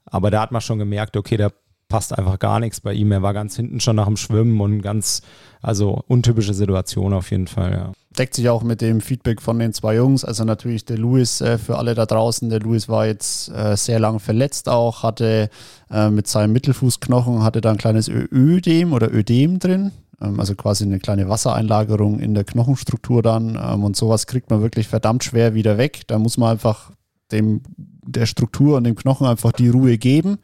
Aber 0.04 0.30
da 0.30 0.42
hat 0.42 0.52
man 0.52 0.60
schon 0.60 0.78
gemerkt, 0.78 1.16
okay, 1.16 1.36
da 1.36 1.50
passt 1.92 2.16
einfach 2.16 2.38
gar 2.38 2.58
nichts 2.58 2.80
bei 2.80 2.94
ihm. 2.94 3.12
Er 3.12 3.20
war 3.20 3.34
ganz 3.34 3.54
hinten 3.54 3.78
schon 3.78 3.96
nach 3.96 4.06
dem 4.06 4.16
Schwimmen 4.16 4.60
und 4.62 4.80
ganz, 4.80 5.20
also 5.60 6.02
untypische 6.08 6.54
Situation 6.54 7.12
auf 7.12 7.30
jeden 7.30 7.46
Fall, 7.46 7.72
ja. 7.72 7.92
Deckt 8.18 8.34
sich 8.34 8.48
auch 8.48 8.62
mit 8.62 8.80
dem 8.80 9.00
Feedback 9.00 9.40
von 9.40 9.58
den 9.58 9.72
zwei 9.74 9.96
Jungs. 9.96 10.24
Also 10.24 10.44
natürlich 10.44 10.84
der 10.84 10.98
Luis 10.98 11.40
äh, 11.40 11.58
für 11.58 11.78
alle 11.78 11.94
da 11.94 12.06
draußen. 12.06 12.48
Der 12.48 12.60
Luis 12.60 12.88
war 12.88 13.06
jetzt 13.06 13.50
äh, 13.50 13.76
sehr 13.76 13.98
lang 14.00 14.20
verletzt 14.20 14.68
auch, 14.68 15.02
hatte 15.02 15.48
äh, 15.90 16.10
mit 16.10 16.26
seinem 16.26 16.52
Mittelfußknochen, 16.52 17.42
hatte 17.42 17.60
da 17.60 17.70
ein 17.70 17.78
kleines 17.78 18.08
Ödem 18.08 18.92
oder 18.92 19.12
Ödem 19.12 19.58
drin. 19.58 19.92
Ähm, 20.20 20.40
also 20.40 20.54
quasi 20.54 20.84
eine 20.84 20.98
kleine 20.98 21.28
Wassereinlagerung 21.28 22.20
in 22.20 22.34
der 22.34 22.44
Knochenstruktur 22.44 23.22
dann. 23.22 23.58
Ähm, 23.62 23.84
und 23.84 23.96
sowas 23.96 24.26
kriegt 24.26 24.50
man 24.50 24.62
wirklich 24.62 24.88
verdammt 24.88 25.24
schwer 25.24 25.54
wieder 25.54 25.78
weg. 25.78 26.02
Da 26.06 26.18
muss 26.18 26.38
man 26.38 26.52
einfach 26.52 26.90
dem 27.32 27.62
der 28.04 28.26
Struktur 28.26 28.76
und 28.76 28.84
dem 28.84 28.96
Knochen 28.96 29.26
einfach 29.26 29.52
die 29.52 29.68
Ruhe 29.68 29.96
geben. 29.96 30.38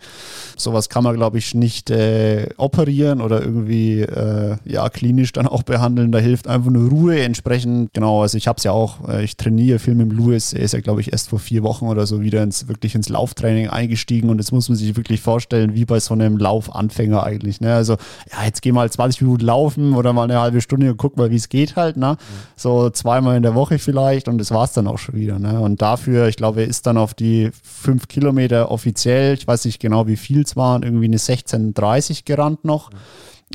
Sowas 0.57 0.89
kann 0.89 1.03
man, 1.03 1.17
glaube 1.17 1.39
ich, 1.39 1.55
nicht 1.55 1.91
äh, 1.91 2.49
operieren 2.57 3.21
oder 3.21 3.43
irgendwie 3.43 4.01
äh, 4.03 4.57
ja 4.65 4.89
klinisch 4.89 5.33
dann 5.33 5.49
auch 5.49 5.65
behandeln. 5.65 6.13
Da 6.13 6.19
hilft 6.19 6.47
einfach 6.47 6.71
nur 6.71 6.89
Ruhe 6.89 7.21
entsprechend. 7.21 7.93
Genau, 7.95 8.23
also 8.23 8.39
ich 8.39 8.47
habe 8.47 8.59
es 8.59 8.65
ja 8.65 8.73
auch, 8.73 9.09
äh, 9.09 9.25
ich 9.25 9.37
trainiere 9.37 9.81
viel 9.81 9.95
mit 9.95 10.11
dem 10.11 10.17
Louis. 10.17 10.53
Er 10.53 10.61
ist 10.61 10.73
ja, 10.73 10.81
glaube 10.81 11.01
ich, 11.01 11.13
erst 11.13 11.31
vor 11.31 11.41
vier 11.41 11.65
Wochen 11.65 11.87
oder 11.87 12.07
so 12.07 12.21
wieder 12.21 12.43
ins, 12.43 12.69
wirklich 12.69 12.95
ins 12.95 13.09
Lauftraining 13.09 13.69
eingestiegen 13.69 14.31
und 14.31 14.39
jetzt 14.39 14.53
muss 14.53 14.69
man 14.69 14.77
sich 14.77 14.97
wirklich 14.97 15.21
vorstellen, 15.21 15.75
wie 15.75 15.85
bei 15.85 15.99
so 15.99 16.15
einem 16.15 16.39
Laufanfänger 16.39 17.25
eigentlich. 17.25 17.61
Ne? 17.61 17.75
Also, 17.75 17.97
ja, 18.33 18.45
jetzt 18.45 18.63
geh 18.63 18.71
mal 18.71 18.91
20 18.91 19.23
Minuten 19.23 19.45
laufen 19.45 19.95
oder 19.95 20.13
mal 20.13 20.25
eine 20.25 20.41
halbe 20.41 20.61
Stunde 20.61 20.93
und 20.93 20.97
guck 20.97 21.17
mal, 21.17 21.31
wie 21.31 21.37
es 21.37 21.49
geht 21.49 21.75
halt. 21.75 21.97
Ne? 21.97 22.13
Mhm. 22.13 22.17
So 22.57 22.91
zweimal 22.91 23.37
in 23.37 23.43
der 23.43 23.57
Woche 23.57 23.81
vielleicht 23.81 24.29
und 24.29 24.39
das 24.39 24.53
war 24.53 24.65
es 24.65 24.73
dann 24.73 24.87
auch 24.87 24.99
schon 24.99 25.17
wieder. 25.17 25.41
Ne? 25.41 25.59
Und 25.59 25.83
dafür, 25.83 26.29
ich 26.29 26.37
glaube, 26.37 26.61
er 26.61 26.69
ist 26.69 26.87
dann 26.87 26.97
auf 26.97 27.15
die 27.15 27.48
fünf 27.63 28.09
Kilometer 28.09 28.71
offiziell, 28.71 29.35
ich 29.35 29.47
weiß 29.47 29.65
nicht 29.65 29.81
genau, 29.81 30.07
wie 30.07 30.17
viel 30.17 30.43
es 30.43 30.57
waren, 30.57 30.83
irgendwie 30.83 31.07
eine 31.07 31.19
16,30 31.19 32.25
gerannt 32.25 32.65
noch. 32.65 32.91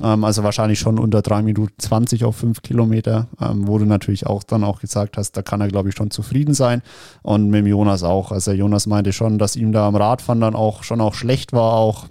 Ähm, 0.01 0.23
also 0.23 0.43
wahrscheinlich 0.43 0.79
schon 0.79 0.97
unter 0.99 1.21
3 1.21 1.43
Minuten 1.43 1.73
20 1.77 2.25
auf 2.25 2.35
5 2.37 2.61
Kilometer, 2.61 3.27
ähm, 3.39 3.67
wo 3.67 3.77
du 3.77 3.85
natürlich 3.85 4.25
auch 4.25 4.43
dann 4.43 4.63
auch 4.63 4.79
gesagt 4.79 5.17
hast, 5.17 5.33
da 5.33 5.41
kann 5.41 5.61
er, 5.61 5.67
glaube 5.67 5.89
ich, 5.89 5.95
schon 5.95 6.11
zufrieden 6.11 6.53
sein. 6.53 6.81
Und 7.21 7.49
mit 7.49 7.59
dem 7.59 7.67
Jonas 7.67 8.03
auch. 8.03 8.31
Also 8.31 8.51
Jonas 8.51 8.87
meinte 8.87 9.13
schon, 9.13 9.37
dass 9.37 9.55
ihm 9.55 9.71
da 9.71 9.87
am 9.87 9.95
Radfahren 9.95 10.41
dann 10.41 10.55
auch 10.55 10.83
schon 10.83 11.01
auch 11.01 11.13
schlecht 11.13 11.53
war, 11.53 11.73
auch 11.73 12.07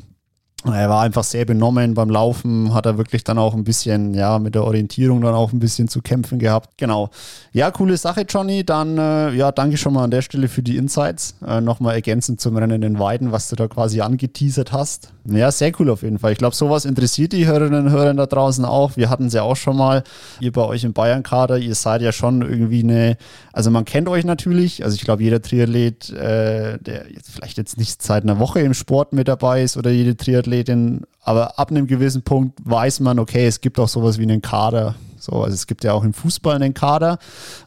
er 0.65 0.89
war 0.89 1.03
einfach 1.03 1.25
sehr 1.25 1.45
benommen 1.45 1.95
beim 1.95 2.09
Laufen, 2.09 2.73
hat 2.73 2.87
er 2.87 2.97
wirklich 2.97 3.25
dann 3.25 3.37
auch 3.37 3.55
ein 3.55 3.65
bisschen, 3.65 4.15
ja, 4.15 4.39
mit 4.39 4.55
der 4.55 4.63
Orientierung 4.63 5.21
dann 5.21 5.35
auch 5.35 5.53
ein 5.53 5.59
bisschen 5.59 5.89
zu 5.89 6.03
kämpfen 6.03 6.39
gehabt. 6.39 6.71
Genau. 6.77 7.11
Ja, 7.53 7.73
coole 7.73 7.97
Sache, 7.97 8.25
Johnny. 8.29 8.65
Dann, 8.65 8.97
äh, 8.97 9.33
ja, 9.33 9.51
danke 9.51 9.77
schon 9.77 9.93
mal 9.93 10.05
an 10.05 10.13
der 10.13 10.23
Stelle 10.23 10.47
für 10.47 10.63
die 10.63 10.77
Insights. 10.77 11.35
Äh, 11.45 11.61
Nochmal 11.61 11.95
ergänzend 11.95 12.41
zum 12.41 12.57
Rennen 12.57 12.83
in 12.83 13.01
Weiden, 13.01 13.33
was 13.33 13.49
du 13.49 13.57
da 13.57 13.67
quasi 13.67 14.01
angeteasert 14.01 14.73
hast. 14.73 15.13
Ja, 15.25 15.51
sehr 15.51 15.73
cool 15.79 15.91
auf 15.91 16.03
jeden 16.03 16.19
Fall. 16.19 16.33
Ich 16.33 16.39
glaube, 16.39 16.55
sowas 16.55 16.85
interessiert 16.85 17.33
die 17.33 17.47
Hörerinnen 17.47 17.87
und 17.87 17.91
Hörer 17.91 18.15
da 18.15 18.27
draußen 18.27 18.65
auch. 18.65 18.97
Wir 18.97 19.11
hatten 19.11 19.27
es 19.27 19.35
ja 19.35 19.43
auch 19.43 19.57
schon 19.57 19.77
mal, 19.77 20.05
ihr 20.41 20.53
bei 20.53 20.63
euch 20.63 20.85
im 20.85 20.93
Bayern-Kader, 20.93 21.59
ihr 21.59 21.75
seid 21.75 22.03
ja 22.03 22.13
schon 22.13 22.43
irgendwie 22.43 22.83
eine, 22.83 23.17
also 23.53 23.71
man 23.71 23.85
kennt 23.85 24.09
euch 24.09 24.25
natürlich, 24.25 24.85
also 24.85 24.95
ich 24.95 25.03
glaube, 25.03 25.23
jeder 25.23 25.43
Triathlet, 25.43 26.11
äh, 26.11 26.79
der 26.79 27.11
jetzt 27.11 27.31
vielleicht 27.31 27.59
jetzt 27.59 27.79
nicht 27.79 28.03
seit 28.03 28.23
einer 28.23 28.39
Woche 28.39 28.61
im 28.61 28.75
Sport 28.75 29.13
mit 29.13 29.29
dabei 29.29 29.63
ist 29.63 29.77
oder 29.77 29.91
jede 29.91 30.17
Triathlet 30.17 30.52
Athletin, 30.53 31.03
aber 31.23 31.59
ab 31.59 31.71
einem 31.71 31.87
gewissen 31.87 32.23
Punkt 32.23 32.59
weiß 32.65 33.01
man, 33.01 33.19
okay, 33.19 33.47
es 33.47 33.61
gibt 33.61 33.79
auch 33.79 33.89
sowas 33.89 34.19
wie 34.19 34.25
einen 34.25 34.43
Kader, 34.43 34.95
So, 35.23 35.43
also 35.43 35.55
es 35.55 35.69
gibt 35.69 35.85
ja 35.85 35.93
auch 35.93 36.03
im 36.03 36.13
Fußball 36.13 36.57
einen 36.57 36.75
Kader 36.75 37.19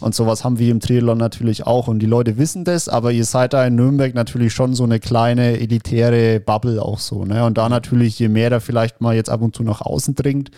und 0.02 0.14
sowas 0.14 0.44
haben 0.44 0.60
wir 0.60 0.70
im 0.72 0.82
Triathlon 0.82 1.18
natürlich 1.18 1.66
auch 1.66 1.88
und 1.88 2.00
die 2.00 2.06
Leute 2.06 2.38
wissen 2.38 2.66
das, 2.66 2.90
aber 2.90 3.14
ihr 3.14 3.24
seid 3.24 3.54
da 3.54 3.66
in 3.66 3.76
Nürnberg 3.76 4.14
natürlich 4.14 4.54
schon 4.54 4.76
so 4.76 4.84
eine 4.84 5.00
kleine 5.00 5.58
elitäre 5.60 6.42
Bubble 6.42 6.82
auch 6.82 7.00
so. 7.00 7.24
Ne? 7.24 7.46
Und 7.46 7.58
da 7.58 7.70
natürlich, 7.70 8.20
je 8.20 8.28
mehr 8.28 8.50
da 8.50 8.60
vielleicht 8.60 9.00
mal 9.00 9.16
jetzt 9.16 9.30
ab 9.30 9.42
und 9.42 9.56
zu 9.56 9.64
nach 9.64 9.80
außen 9.80 10.16
dringt, 10.16 10.52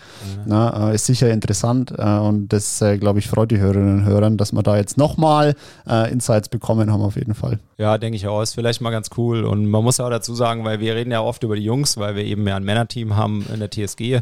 mhm. 0.44 0.52
ne, 0.52 0.90
ist 0.92 1.06
sicher 1.06 1.30
interessant 1.30 1.92
äh, 1.96 2.18
und 2.18 2.52
das, 2.52 2.82
äh, 2.82 2.98
glaube 2.98 3.20
ich, 3.20 3.28
freut 3.28 3.52
die 3.52 3.58
Hörerinnen 3.58 4.00
und 4.00 4.04
Hörer, 4.04 4.30
dass 4.30 4.52
wir 4.52 4.62
da 4.64 4.76
jetzt 4.76 4.98
nochmal 4.98 5.54
äh, 5.88 6.10
Insights 6.10 6.48
bekommen 6.48 6.90
haben 6.90 7.02
auf 7.02 7.14
jeden 7.14 7.34
Fall. 7.34 7.60
Ja, 7.76 7.96
denke 7.96 8.16
ich 8.16 8.26
auch. 8.26 8.42
Ist 8.42 8.54
vielleicht 8.54 8.80
mal 8.80 8.90
ganz 8.90 9.10
cool 9.16 9.44
und 9.44 9.66
man 9.66 9.84
muss 9.84 10.00
auch 10.00 10.10
dazu 10.10 10.34
sagen, 10.34 10.64
weil 10.64 10.80
wir 10.80 10.96
reden 10.96 11.12
ja 11.12 11.20
oft 11.20 11.44
über 11.44 11.54
die 11.54 11.62
Jungs, 11.62 11.96
weil 11.96 12.16
wir 12.16 12.24
eben 12.24 12.42
mehr 12.42 12.56
ein 12.56 12.64
Männerteam 12.64 13.14
haben 13.16 13.46
in 13.54 13.60
der 13.60 13.70
TSG, 13.70 14.20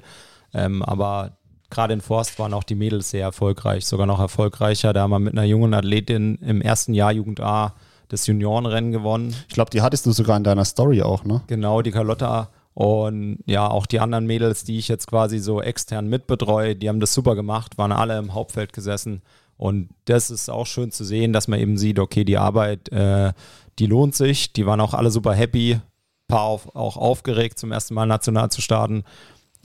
ähm, 0.52 0.82
aber 0.82 1.38
gerade 1.70 1.94
in 1.94 2.00
Forst 2.00 2.38
waren 2.38 2.54
auch 2.54 2.64
die 2.64 2.74
Mädels 2.74 3.10
sehr 3.10 3.22
erfolgreich, 3.22 3.86
sogar 3.86 4.06
noch 4.06 4.20
erfolgreicher. 4.20 4.92
Da 4.92 5.02
haben 5.02 5.10
wir 5.10 5.18
mit 5.18 5.32
einer 5.32 5.44
jungen 5.44 5.74
Athletin 5.74 6.36
im 6.36 6.60
ersten 6.60 6.94
Jahr 6.94 7.12
Jugend 7.12 7.40
A 7.40 7.74
das 8.08 8.26
Juniorenrennen 8.26 8.92
gewonnen. 8.92 9.34
Ich 9.48 9.54
glaube, 9.54 9.70
die 9.70 9.82
hattest 9.82 10.06
du 10.06 10.12
sogar 10.12 10.36
in 10.36 10.44
deiner 10.44 10.64
Story 10.64 11.02
auch, 11.02 11.24
ne? 11.24 11.42
Genau, 11.48 11.82
die 11.82 11.90
Carlotta. 11.90 12.50
Und 12.74 13.38
ja, 13.46 13.68
auch 13.68 13.86
die 13.86 14.00
anderen 14.00 14.26
Mädels, 14.26 14.64
die 14.64 14.78
ich 14.78 14.88
jetzt 14.88 15.06
quasi 15.06 15.38
so 15.38 15.62
extern 15.62 16.08
mitbetreue, 16.08 16.76
die 16.76 16.88
haben 16.88 17.00
das 17.00 17.14
super 17.14 17.34
gemacht, 17.34 17.78
waren 17.78 17.90
alle 17.90 18.18
im 18.18 18.34
Hauptfeld 18.34 18.72
gesessen. 18.72 19.22
Und 19.56 19.88
das 20.04 20.30
ist 20.30 20.50
auch 20.50 20.66
schön 20.66 20.90
zu 20.90 21.04
sehen, 21.04 21.32
dass 21.32 21.48
man 21.48 21.58
eben 21.58 21.78
sieht, 21.78 21.98
okay, 21.98 22.24
die 22.24 22.36
Arbeit, 22.36 22.90
äh, 22.92 23.32
die 23.78 23.86
lohnt 23.86 24.14
sich. 24.14 24.52
Die 24.52 24.66
waren 24.66 24.80
auch 24.80 24.94
alle 24.94 25.10
super 25.10 25.32
happy, 25.32 25.74
ein 25.74 25.82
paar 26.28 26.42
auf, 26.42 26.76
auch 26.76 26.96
aufgeregt, 26.96 27.58
zum 27.58 27.72
ersten 27.72 27.94
Mal 27.94 28.06
national 28.06 28.50
zu 28.50 28.60
starten. 28.60 29.04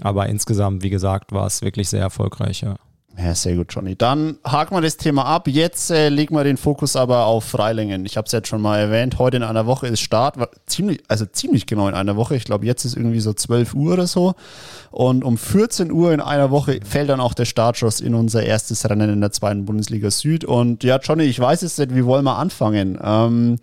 Aber 0.02 0.28
insgesamt, 0.28 0.84
wie 0.84 0.90
gesagt, 0.90 1.32
war 1.32 1.48
es 1.48 1.62
wirklich 1.62 1.90
sehr 1.90 2.02
erfolgreich. 2.02 2.62
Ja. 2.62 2.76
Ja, 3.18 3.36
sehr 3.36 3.56
gut, 3.56 3.68
Johnny. 3.74 3.96
Dann 3.96 4.38
haken 4.46 4.74
wir 4.74 4.82
das 4.82 4.96
Thema 4.96 5.26
ab. 5.26 5.48
Jetzt 5.48 5.92
äh, 5.92 6.08
legen 6.08 6.34
wir 6.34 6.46
den 6.46 6.56
Fokus 6.56 6.96
aber 6.96 7.26
auf 7.26 7.44
Freilingen. 7.44 8.06
Ich 8.06 8.16
habe 8.16 8.26
es 8.26 8.32
jetzt 8.32 8.48
schon 8.48 8.62
mal 8.62 8.80
erwähnt. 8.80 9.20
Heute 9.20 9.38
in 9.38 9.44
einer 9.44 9.66
Woche 9.66 9.88
ist 9.88 10.00
Start. 10.00 10.36
Ziemlich, 10.66 11.04
also 11.10 11.26
ziemlich 11.26 11.66
genau 11.66 11.90
in 11.90 11.94
einer 11.94 12.16
Woche. 12.16 12.36
Ich 12.36 12.46
glaube, 12.46 12.66
jetzt 12.66 12.86
ist 12.86 12.96
irgendwie 12.96 13.20
so 13.20 13.34
12 13.34 13.74
Uhr 13.74 13.94
oder 13.94 14.08
so. 14.08 14.34
Und 14.92 15.26
um 15.26 15.38
14 15.38 15.92
Uhr 15.92 16.14
in 16.14 16.22
einer 16.22 16.52
Woche 16.52 16.80
fällt 16.86 17.10
dann 17.10 17.20
auch 17.20 17.34
der 17.34 17.46
Startschuss 17.46 18.00
in 18.00 18.16
unser 18.16 18.44
erstes 18.44 18.90
Rennen 18.90 19.10
in 19.10 19.22
der 19.22 19.32
zweiten 19.32 19.66
Bundesliga 19.66 20.10
Süd. 20.10 20.46
Und 20.46 20.84
ja, 20.86 20.98
Johnny, 20.98 21.24
ich 21.24 21.40
weiß 21.40 21.62
jetzt 21.62 21.80
nicht, 21.80 21.94
wie 21.94 22.06
wollen 22.06 22.24
wir 22.24 22.38
anfangen? 22.38 22.98
Ähm, 23.04 23.58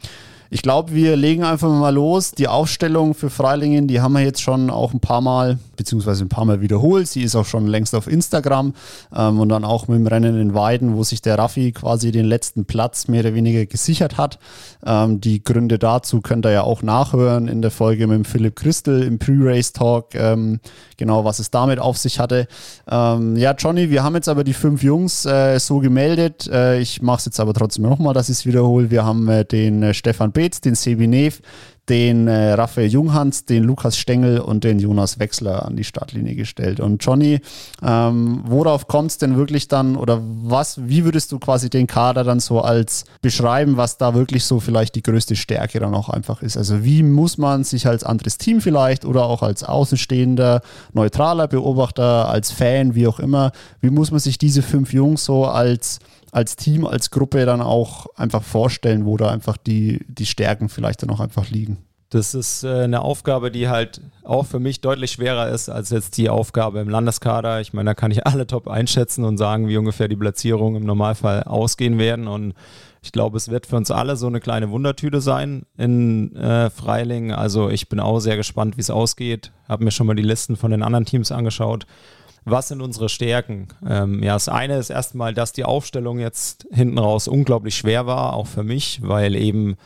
ich 0.50 0.62
glaube, 0.62 0.92
wir 0.94 1.16
legen 1.16 1.44
einfach 1.44 1.68
mal 1.68 1.94
los. 1.94 2.32
Die 2.32 2.48
Aufstellung 2.48 3.14
für 3.14 3.28
Freilingen, 3.28 3.86
die 3.86 4.00
haben 4.00 4.14
wir 4.14 4.22
jetzt 4.22 4.40
schon 4.40 4.70
auch 4.70 4.94
ein 4.94 5.00
paar 5.00 5.20
Mal, 5.20 5.58
beziehungsweise 5.76 6.24
ein 6.24 6.30
paar 6.30 6.46
Mal 6.46 6.62
wiederholt. 6.62 7.06
Sie 7.06 7.22
ist 7.22 7.36
auch 7.36 7.44
schon 7.44 7.66
längst 7.66 7.94
auf 7.94 8.06
Instagram 8.06 8.72
ähm, 9.14 9.40
und 9.40 9.50
dann 9.50 9.64
auch 9.64 9.88
mit 9.88 9.98
dem 9.98 10.06
Rennen 10.06 10.40
in 10.40 10.54
Weiden, 10.54 10.96
wo 10.96 11.04
sich 11.04 11.20
der 11.20 11.38
Raffi 11.38 11.72
quasi 11.72 12.12
den 12.12 12.24
letzten 12.24 12.64
Platz 12.64 13.08
mehr 13.08 13.20
oder 13.20 13.34
weniger 13.34 13.66
gesichert 13.66 14.16
hat. 14.16 14.38
Ähm, 14.86 15.20
die 15.20 15.44
Gründe 15.44 15.78
dazu 15.78 16.22
könnt 16.22 16.46
ihr 16.46 16.52
ja 16.52 16.62
auch 16.62 16.82
nachhören 16.82 17.48
in 17.48 17.60
der 17.60 17.70
Folge 17.70 18.06
mit 18.06 18.26
Philipp 18.26 18.56
Christel 18.56 19.02
im 19.02 19.18
Pre-Race-Talk, 19.18 20.14
ähm, 20.14 20.60
genau 20.96 21.24
was 21.24 21.40
es 21.40 21.50
damit 21.50 21.78
auf 21.78 21.98
sich 21.98 22.18
hatte. 22.18 22.48
Ähm, 22.90 23.36
ja, 23.36 23.52
Johnny, 23.52 23.90
wir 23.90 24.02
haben 24.02 24.14
jetzt 24.14 24.28
aber 24.28 24.44
die 24.44 24.54
fünf 24.54 24.82
Jungs 24.82 25.26
äh, 25.26 25.58
so 25.58 25.80
gemeldet. 25.80 26.48
Äh, 26.50 26.80
ich 26.80 27.02
mache 27.02 27.18
es 27.18 27.24
jetzt 27.26 27.40
aber 27.40 27.52
trotzdem 27.52 27.84
nochmal, 27.84 28.14
dass 28.14 28.30
ich 28.30 28.38
es 28.38 28.46
wiederhole. 28.46 28.90
Wir 28.90 29.04
haben 29.04 29.28
äh, 29.28 29.44
den 29.44 29.82
äh, 29.82 29.92
Stefan 29.92 30.32
Beetz, 30.38 30.60
den 30.60 30.76
Sebi 30.76 31.08
Nev, 31.08 31.40
den 31.88 32.28
äh, 32.28 32.52
Raphael 32.52 32.88
Junghans, 32.88 33.44
den 33.44 33.64
Lukas 33.64 33.96
Stengel 33.96 34.38
und 34.38 34.62
den 34.62 34.78
Jonas 34.78 35.18
Wechsler 35.18 35.64
an 35.64 35.74
die 35.74 35.82
Startlinie 35.82 36.36
gestellt. 36.36 36.78
Und 36.78 37.04
Johnny, 37.04 37.40
ähm, 37.82 38.42
worauf 38.46 38.86
kommt 38.86 39.10
es 39.10 39.18
denn 39.18 39.36
wirklich 39.36 39.66
dann 39.66 39.96
oder 39.96 40.20
was, 40.22 40.88
wie 40.88 41.04
würdest 41.04 41.32
du 41.32 41.40
quasi 41.40 41.70
den 41.70 41.88
Kader 41.88 42.22
dann 42.22 42.38
so 42.38 42.60
als 42.60 43.04
beschreiben, 43.20 43.76
was 43.76 43.98
da 43.98 44.14
wirklich 44.14 44.44
so 44.44 44.60
vielleicht 44.60 44.94
die 44.94 45.02
größte 45.02 45.34
Stärke 45.34 45.80
dann 45.80 45.94
auch 45.94 46.08
einfach 46.08 46.40
ist? 46.42 46.56
Also 46.56 46.84
wie 46.84 47.02
muss 47.02 47.36
man 47.36 47.64
sich 47.64 47.88
als 47.88 48.04
anderes 48.04 48.38
Team 48.38 48.60
vielleicht 48.60 49.04
oder 49.04 49.24
auch 49.24 49.42
als 49.42 49.64
außenstehender, 49.64 50.60
neutraler 50.92 51.48
Beobachter, 51.48 52.28
als 52.28 52.52
Fan, 52.52 52.94
wie 52.94 53.08
auch 53.08 53.18
immer, 53.18 53.50
wie 53.80 53.90
muss 53.90 54.12
man 54.12 54.20
sich 54.20 54.38
diese 54.38 54.62
fünf 54.62 54.92
Jungs 54.92 55.24
so 55.24 55.46
als 55.46 55.98
als 56.32 56.56
Team, 56.56 56.86
als 56.86 57.10
Gruppe 57.10 57.46
dann 57.46 57.60
auch 57.60 58.06
einfach 58.16 58.42
vorstellen, 58.42 59.06
wo 59.06 59.16
da 59.16 59.30
einfach 59.30 59.56
die, 59.56 60.04
die 60.08 60.26
Stärken 60.26 60.68
vielleicht 60.68 61.02
dann 61.02 61.10
auch 61.10 61.20
einfach 61.20 61.50
liegen. 61.50 61.78
Das 62.10 62.34
ist 62.34 62.64
äh, 62.64 62.84
eine 62.84 63.02
Aufgabe, 63.02 63.50
die 63.50 63.68
halt 63.68 64.00
auch 64.24 64.46
für 64.46 64.60
mich 64.60 64.80
deutlich 64.80 65.12
schwerer 65.12 65.48
ist 65.50 65.68
als 65.68 65.90
jetzt 65.90 66.16
die 66.16 66.30
Aufgabe 66.30 66.80
im 66.80 66.88
Landeskader. 66.88 67.60
Ich 67.60 67.74
meine, 67.74 67.90
da 67.90 67.94
kann 67.94 68.10
ich 68.10 68.26
alle 68.26 68.46
top 68.46 68.68
einschätzen 68.68 69.24
und 69.24 69.36
sagen, 69.36 69.68
wie 69.68 69.76
ungefähr 69.76 70.08
die 70.08 70.16
Platzierungen 70.16 70.80
im 70.80 70.86
Normalfall 70.86 71.42
ausgehen 71.42 71.98
werden. 71.98 72.26
Und 72.26 72.54
ich 73.02 73.12
glaube, 73.12 73.36
es 73.36 73.50
wird 73.50 73.66
für 73.66 73.76
uns 73.76 73.90
alle 73.90 74.16
so 74.16 74.26
eine 74.26 74.40
kleine 74.40 74.70
Wundertüte 74.70 75.20
sein 75.20 75.66
in 75.76 76.34
äh, 76.34 76.70
Freiling. 76.70 77.32
Also 77.32 77.68
ich 77.68 77.90
bin 77.90 78.00
auch 78.00 78.20
sehr 78.20 78.36
gespannt, 78.36 78.78
wie 78.78 78.82
es 78.82 78.90
ausgeht. 78.90 79.52
Habe 79.68 79.84
mir 79.84 79.90
schon 79.90 80.06
mal 80.06 80.16
die 80.16 80.22
Listen 80.22 80.56
von 80.56 80.70
den 80.70 80.82
anderen 80.82 81.04
Teams 81.04 81.30
angeschaut 81.30 81.86
was 82.50 82.68
sind 82.68 82.80
unsere 82.80 83.08
Stärken? 83.08 83.68
Ähm, 83.86 84.22
ja, 84.22 84.34
das 84.34 84.48
eine 84.48 84.78
ist 84.78 84.90
erstmal, 84.90 85.34
dass 85.34 85.52
die 85.52 85.64
Aufstellung 85.64 86.18
jetzt 86.18 86.66
hinten 86.70 86.98
raus 86.98 87.28
unglaublich 87.28 87.76
schwer 87.76 88.06
war, 88.06 88.34
auch 88.34 88.46
für 88.46 88.64
mich, 88.64 89.00
weil 89.02 89.34
eben, 89.36 89.76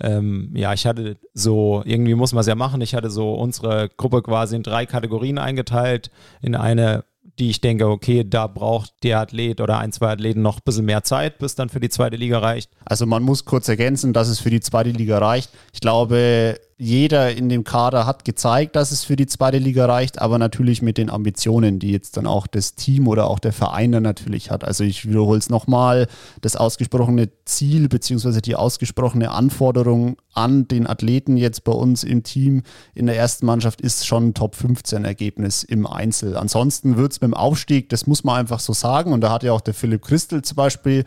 ähm, 0.00 0.50
ja, 0.54 0.72
ich 0.72 0.86
hatte 0.86 1.16
so, 1.34 1.82
irgendwie 1.84 2.14
muss 2.14 2.32
man 2.32 2.40
es 2.40 2.46
ja 2.46 2.54
machen, 2.54 2.80
ich 2.80 2.94
hatte 2.94 3.10
so 3.10 3.34
unsere 3.34 3.88
Gruppe 3.88 4.22
quasi 4.22 4.56
in 4.56 4.62
drei 4.62 4.86
Kategorien 4.86 5.38
eingeteilt. 5.38 6.10
In 6.40 6.54
eine 6.54 7.04
die 7.40 7.50
ich 7.50 7.60
denke, 7.60 7.88
okay, 7.88 8.24
da 8.28 8.46
braucht 8.46 8.92
der 9.02 9.18
Athlet 9.20 9.60
oder 9.60 9.78
ein, 9.78 9.92
zwei 9.92 10.10
Athleten 10.10 10.42
noch 10.42 10.58
ein 10.58 10.62
bisschen 10.64 10.84
mehr 10.84 11.02
Zeit, 11.02 11.38
bis 11.38 11.54
dann 11.54 11.70
für 11.70 11.80
die 11.80 11.88
zweite 11.88 12.16
Liga 12.16 12.38
reicht. 12.38 12.70
Also 12.84 13.06
man 13.06 13.22
muss 13.22 13.46
kurz 13.46 13.68
ergänzen, 13.68 14.12
dass 14.12 14.28
es 14.28 14.40
für 14.40 14.50
die 14.50 14.60
zweite 14.60 14.90
Liga 14.90 15.18
reicht. 15.18 15.50
Ich 15.72 15.80
glaube, 15.80 16.60
jeder 16.80 17.36
in 17.36 17.50
dem 17.50 17.62
Kader 17.62 18.06
hat 18.06 18.24
gezeigt, 18.24 18.74
dass 18.74 18.90
es 18.90 19.04
für 19.04 19.14
die 19.14 19.26
zweite 19.26 19.58
Liga 19.58 19.84
reicht, 19.84 20.18
aber 20.18 20.38
natürlich 20.38 20.80
mit 20.80 20.96
den 20.96 21.10
Ambitionen, 21.10 21.78
die 21.78 21.92
jetzt 21.92 22.16
dann 22.16 22.26
auch 22.26 22.46
das 22.46 22.74
Team 22.74 23.06
oder 23.06 23.26
auch 23.26 23.38
der 23.38 23.52
Verein 23.52 23.92
dann 23.92 24.02
natürlich 24.02 24.50
hat. 24.50 24.64
Also 24.64 24.82
ich 24.84 25.06
wiederhole 25.06 25.38
es 25.38 25.50
nochmal, 25.50 26.06
das 26.40 26.56
ausgesprochene 26.56 27.28
Ziel 27.44 27.90
beziehungsweise 27.90 28.40
die 28.40 28.56
ausgesprochene 28.56 29.30
Anforderung 29.30 30.16
an 30.32 30.68
den 30.68 30.86
Athleten 30.86 31.36
jetzt 31.36 31.64
bei 31.64 31.72
uns 31.72 32.02
im 32.02 32.22
Team 32.22 32.62
in 32.94 33.04
der 33.04 33.16
ersten 33.16 33.44
Mannschaft 33.44 33.82
ist 33.82 34.06
schon 34.06 34.28
ein 34.28 34.34
Top 34.34 34.54
15 34.54 35.04
Ergebnis 35.04 35.62
im 35.62 35.86
Einzel. 35.86 36.34
Ansonsten 36.34 36.96
wird 36.96 37.12
es 37.12 37.20
mit 37.20 37.28
dem 37.28 37.34
Aufstieg, 37.34 37.90
das 37.90 38.06
muss 38.06 38.24
man 38.24 38.38
einfach 38.38 38.60
so 38.60 38.72
sagen, 38.72 39.12
und 39.12 39.20
da 39.20 39.30
hat 39.30 39.42
ja 39.42 39.52
auch 39.52 39.60
der 39.60 39.74
Philipp 39.74 40.00
Christel 40.00 40.40
zum 40.40 40.56
Beispiel 40.56 41.04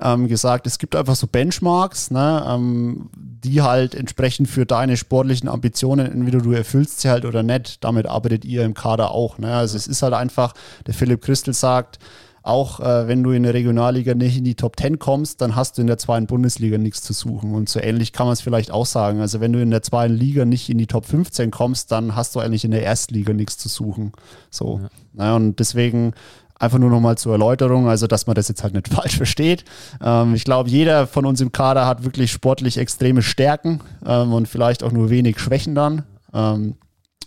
ähm, 0.00 0.28
gesagt, 0.28 0.66
es 0.66 0.78
gibt 0.78 0.94
einfach 0.94 1.16
so 1.16 1.26
Benchmarks, 1.26 2.10
ne, 2.10 2.44
ähm, 2.46 3.10
die 3.16 3.62
halt 3.62 3.94
entsprechend 3.94 4.48
für 4.48 4.66
deine 4.66 4.96
sportlichen 4.96 5.48
Ambitionen, 5.48 6.10
entweder 6.10 6.38
du 6.38 6.52
erfüllst 6.52 7.00
sie 7.00 7.10
halt 7.10 7.24
oder 7.24 7.42
nicht, 7.42 7.84
damit 7.84 8.06
arbeitet 8.06 8.44
ihr 8.44 8.64
im 8.64 8.74
Kader 8.74 9.10
auch. 9.10 9.38
Ne? 9.38 9.54
Also 9.54 9.76
es 9.76 9.86
ist 9.86 10.02
halt 10.02 10.14
einfach, 10.14 10.54
der 10.86 10.94
Philipp 10.94 11.22
Christel 11.22 11.54
sagt, 11.54 11.98
auch 12.42 12.80
äh, 12.80 13.06
wenn 13.06 13.22
du 13.22 13.32
in 13.32 13.42
der 13.42 13.52
Regionalliga 13.52 14.14
nicht 14.14 14.38
in 14.38 14.44
die 14.44 14.54
Top 14.54 14.78
10 14.78 14.98
kommst, 14.98 15.40
dann 15.40 15.54
hast 15.54 15.76
du 15.76 15.82
in 15.82 15.86
der 15.86 15.98
zweiten 15.98 16.26
Bundesliga 16.26 16.78
nichts 16.78 17.02
zu 17.02 17.12
suchen. 17.12 17.54
Und 17.54 17.68
so 17.68 17.78
ähnlich 17.80 18.12
kann 18.12 18.26
man 18.26 18.32
es 18.32 18.40
vielleicht 18.40 18.70
auch 18.70 18.86
sagen. 18.86 19.20
Also 19.20 19.40
wenn 19.40 19.52
du 19.52 19.60
in 19.60 19.70
der 19.70 19.82
zweiten 19.82 20.14
Liga 20.14 20.44
nicht 20.44 20.70
in 20.70 20.78
die 20.78 20.86
Top 20.86 21.04
15 21.04 21.50
kommst, 21.50 21.92
dann 21.92 22.16
hast 22.16 22.34
du 22.34 22.40
eigentlich 22.40 22.64
in 22.64 22.70
der 22.70 22.82
Erstliga 22.82 23.32
nichts 23.32 23.58
zu 23.58 23.68
suchen. 23.68 24.12
So. 24.50 24.80
Ja. 24.82 24.88
Naja, 25.12 25.36
und 25.36 25.58
deswegen 25.58 26.14
Einfach 26.58 26.78
nur 26.78 26.90
nochmal 26.90 27.16
zur 27.18 27.32
Erläuterung, 27.32 27.88
also 27.88 28.06
dass 28.06 28.26
man 28.26 28.34
das 28.34 28.48
jetzt 28.48 28.62
halt 28.62 28.74
nicht 28.74 28.88
falsch 28.92 29.16
versteht. 29.16 29.64
Ähm, 30.02 30.34
ich 30.34 30.44
glaube, 30.44 30.70
jeder 30.70 31.06
von 31.06 31.26
uns 31.26 31.40
im 31.40 31.52
Kader 31.52 31.86
hat 31.86 32.04
wirklich 32.04 32.32
sportlich 32.32 32.78
extreme 32.78 33.22
Stärken 33.22 33.80
ähm, 34.04 34.32
und 34.32 34.48
vielleicht 34.48 34.82
auch 34.82 34.92
nur 34.92 35.10
wenig 35.10 35.38
Schwächen 35.38 35.74
dann. 35.74 36.04
Ähm, 36.32 36.74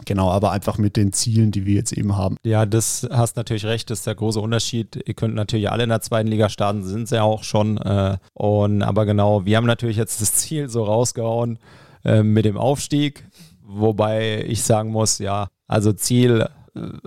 Genau, 0.06 0.32
aber 0.32 0.52
einfach 0.52 0.78
mit 0.78 0.98
den 0.98 1.14
Zielen, 1.14 1.52
die 1.52 1.66
wir 1.66 1.76
jetzt 1.76 1.92
eben 1.92 2.18
haben. 2.18 2.38
Ja, 2.44 2.66
das 2.66 3.08
hast 3.12 3.38
natürlich 3.38 3.66
recht, 3.66 3.90
das 3.90 4.00
ist 4.00 4.08
der 4.08 4.16
große 4.16 4.40
Unterschied. 4.40 5.00
Ihr 5.06 5.14
könnt 5.14 5.36
natürlich 5.36 5.70
alle 5.70 5.84
in 5.84 5.90
der 5.90 6.02
zweiten 6.02 6.28
Liga 6.28 6.50
starten, 6.50 6.84
sind 6.84 7.08
sie 7.08 7.16
ja 7.16 7.24
auch 7.24 7.44
schon. 7.44 7.78
Äh, 7.78 8.18
und 8.34 8.82
aber 8.82 9.06
genau, 9.06 9.46
wir 9.46 9.58
haben 9.58 9.68
natürlich 9.68 9.98
jetzt 9.98 10.22
das 10.22 10.34
Ziel 10.34 10.70
so 10.70 10.84
rausgehauen 10.84 11.60
äh, 12.04 12.24
mit 12.24 12.46
dem 12.46 12.58
Aufstieg, 12.58 13.28
wobei 13.64 14.44
ich 14.48 14.64
sagen 14.64 14.92
muss, 14.92 15.20
ja, 15.20 15.50
also 15.68 15.94
Ziel 15.94 16.48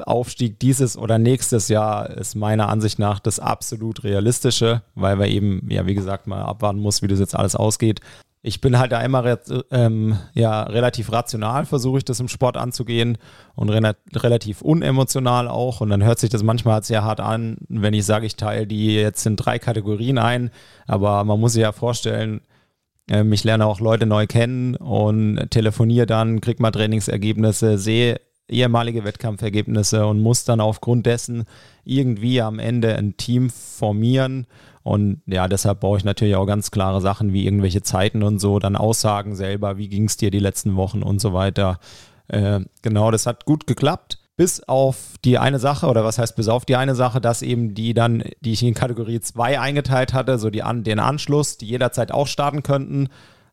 Aufstieg 0.05 0.59
dieses 0.61 0.97
oder 0.97 1.19
nächstes 1.19 1.69
Jahr 1.69 2.11
ist 2.11 2.35
meiner 2.35 2.69
Ansicht 2.69 2.99
nach 2.99 3.19
das 3.19 3.41
absolut 3.41 4.05
realistische, 4.05 4.83
weil 4.95 5.19
wir 5.19 5.27
eben, 5.27 5.67
ja, 5.71 5.87
wie 5.87 5.95
gesagt, 5.95 6.27
mal 6.27 6.43
abwarten 6.43 6.81
muss, 6.81 7.03
wie 7.03 7.07
das 7.07 7.19
jetzt 7.19 7.35
alles 7.35 7.57
ausgeht. 7.57 8.01
Ich 8.43 8.61
bin 8.61 8.79
halt 8.79 8.93
da 8.93 9.01
immer 9.01 9.39
ähm, 9.71 10.19
ja, 10.35 10.65
relativ 10.65 11.11
rational, 11.11 11.65
versuche 11.65 11.97
ich 11.97 12.05
das 12.05 12.21
im 12.21 12.29
Sport 12.29 12.59
anzugehen 12.59 13.17
und 13.55 13.71
re 13.71 13.97
relativ 14.15 14.61
unemotional 14.61 15.49
auch. 15.49 15.81
Und 15.81 15.89
dann 15.89 16.05
hört 16.05 16.19
sich 16.19 16.29
das 16.29 16.43
manchmal 16.43 16.83
sehr 16.83 17.03
hart 17.03 17.21
an, 17.21 17.57
wenn 17.71 17.95
ich 17.95 18.05
sage, 18.05 18.27
ich 18.27 18.37
teile 18.37 18.67
die 18.67 18.97
jetzt 18.97 19.25
in 19.25 19.37
drei 19.37 19.59
Kategorien 19.59 20.19
ein. 20.19 20.51
Aber 20.87 21.25
man 21.25 21.41
muss 21.41 21.55
sich 21.55 21.63
ja 21.63 21.73
vorstellen, 21.73 22.43
ähm, 23.09 23.33
ich 23.33 23.45
lerne 23.45 23.65
auch 23.65 23.81
Leute 23.81 24.05
neu 24.05 24.27
kennen 24.27 24.77
und 24.77 25.51
telefoniere 25.51 26.05
dann, 26.05 26.43
kriege 26.43 26.61
mal 26.61 26.71
Trainingsergebnisse, 26.71 27.79
sehe 27.79 28.21
ehemalige 28.49 29.05
Wettkampfergebnisse 29.05 30.07
und 30.07 30.21
muss 30.21 30.45
dann 30.45 30.61
aufgrund 30.61 31.07
dessen 31.07 31.45
irgendwie 31.85 32.41
am 32.41 32.59
Ende 32.59 32.97
ein 32.97 33.17
Team 33.17 33.51
formieren. 33.51 34.47
Und 34.83 35.23
ja, 35.27 35.49
deshalb 35.49 35.81
brauche 35.81 35.97
ich 35.97 36.05
natürlich 36.05 36.37
auch 36.37 36.47
ganz 36.47 36.71
klare 36.71 37.01
Sachen 37.01 37.33
wie 37.33 37.47
irgendwelche 37.47 37.83
Zeiten 37.83 38.23
und 38.23 38.39
so, 38.39 38.59
dann 38.59 38.77
Aussagen 38.77 39.35
selber, 39.35 39.79
wie 39.79 39.89
ging 39.89 40.05
es 40.05 40.19
dir 40.19 40.31
die 40.31 40.39
letzten 40.39 40.77
Wochen 40.77 41.03
und 41.03 41.21
so 41.21 41.33
weiter. 41.33 41.79
Äh, 42.29 42.61
genau, 42.83 43.11
das 43.11 43.27
hat 43.27 43.47
gut 43.47 43.67
geklappt. 43.67 44.19
Bis 44.37 44.61
auf 44.65 45.15
die 45.25 45.39
eine 45.39 45.61
Sache, 45.61 45.87
oder 45.87 46.05
was 46.05 46.19
heißt 46.19 46.35
bis 46.35 46.49
auf 46.49 46.65
die 46.65 46.75
eine 46.75 46.97
Sache, 46.97 47.21
dass 47.21 47.41
eben 47.41 47.73
die 47.73 47.95
dann, 47.95 48.25
die 48.41 48.53
ich 48.53 48.65
in 48.65 48.75
Kategorie 48.75 49.21
2 49.21 49.61
eingeteilt 49.61 50.13
hatte, 50.13 50.39
so 50.39 50.51
die 50.51 50.65
an, 50.65 50.83
den 50.83 50.99
Anschluss, 50.99 51.57
die 51.57 51.67
jederzeit 51.67 52.11
auch 52.11 52.27
starten 52.27 52.65
könnten, 52.65 53.09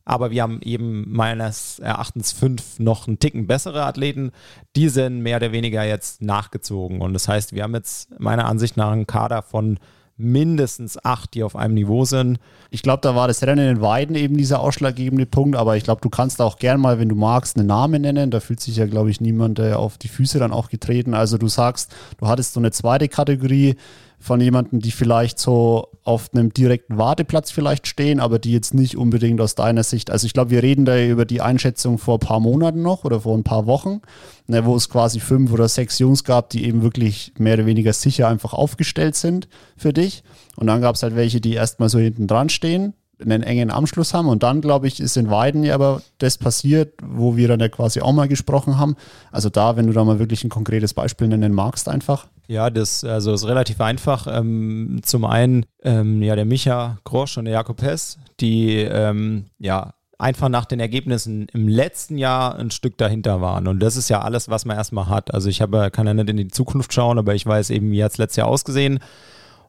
aber 0.06 0.32
wir 0.32 0.44
haben 0.44 0.62
eben 0.62 1.12
meines 1.12 1.80
Erachtens 1.80 2.32
fünf 2.32 2.80
noch 2.80 3.08
einen 3.08 3.20
Ticken 3.20 3.48
bessere 3.48 3.84
Athleten. 3.86 4.32
Die 4.76 4.90
sind 4.90 5.22
mehr 5.22 5.38
oder 5.38 5.52
weniger 5.52 5.84
jetzt 5.84 6.22
nachgezogen. 6.22 7.02
Und 7.02 7.14
das 7.14 7.28
heißt, 7.28 7.54
wir 7.54 7.64
haben 7.64 7.76
jetzt 7.76 8.20
meiner 8.20 8.46
Ansicht 8.46 8.78
nach 8.78 8.92
einen 8.92 9.08
Kader 9.08 9.42
von 9.42 9.80
mindestens 10.22 11.04
acht, 11.04 11.34
die 11.34 11.44
auf 11.44 11.56
einem 11.56 11.74
Niveau 11.74 12.06
sind. 12.06 12.40
Ich 12.70 12.84
glaube, 12.84 13.02
da 13.02 13.16
war 13.16 13.28
das 13.28 13.44
Rennen 13.44 13.68
in 13.68 13.82
Weiden 13.82 14.16
eben 14.16 14.38
dieser 14.38 14.60
ausschlaggebende 14.60 15.26
Punkt, 15.26 15.56
aber 15.56 15.78
ich 15.78 15.84
glaube, 15.84 16.02
du 16.02 16.10
kannst 16.10 16.42
auch 16.42 16.58
gern 16.58 16.80
mal, 16.80 17.00
wenn 17.00 17.10
du 17.10 17.16
magst, 17.16 17.58
einen 17.58 17.68
Namen 17.68 18.04
nennen. 18.04 18.30
Da 18.32 18.40
fühlt 18.40 18.60
sich 18.60 18.76
ja, 18.76 18.86
glaube 18.86 19.10
ich, 19.10 19.20
niemand 19.20 19.60
äh, 19.60 19.74
auf 19.74 19.98
die 19.98 20.08
Füße 20.08 20.40
dann 20.40 20.52
auch 20.52 20.70
getreten. 20.70 21.14
Also 21.14 21.38
du 21.38 21.48
sagst, 21.48 21.94
du 22.20 22.28
hattest 22.28 22.54
so 22.54 22.60
eine 22.60 22.72
zweite 22.72 23.08
Kategorie, 23.08 23.76
von 24.22 24.40
jemandem, 24.40 24.80
die 24.80 24.92
vielleicht 24.92 25.40
so 25.40 25.88
auf 26.04 26.30
einem 26.34 26.54
direkten 26.54 26.98
Warteplatz 26.98 27.52
vielleicht 27.52 27.88
stehen, 27.88 28.20
aber 28.20 28.40
die 28.40 28.52
jetzt 28.52 28.74
nicht 28.74 28.96
unbedingt 28.96 29.42
aus 29.42 29.56
deiner 29.56 29.84
Sicht. 29.84 30.12
Also 30.12 30.28
ich 30.28 30.34
glaube, 30.34 30.52
wir 30.52 30.64
reden 30.64 30.86
da 30.86 31.00
über 31.04 31.26
die 31.26 31.42
Einschätzung 31.42 31.98
vor 31.98 32.18
ein 32.18 32.26
paar 32.26 32.40
Monaten 32.40 32.82
noch 32.82 33.04
oder 33.04 33.22
vor 33.22 33.36
ein 33.36 33.44
paar 33.44 33.66
Wochen, 33.66 34.02
ne, 34.48 34.64
wo 34.64 34.76
es 34.76 34.90
quasi 34.90 35.20
fünf 35.20 35.52
oder 35.52 35.68
sechs 35.68 36.00
Jungs 36.00 36.24
gab, 36.24 36.52
die 36.52 36.66
eben 36.66 36.84
wirklich 36.84 37.34
mehr 37.38 37.56
oder 37.56 37.66
weniger 37.66 37.94
sicher 37.94 38.28
einfach 38.28 38.54
aufgestellt 38.54 39.16
sind 39.16 39.48
für 39.76 39.92
dich. 39.92 40.24
Und 40.56 40.68
dann 40.68 40.82
gab 40.82 40.96
es 40.96 41.04
halt 41.04 41.16
welche, 41.16 41.42
die 41.42 41.54
erstmal 41.54 41.90
so 41.90 41.98
hinten 41.98 42.28
dran 42.28 42.50
stehen, 42.50 42.94
einen 43.22 43.44
engen 43.44 43.72
Anschluss 43.72 44.14
haben. 44.14 44.28
Und 44.28 44.44
dann, 44.44 44.62
glaube 44.62 44.88
ich, 44.88 45.00
ist 45.00 45.18
in 45.18 45.30
Weiden 45.30 45.64
ja 45.64 45.76
aber 45.76 46.02
das 46.18 46.38
passiert, 46.38 46.94
wo 47.04 47.36
wir 47.36 47.48
dann 47.48 47.60
ja 47.60 47.70
quasi 47.70 48.02
auch 48.02 48.14
mal 48.14 48.28
gesprochen 48.28 48.78
haben. 48.78 48.96
Also 49.32 49.50
da, 49.50 49.76
wenn 49.76 49.88
du 49.88 49.94
da 49.94 50.04
mal 50.04 50.20
wirklich 50.20 50.44
ein 50.44 50.50
konkretes 50.50 50.94
Beispiel 50.94 51.28
nennen 51.28 51.54
magst, 51.54 51.90
einfach. 51.90 52.28
Ja, 52.48 52.70
das 52.70 53.04
also 53.04 53.34
ist 53.34 53.48
relativ 53.48 53.80
einfach. 53.82 54.28
Ähm, 54.30 55.02
zum 55.04 55.26
einen 55.26 55.66
ähm, 55.84 56.22
ja 56.22 56.36
der 56.36 56.46
Micha 56.46 56.98
Grosch 57.04 57.38
und 57.38 57.46
der 57.46 57.54
Jakob 57.54 57.82
Hess, 57.82 58.18
die 58.40 58.76
ähm, 58.78 59.46
ja 59.58 59.94
einfach 60.22 60.50
nach 60.50 60.66
den 60.66 60.80
Ergebnissen 60.80 61.48
im 61.52 61.68
letzten 61.68 62.18
Jahr 62.18 62.56
ein 62.56 62.72
Stück 62.72 62.98
dahinter 62.98 63.42
waren. 63.42 63.68
Und 63.68 63.80
das 63.80 63.98
ist 63.98 64.10
ja 64.10 64.22
alles, 64.22 64.50
was 64.50 64.66
man 64.66 64.78
erstmal 64.78 65.10
hat. 65.10 65.34
Also 65.34 65.50
ich 65.50 65.62
habe, 65.62 65.90
kann 65.92 66.08
ja 66.08 66.14
nicht 66.14 66.30
in 66.30 66.38
die 66.38 66.48
Zukunft 66.48 66.94
schauen, 66.94 67.18
aber 67.18 67.34
ich 67.34 67.46
weiß 67.46 67.72
eben, 67.72 67.92
wie 67.92 68.04
hat 68.04 68.12
es 68.12 68.18
letztes 68.20 68.38
Jahr 68.38 68.48
ausgesehen. 68.48 69.00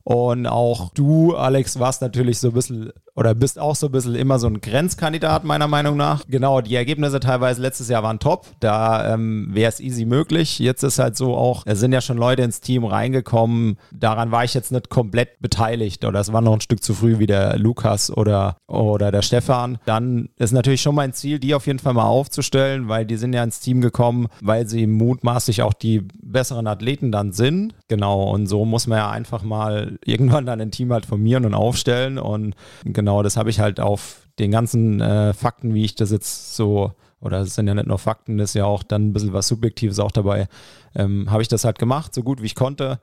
Und 0.05 0.47
auch 0.47 0.91
du, 0.95 1.35
Alex, 1.37 1.79
warst 1.79 2.03
natürlich 2.03 2.39
so 2.39 2.49
ein 2.49 2.55
bisschen 2.55 2.93
oder 3.15 3.35
bist 3.35 3.59
auch 3.59 3.77
so 3.77 3.87
ein 3.87 3.93
bisschen 3.93 4.15
immer 4.15 4.39
so 4.39 4.47
ein 4.47 4.61
Grenzkandidat, 4.61 5.45
meiner 5.45 5.69
Meinung 5.69 5.97
nach. 5.97 6.25
Genau, 6.29 6.61
die 6.61 6.75
Ergebnisse 6.75 7.21
teilweise 7.21 7.61
letztes 7.61 7.89
Jahr 7.89 8.03
waren 8.03 8.19
top. 8.19 8.47
Da 8.61 9.13
ähm, 9.13 9.49
wäre 9.51 9.69
es 9.69 9.81
easy 9.81 10.07
möglich. 10.07 10.59
Jetzt 10.59 10.83
ist 10.83 10.99
halt 10.99 11.17
so 11.17 11.35
auch, 11.37 11.65
es 11.67 11.79
sind 11.81 11.93
ja 11.93 12.01
schon 12.01 12.17
Leute 12.17 12.43
ins 12.43 12.61
Team 12.61 12.85
reingekommen. 12.85 13.77
Daran 13.93 14.31
war 14.31 14.45
ich 14.45 14.55
jetzt 14.55 14.73
nicht 14.73 14.89
komplett 14.89 15.41
beteiligt 15.41 16.05
oder 16.05 16.21
es 16.21 16.33
war 16.33 16.41
noch 16.41 16.55
ein 16.55 16.61
Stück 16.61 16.83
zu 16.83 16.95
früh 16.95 17.19
wie 17.19 17.27
der 17.27 17.59
Lukas 17.59 18.11
oder, 18.11 18.57
oder 18.67 19.13
der 19.13 19.23
Stefan. 19.23 19.79
Dann 19.85 20.31
ist 20.37 20.53
natürlich 20.53 20.81
schon 20.81 20.95
mein 20.95 21.13
Ziel, 21.13 21.39
die 21.39 21.55
auf 21.55 21.67
jeden 21.67 21.81
Fall 21.81 21.93
mal 21.93 22.07
aufzustellen, 22.07 22.89
weil 22.89 23.05
die 23.05 23.17
sind 23.17 23.35
ja 23.35 23.45
ins 23.45 23.61
Team 23.61 23.83
gekommen, 23.83 24.29
weil 24.41 24.67
sie 24.67 24.87
mutmaßlich 24.87 25.63
auch 25.63 25.75
die 25.75 26.07
besseren 26.23 26.67
Athleten 26.67 27.13
dann 27.13 27.33
sind. 27.33 27.75
Genau, 27.89 28.31
und 28.31 28.47
so 28.47 28.65
muss 28.65 28.87
man 28.87 28.99
ja 28.99 29.11
einfach 29.11 29.43
mal 29.43 29.99
irgendwann 30.05 30.47
dann 30.47 30.63
ein 30.63 30.71
Team 30.71 30.93
halt 30.93 31.05
formieren 31.05 31.45
und 31.45 31.53
aufstellen 31.53 32.19
und 32.19 32.55
genau 32.85 33.02
genau, 33.03 33.25
das 33.25 33.37
habe 33.37 33.51
ich 33.51 33.59
halt 33.59 33.81
auf 33.81 34.29
den 34.39 34.53
ganzen 34.53 35.01
äh, 35.01 35.33
Fakten, 35.33 35.75
wie 35.75 35.85
ich 35.85 35.97
das 35.97 36.13
jetzt 36.13 36.55
so, 36.55 36.93
oder 37.21 37.41
es 37.41 37.57
sind 37.57 37.67
ja 37.67 37.75
nicht 37.75 37.89
nur 37.89 37.99
Fakten, 37.99 38.39
das 38.39 38.51
ist 38.51 38.55
ja 38.55 38.65
auch 38.65 38.85
dann 38.85 39.09
ein 39.09 39.13
bisschen 39.13 39.33
was 39.33 39.49
Subjektives 39.49 39.99
auch 39.99 40.13
dabei, 40.13 40.47
ähm, 40.95 41.29
habe 41.29 41.43
ich 41.43 41.49
das 41.49 41.65
halt 41.65 41.81
gemacht, 41.81 42.15
so 42.15 42.23
gut 42.23 42.41
wie 42.41 42.47
ich 42.47 42.55
konnte. 42.55 43.01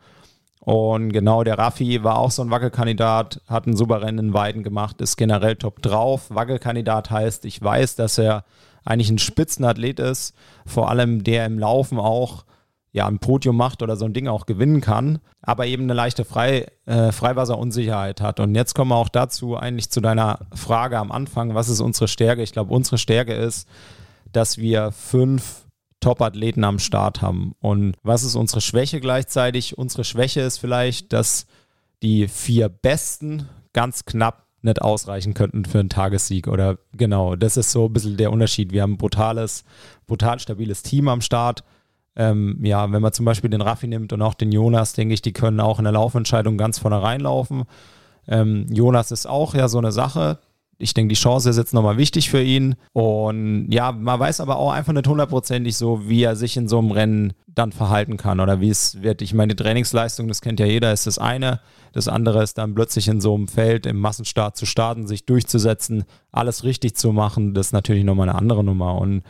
Und 0.62 1.12
genau, 1.12 1.44
der 1.44 1.58
Raffi 1.58 2.02
war 2.04 2.18
auch 2.18 2.32
so 2.32 2.42
ein 2.42 2.50
Wackelkandidat, 2.50 3.42
hat 3.48 3.68
einen 3.68 4.20
in 4.20 4.34
Weiden 4.34 4.64
gemacht, 4.64 5.02
ist 5.02 5.18
generell 5.18 5.58
top 5.58 5.82
drauf. 5.82 6.28
Wackelkandidat 6.30 7.12
heißt, 7.12 7.44
ich 7.44 7.62
weiß, 7.62 7.96
dass 7.96 8.18
er 8.18 8.46
eigentlich 8.86 9.10
ein 9.10 9.20
Spitzenathlet 9.20 10.00
ist, 10.00 10.34
vor 10.66 10.90
allem 10.90 11.26
der 11.26 11.46
im 11.46 11.60
Laufen 11.60 12.00
auch 12.00 12.46
ja, 12.92 13.08
ein 13.08 13.20
Podium 13.20 13.56
macht 13.56 13.84
oder 13.84 13.96
so 13.96 14.06
ein 14.06 14.14
Ding 14.14 14.28
auch 14.28 14.46
gewinnen 14.46 14.82
kann, 14.82 15.20
aber 15.42 15.68
eben 15.68 15.84
eine 15.84 15.94
leichte 15.94 16.26
Frei, 16.26 16.72
äh, 16.86 17.12
Freiwasserunsicherheit 17.12 18.20
hat. 18.22 18.40
Und 18.40 18.56
jetzt 18.56 18.74
kommen 18.74 18.90
wir 18.92 18.96
auch 18.96 19.10
dazu, 19.10 19.56
eigentlich 19.56 19.92
zu 19.92 20.02
deiner 20.02 20.40
Frage 20.54 20.98
am 20.98 21.12
Anfang, 21.12 21.54
was 21.54 21.70
ist 21.70 21.82
unsere 21.82 22.08
Stärke? 22.08 22.42
Ich 22.42 22.52
glaube, 22.52 22.74
unsere 22.74 22.98
Stärke 22.98 23.34
ist, 23.34 23.68
dass 24.32 24.58
wir 24.58 24.92
fünf 24.92 25.66
Top-Athleten 26.00 26.64
am 26.64 26.80
Start 26.80 27.22
haben. 27.22 27.54
Und 27.60 27.96
was 28.04 28.24
ist 28.24 28.36
unsere 28.36 28.62
Schwäche 28.62 29.00
gleichzeitig? 29.00 29.78
Unsere 29.78 30.04
Schwäche 30.04 30.42
ist 30.42 30.58
vielleicht, 30.58 31.14
dass 31.14 31.46
die 32.02 32.28
vier 32.28 32.70
Besten 32.70 33.50
ganz 33.74 34.06
knapp 34.06 34.48
nicht 34.62 34.82
ausreichen 34.82 35.34
könnten 35.34 35.66
für 35.66 35.80
einen 35.80 35.90
Tagessieg. 35.90 36.48
Oder 36.48 36.78
genau, 36.94 37.36
das 37.36 37.58
ist 37.58 37.72
so 37.72 37.86
ein 37.86 37.94
bisschen 37.94 38.18
der 38.18 38.32
Unterschied. 38.32 38.72
Wir 38.72 38.82
haben 38.82 38.94
ein 38.94 38.98
brutales, 38.98 39.64
brutal 40.08 40.40
stabiles 40.40 40.82
Team 40.82 41.08
am 41.08 41.22
Start 41.22 41.64
ähm, 42.16 42.60
ja, 42.64 42.92
wenn 42.92 43.02
man 43.02 43.14
zum 43.14 43.26
Beispiel 43.26 43.50
den 43.50 43.62
Raffi 43.62 43.88
nimmt 43.88 44.14
und 44.14 44.22
auch 44.22 44.34
den 44.34 44.52
Jonas, 44.52 44.94
denke 44.94 45.14
ich, 45.14 45.22
die 45.22 45.34
können 45.34 45.60
auch 45.60 45.80
in 45.80 45.86
der 45.86 45.94
Laufentscheidung 45.94 46.58
ganz 46.58 46.80
vorne 46.80 47.02
reinlaufen. 47.02 47.64
Ähm, 48.28 48.68
Jonas 48.70 49.12
ist 49.12 49.28
auch 49.28 49.56
ja 49.56 49.68
so 49.68 49.78
eine 49.78 49.92
Sache. 49.92 50.40
Ich 50.82 50.94
denke, 50.94 51.10
die 51.10 51.20
Chance 51.20 51.50
ist 51.50 51.58
jetzt 51.58 51.74
nochmal 51.74 51.98
wichtig 51.98 52.30
für 52.30 52.42
ihn. 52.42 52.76
Und 52.94 53.70
ja, 53.70 53.92
man 53.92 54.20
weiß 54.20 54.40
aber 54.40 54.58
auch 54.58 54.72
einfach 54.72 54.94
nicht 54.94 55.08
hundertprozentig 55.08 55.76
so, 55.76 56.08
wie 56.08 56.24
er 56.24 56.38
sich 56.38 56.56
in 56.56 56.70
so 56.70 56.80
einem 56.80 56.92
Rennen 56.92 57.34
dann 57.48 57.74
verhalten 57.74 58.16
kann 58.16 58.40
oder 58.40 58.62
wie 58.62 58.70
es 58.70 59.02
wird. 59.02 59.22
Ich 59.22 59.34
meine, 59.34 59.56
die 59.56 59.62
Trainingsleistung, 59.62 60.30
das 60.30 60.40
kennt 60.40 60.60
ja 60.60 60.66
jeder, 60.66 60.94
ist 60.94 61.06
das 61.06 61.18
eine. 61.18 61.60
Das 61.92 62.08
andere 62.08 62.44
ist 62.44 62.58
dann 62.58 62.76
plötzlich 62.76 63.10
in 63.10 63.20
so 63.20 63.36
einem 63.36 63.50
Feld 63.50 63.86
im 63.88 64.00
Massenstart 64.00 64.56
zu 64.56 64.66
starten, 64.66 65.06
sich 65.06 65.26
durchzusetzen, 65.26 66.06
alles 66.32 66.64
richtig 66.64 66.96
zu 66.96 67.12
machen. 67.12 67.54
Das 67.54 67.68
ist 67.68 67.74
natürlich 67.74 68.06
nochmal 68.06 68.30
eine 68.30 68.38
andere 68.38 68.64
Nummer. 68.64 68.96
Und 68.96 69.24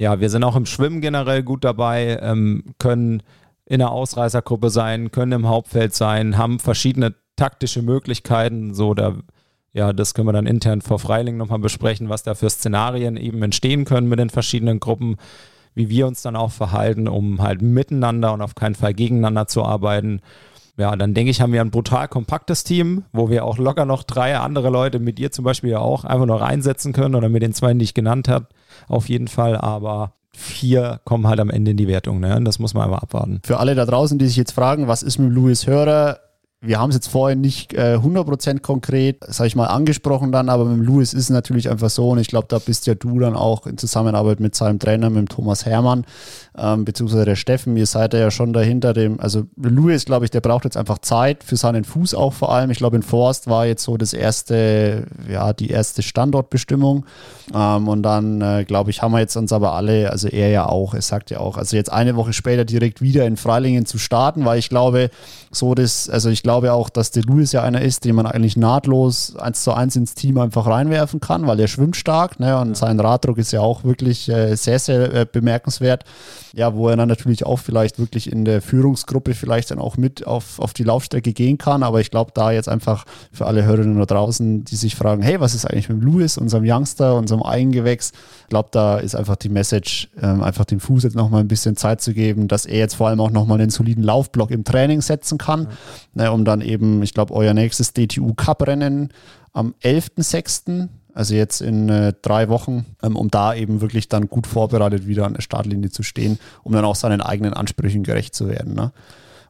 ja, 0.00 0.18
wir 0.18 0.30
sind 0.30 0.44
auch 0.44 0.56
im 0.56 0.64
Schwimmen 0.64 1.02
generell 1.02 1.42
gut 1.42 1.62
dabei, 1.62 2.18
ähm, 2.22 2.64
können 2.78 3.22
in 3.66 3.80
der 3.80 3.90
Ausreißergruppe 3.90 4.70
sein, 4.70 5.10
können 5.10 5.32
im 5.32 5.46
Hauptfeld 5.46 5.94
sein, 5.94 6.38
haben 6.38 6.58
verschiedene 6.58 7.14
taktische 7.36 7.82
Möglichkeiten. 7.82 8.72
So, 8.72 8.94
da, 8.94 9.16
ja, 9.74 9.92
das 9.92 10.14
können 10.14 10.26
wir 10.26 10.32
dann 10.32 10.46
intern 10.46 10.80
vor 10.80 10.98
Freiling 10.98 11.36
nochmal 11.36 11.58
besprechen, 11.58 12.08
was 12.08 12.22
da 12.22 12.34
für 12.34 12.48
Szenarien 12.48 13.18
eben 13.18 13.42
entstehen 13.42 13.84
können 13.84 14.08
mit 14.08 14.18
den 14.18 14.30
verschiedenen 14.30 14.80
Gruppen, 14.80 15.18
wie 15.74 15.90
wir 15.90 16.06
uns 16.06 16.22
dann 16.22 16.34
auch 16.34 16.50
verhalten, 16.50 17.06
um 17.06 17.42
halt 17.42 17.60
miteinander 17.60 18.32
und 18.32 18.40
auf 18.40 18.54
keinen 18.54 18.76
Fall 18.76 18.94
gegeneinander 18.94 19.48
zu 19.48 19.64
arbeiten. 19.64 20.22
Ja, 20.80 20.96
dann 20.96 21.14
denke 21.14 21.30
ich, 21.30 21.40
haben 21.40 21.52
wir 21.52 21.60
ein 21.60 21.70
brutal 21.70 22.08
kompaktes 22.08 22.64
Team, 22.64 23.04
wo 23.12 23.28
wir 23.28 23.44
auch 23.44 23.58
locker 23.58 23.84
noch 23.84 24.02
drei 24.02 24.36
andere 24.36 24.70
Leute 24.70 24.98
mit 24.98 25.18
dir 25.18 25.30
zum 25.30 25.44
Beispiel 25.44 25.70
ja 25.70 25.78
auch 25.78 26.04
einfach 26.04 26.26
noch 26.26 26.40
einsetzen 26.40 26.92
können 26.92 27.14
oder 27.14 27.28
mit 27.28 27.42
den 27.42 27.52
zwei, 27.52 27.74
die 27.74 27.84
ich 27.84 27.94
genannt 27.94 28.28
habe 28.28 28.46
auf 28.88 29.08
jeden 29.08 29.28
Fall, 29.28 29.56
aber 29.56 30.14
vier 30.32 31.00
kommen 31.04 31.26
halt 31.26 31.40
am 31.40 31.50
Ende 31.50 31.72
in 31.72 31.76
die 31.76 31.88
Wertung. 31.88 32.20
Ne? 32.20 32.40
Das 32.44 32.58
muss 32.58 32.74
man 32.74 32.84
aber 32.84 33.02
abwarten. 33.02 33.40
Für 33.44 33.58
alle 33.58 33.74
da 33.74 33.84
draußen, 33.84 34.18
die 34.18 34.26
sich 34.26 34.36
jetzt 34.36 34.52
fragen, 34.52 34.88
was 34.88 35.02
ist 35.02 35.18
mit 35.18 35.32
Louis 35.32 35.66
Hörer? 35.66 36.20
Wir 36.62 36.78
haben 36.78 36.90
es 36.90 36.96
jetzt 36.96 37.08
vorhin 37.08 37.40
nicht 37.40 37.72
äh, 37.72 37.96
100% 37.96 38.60
konkret, 38.60 39.24
sag 39.26 39.46
ich 39.46 39.56
mal, 39.56 39.68
angesprochen 39.68 40.30
dann, 40.30 40.50
aber 40.50 40.66
mit 40.66 40.86
Louis 40.86 41.14
ist 41.14 41.22
es 41.24 41.30
natürlich 41.30 41.70
einfach 41.70 41.88
so 41.88 42.10
und 42.10 42.18
ich 42.18 42.28
glaube, 42.28 42.48
da 42.50 42.58
bist 42.58 42.86
ja 42.86 42.94
du 42.94 43.18
dann 43.18 43.34
auch 43.34 43.66
in 43.66 43.78
Zusammenarbeit 43.78 44.40
mit 44.40 44.54
seinem 44.54 44.78
Trainer, 44.78 45.08
mit 45.08 45.18
dem 45.20 45.28
Thomas 45.30 45.64
Hermann, 45.64 46.04
ähm, 46.58 46.84
beziehungsweise 46.84 47.24
der 47.24 47.36
Steffen, 47.36 47.78
ihr 47.78 47.86
seid 47.86 48.12
ja 48.12 48.30
schon 48.30 48.52
dahinter 48.52 48.92
dem, 48.92 49.18
also 49.20 49.44
Louis, 49.56 50.04
glaube 50.04 50.26
ich, 50.26 50.30
der 50.30 50.42
braucht 50.42 50.64
jetzt 50.64 50.76
einfach 50.76 50.98
Zeit 50.98 51.44
für 51.44 51.56
seinen 51.56 51.84
Fuß 51.84 52.14
auch 52.14 52.34
vor 52.34 52.52
allem. 52.54 52.70
Ich 52.70 52.78
glaube, 52.78 52.96
in 52.96 53.02
Forst 53.02 53.46
war 53.46 53.64
jetzt 53.64 53.82
so 53.82 53.96
das 53.96 54.12
erste, 54.12 55.06
ja, 55.30 55.54
die 55.54 55.70
erste 55.70 56.02
Standortbestimmung 56.02 57.06
ähm, 57.54 57.88
und 57.88 58.02
dann, 58.02 58.42
äh, 58.42 58.64
glaube 58.66 58.90
ich, 58.90 59.00
haben 59.00 59.12
wir 59.12 59.20
jetzt 59.20 59.36
uns 59.36 59.50
aber 59.54 59.72
alle, 59.72 60.10
also 60.10 60.28
er 60.28 60.50
ja 60.50 60.66
auch, 60.66 60.92
er 60.92 61.02
sagt 61.02 61.30
ja 61.30 61.40
auch, 61.40 61.56
also 61.56 61.74
jetzt 61.74 61.90
eine 61.90 62.16
Woche 62.16 62.34
später 62.34 62.66
direkt 62.66 63.00
wieder 63.00 63.26
in 63.26 63.38
Freilingen 63.38 63.86
zu 63.86 63.96
starten, 63.96 64.44
weil 64.44 64.58
ich 64.58 64.68
glaube, 64.68 65.08
so 65.50 65.74
das, 65.74 66.10
also 66.10 66.28
ich 66.28 66.42
glaube, 66.42 66.49
glaube 66.50 66.72
auch, 66.72 66.90
dass 66.90 67.12
der 67.12 67.22
Lewis 67.22 67.52
ja 67.52 67.62
einer 67.62 67.80
ist, 67.80 68.04
den 68.04 68.16
man 68.16 68.26
eigentlich 68.26 68.56
nahtlos 68.56 69.36
eins 69.36 69.62
zu 69.62 69.72
eins 69.72 69.94
ins 69.94 70.14
Team 70.14 70.36
einfach 70.38 70.66
reinwerfen 70.66 71.20
kann, 71.20 71.46
weil 71.46 71.60
er 71.60 71.68
schwimmt 71.68 71.94
stark 71.94 72.40
ne? 72.40 72.58
und 72.58 72.70
ja. 72.70 72.74
sein 72.74 72.98
Raddruck 72.98 73.38
ist 73.38 73.52
ja 73.52 73.60
auch 73.60 73.84
wirklich 73.84 74.28
äh, 74.28 74.56
sehr, 74.56 74.80
sehr 74.80 75.14
äh, 75.14 75.26
bemerkenswert. 75.30 76.04
Ja, 76.52 76.74
wo 76.74 76.88
er 76.88 76.96
dann 76.96 77.08
natürlich 77.08 77.46
auch 77.46 77.60
vielleicht 77.60 78.00
wirklich 78.00 78.30
in 78.30 78.44
der 78.44 78.60
Führungsgruppe 78.60 79.34
vielleicht 79.34 79.70
dann 79.70 79.78
auch 79.78 79.96
mit 79.96 80.26
auf, 80.26 80.58
auf 80.58 80.72
die 80.72 80.82
Laufstrecke 80.82 81.32
gehen 81.32 81.58
kann. 81.58 81.84
Aber 81.84 82.00
ich 82.00 82.10
glaube, 82.10 82.32
da 82.34 82.50
jetzt 82.50 82.68
einfach 82.68 83.04
für 83.30 83.46
alle 83.46 83.64
Hörerinnen 83.64 83.96
da 83.98 84.06
draußen, 84.06 84.64
die 84.64 84.74
sich 84.74 84.96
fragen, 84.96 85.22
hey, 85.22 85.38
was 85.38 85.54
ist 85.54 85.64
eigentlich 85.64 85.88
mit 85.88 86.02
Lewis, 86.02 86.38
unserem 86.38 86.64
Youngster, 86.66 87.14
unserem 87.14 87.44
Eigengewächs? 87.44 88.10
Ich 88.42 88.48
glaube, 88.48 88.70
da 88.72 88.98
ist 88.98 89.14
einfach 89.14 89.36
die 89.36 89.48
Message, 89.48 90.08
ähm, 90.20 90.42
einfach 90.42 90.64
dem 90.64 90.80
Fuß 90.80 91.04
jetzt 91.04 91.14
nochmal 91.14 91.42
ein 91.42 91.48
bisschen 91.48 91.76
Zeit 91.76 92.00
zu 92.00 92.12
geben, 92.14 92.48
dass 92.48 92.66
er 92.66 92.78
jetzt 92.78 92.94
vor 92.94 93.06
allem 93.06 93.20
auch 93.20 93.30
nochmal 93.30 93.60
einen 93.60 93.70
soliden 93.70 94.02
Laufblock 94.02 94.50
im 94.50 94.64
Training 94.64 95.02
setzen 95.02 95.38
kann, 95.38 95.68
ja. 96.16 96.24
ne, 96.24 96.32
um 96.32 96.39
dann 96.44 96.60
eben, 96.60 97.02
ich 97.02 97.14
glaube, 97.14 97.34
euer 97.34 97.54
nächstes 97.54 97.92
DTU-Cup-Rennen 97.92 99.12
am 99.52 99.74
11.06., 99.82 100.88
also 101.12 101.34
jetzt 101.34 101.60
in 101.60 101.88
äh, 101.88 102.12
drei 102.22 102.48
Wochen, 102.48 102.86
ähm, 103.02 103.16
um 103.16 103.30
da 103.30 103.52
eben 103.54 103.80
wirklich 103.80 104.08
dann 104.08 104.28
gut 104.28 104.46
vorbereitet 104.46 105.06
wieder 105.06 105.26
an 105.26 105.34
der 105.34 105.42
Startlinie 105.42 105.90
zu 105.90 106.02
stehen, 106.02 106.38
um 106.62 106.72
dann 106.72 106.84
auch 106.84 106.94
seinen 106.94 107.20
eigenen 107.20 107.52
Ansprüchen 107.52 108.04
gerecht 108.04 108.34
zu 108.34 108.48
werden. 108.48 108.74
Ne? 108.74 108.92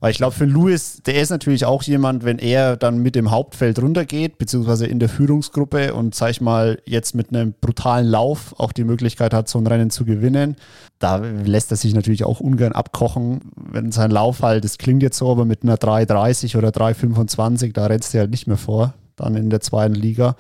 Weil 0.00 0.12
ich 0.12 0.16
glaube, 0.16 0.34
für 0.34 0.46
Louis, 0.46 1.02
der 1.04 1.20
ist 1.20 1.28
natürlich 1.28 1.66
auch 1.66 1.82
jemand, 1.82 2.24
wenn 2.24 2.38
er 2.38 2.78
dann 2.78 2.98
mit 2.98 3.14
dem 3.14 3.30
Hauptfeld 3.30 3.80
runtergeht, 3.80 4.38
beziehungsweise 4.38 4.86
in 4.86 4.98
der 4.98 5.10
Führungsgruppe 5.10 5.92
und, 5.92 6.14
sag 6.14 6.30
ich 6.30 6.40
mal, 6.40 6.80
jetzt 6.86 7.14
mit 7.14 7.28
einem 7.28 7.54
brutalen 7.60 8.06
Lauf 8.06 8.54
auch 8.58 8.72
die 8.72 8.84
Möglichkeit 8.84 9.34
hat, 9.34 9.48
so 9.48 9.58
ein 9.58 9.66
Rennen 9.66 9.90
zu 9.90 10.06
gewinnen, 10.06 10.56
da 10.98 11.16
lässt 11.16 11.70
er 11.70 11.76
sich 11.76 11.94
natürlich 11.94 12.24
auch 12.24 12.40
ungern 12.40 12.72
abkochen. 12.72 13.40
Wenn 13.56 13.92
sein 13.92 14.10
Lauf 14.10 14.42
halt, 14.42 14.64
das 14.64 14.78
klingt 14.78 15.02
jetzt 15.02 15.18
so, 15.18 15.30
aber 15.30 15.44
mit 15.44 15.62
einer 15.62 15.76
3,30 15.76 16.56
oder 16.56 16.70
3,25, 16.70 17.74
da 17.74 17.86
rennst 17.86 18.14
du 18.14 18.18
halt 18.18 18.30
nicht 18.30 18.46
mehr 18.46 18.56
vor, 18.56 18.94
dann 19.16 19.36
in 19.36 19.50
der 19.50 19.60
zweiten 19.60 19.94
Liga. 19.94 20.34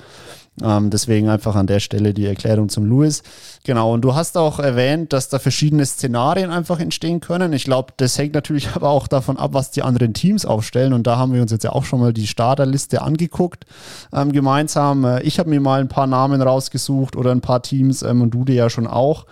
Ähm, 0.62 0.90
deswegen 0.90 1.28
einfach 1.28 1.56
an 1.56 1.66
der 1.66 1.80
Stelle 1.80 2.14
die 2.14 2.26
Erklärung 2.26 2.68
zum 2.68 2.84
Louis. 2.84 3.22
Genau, 3.64 3.92
und 3.92 4.02
du 4.02 4.14
hast 4.14 4.36
auch 4.36 4.58
erwähnt, 4.58 5.12
dass 5.12 5.28
da 5.28 5.38
verschiedene 5.38 5.84
Szenarien 5.84 6.50
einfach 6.50 6.80
entstehen 6.80 7.20
können. 7.20 7.52
Ich 7.52 7.64
glaube, 7.64 7.92
das 7.96 8.16
hängt 8.18 8.34
natürlich 8.34 8.68
aber 8.74 8.90
auch 8.90 9.08
davon 9.08 9.36
ab, 9.36 9.54
was 9.54 9.70
die 9.70 9.82
anderen 9.82 10.14
Teams 10.14 10.44
aufstellen. 10.44 10.92
Und 10.92 11.06
da 11.06 11.16
haben 11.16 11.32
wir 11.32 11.42
uns 11.42 11.52
jetzt 11.52 11.64
ja 11.64 11.72
auch 11.72 11.84
schon 11.84 12.00
mal 12.00 12.12
die 12.12 12.26
Starterliste 12.26 13.02
angeguckt 13.02 13.64
ähm, 14.12 14.32
gemeinsam. 14.32 15.04
Äh, 15.04 15.22
ich 15.22 15.38
habe 15.38 15.50
mir 15.50 15.60
mal 15.60 15.80
ein 15.80 15.88
paar 15.88 16.06
Namen 16.06 16.42
rausgesucht 16.42 17.16
oder 17.16 17.30
ein 17.32 17.40
paar 17.40 17.62
Teams 17.62 18.02
ähm, 18.02 18.22
und 18.22 18.30
du 18.30 18.44
dir 18.44 18.54
ja 18.54 18.70
schon 18.70 18.86
auch. 18.86 19.26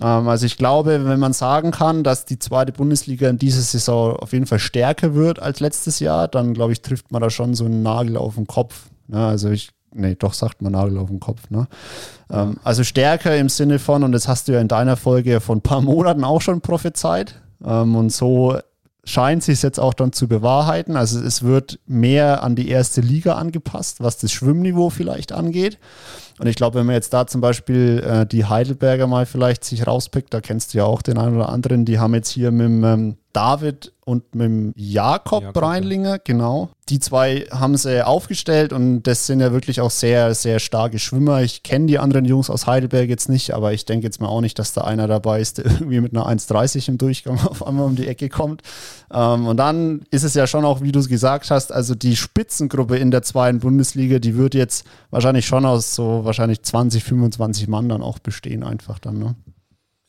Ähm, 0.00 0.28
also 0.28 0.46
ich 0.46 0.56
glaube, 0.56 1.04
wenn 1.06 1.20
man 1.20 1.32
sagen 1.32 1.70
kann, 1.70 2.02
dass 2.04 2.24
die 2.24 2.38
zweite 2.38 2.72
Bundesliga 2.72 3.28
in 3.28 3.38
dieser 3.38 3.62
Saison 3.62 4.16
auf 4.16 4.32
jeden 4.32 4.46
Fall 4.46 4.58
stärker 4.58 5.14
wird 5.14 5.40
als 5.40 5.60
letztes 5.60 6.00
Jahr, 6.00 6.28
dann 6.28 6.54
glaube 6.54 6.72
ich, 6.72 6.82
trifft 6.82 7.12
man 7.12 7.22
da 7.22 7.30
schon 7.30 7.54
so 7.54 7.64
einen 7.64 7.82
Nagel 7.82 8.16
auf 8.16 8.34
den 8.34 8.46
Kopf. 8.46 8.86
Ja, 9.08 9.28
also 9.28 9.50
ich 9.50 9.70
nee, 9.92 10.14
doch 10.14 10.34
sagt 10.34 10.62
man 10.62 10.72
Nagel 10.72 10.98
auf 10.98 11.08
den 11.08 11.20
Kopf, 11.20 11.50
ne? 11.50 11.66
Ja. 12.30 12.42
Ähm, 12.42 12.56
also 12.64 12.84
stärker 12.84 13.36
im 13.36 13.48
Sinne 13.48 13.78
von, 13.78 14.02
und 14.02 14.12
das 14.12 14.28
hast 14.28 14.48
du 14.48 14.52
ja 14.52 14.60
in 14.60 14.68
deiner 14.68 14.96
Folge 14.96 15.40
von 15.40 15.58
ein 15.58 15.62
paar 15.62 15.80
Monaten 15.82 16.24
auch 16.24 16.40
schon 16.40 16.60
prophezeit. 16.60 17.40
Ähm, 17.64 17.96
und 17.96 18.10
so 18.10 18.58
scheint 19.04 19.42
sich 19.42 19.62
jetzt 19.62 19.80
auch 19.80 19.94
dann 19.94 20.12
zu 20.12 20.28
bewahrheiten. 20.28 20.96
Also 20.96 21.20
es 21.20 21.42
wird 21.42 21.78
mehr 21.86 22.42
an 22.42 22.54
die 22.54 22.68
erste 22.68 23.00
Liga 23.00 23.34
angepasst, 23.34 24.00
was 24.00 24.18
das 24.18 24.32
Schwimmniveau 24.32 24.90
vielleicht 24.90 25.32
angeht. 25.32 25.78
Und 26.38 26.46
ich 26.46 26.56
glaube, 26.56 26.78
wenn 26.78 26.86
man 26.86 26.94
jetzt 26.94 27.12
da 27.12 27.26
zum 27.26 27.40
Beispiel 27.40 28.02
äh, 28.06 28.26
die 28.26 28.46
Heidelberger 28.46 29.06
mal 29.06 29.26
vielleicht 29.26 29.64
sich 29.64 29.86
rauspickt, 29.86 30.32
da 30.32 30.40
kennst 30.40 30.72
du 30.72 30.78
ja 30.78 30.84
auch 30.84 31.02
den 31.02 31.18
einen 31.18 31.36
oder 31.36 31.50
anderen, 31.50 31.84
die 31.84 31.98
haben 31.98 32.14
jetzt 32.14 32.30
hier 32.30 32.50
mit 32.50 32.66
dem 32.66 32.84
ähm, 32.84 33.16
David 33.32 33.92
und 34.10 34.34
mit 34.34 34.46
dem 34.46 34.72
Jakob, 34.76 35.42
Jakob 35.42 35.62
Breinlinger, 35.62 36.10
ja. 36.10 36.18
genau. 36.22 36.70
Die 36.88 36.98
zwei 36.98 37.46
haben 37.52 37.76
sie 37.76 38.04
aufgestellt 38.04 38.72
und 38.72 39.04
das 39.04 39.26
sind 39.26 39.38
ja 39.38 39.52
wirklich 39.52 39.80
auch 39.80 39.92
sehr, 39.92 40.34
sehr 40.34 40.58
starke 40.58 40.98
Schwimmer. 40.98 41.42
Ich 41.42 41.62
kenne 41.62 41.86
die 41.86 42.00
anderen 42.00 42.24
Jungs 42.24 42.50
aus 42.50 42.66
Heidelberg 42.66 43.08
jetzt 43.08 43.28
nicht, 43.28 43.54
aber 43.54 43.72
ich 43.72 43.84
denke 43.84 44.06
jetzt 44.06 44.20
mal 44.20 44.26
auch 44.26 44.40
nicht, 44.40 44.58
dass 44.58 44.72
da 44.72 44.80
einer 44.80 45.06
dabei 45.06 45.40
ist, 45.40 45.58
der 45.58 45.66
irgendwie 45.70 46.00
mit 46.00 46.12
einer 46.12 46.26
1,30 46.26 46.88
im 46.88 46.98
Durchgang 46.98 47.38
auf 47.46 47.64
einmal 47.64 47.86
um 47.86 47.94
die 47.94 48.08
Ecke 48.08 48.28
kommt. 48.28 48.62
Ähm, 49.12 49.46
und 49.46 49.56
dann 49.56 50.02
ist 50.10 50.24
es 50.24 50.34
ja 50.34 50.48
schon 50.48 50.64
auch, 50.64 50.80
wie 50.80 50.90
du 50.90 50.98
es 50.98 51.08
gesagt 51.08 51.50
hast, 51.50 51.72
also 51.72 51.94
die 51.94 52.16
Spitzengruppe 52.16 52.96
in 52.96 53.12
der 53.12 53.22
zweiten 53.22 53.60
Bundesliga, 53.60 54.18
die 54.18 54.36
wird 54.36 54.54
jetzt 54.54 54.84
wahrscheinlich 55.10 55.46
schon 55.46 55.64
aus 55.64 55.94
so 55.94 56.24
wahrscheinlich 56.24 56.62
20, 56.62 57.04
25 57.04 57.68
Mann 57.68 57.88
dann 57.88 58.02
auch 58.02 58.18
bestehen, 58.18 58.64
einfach 58.64 58.98
dann, 58.98 59.18
ne? 59.18 59.36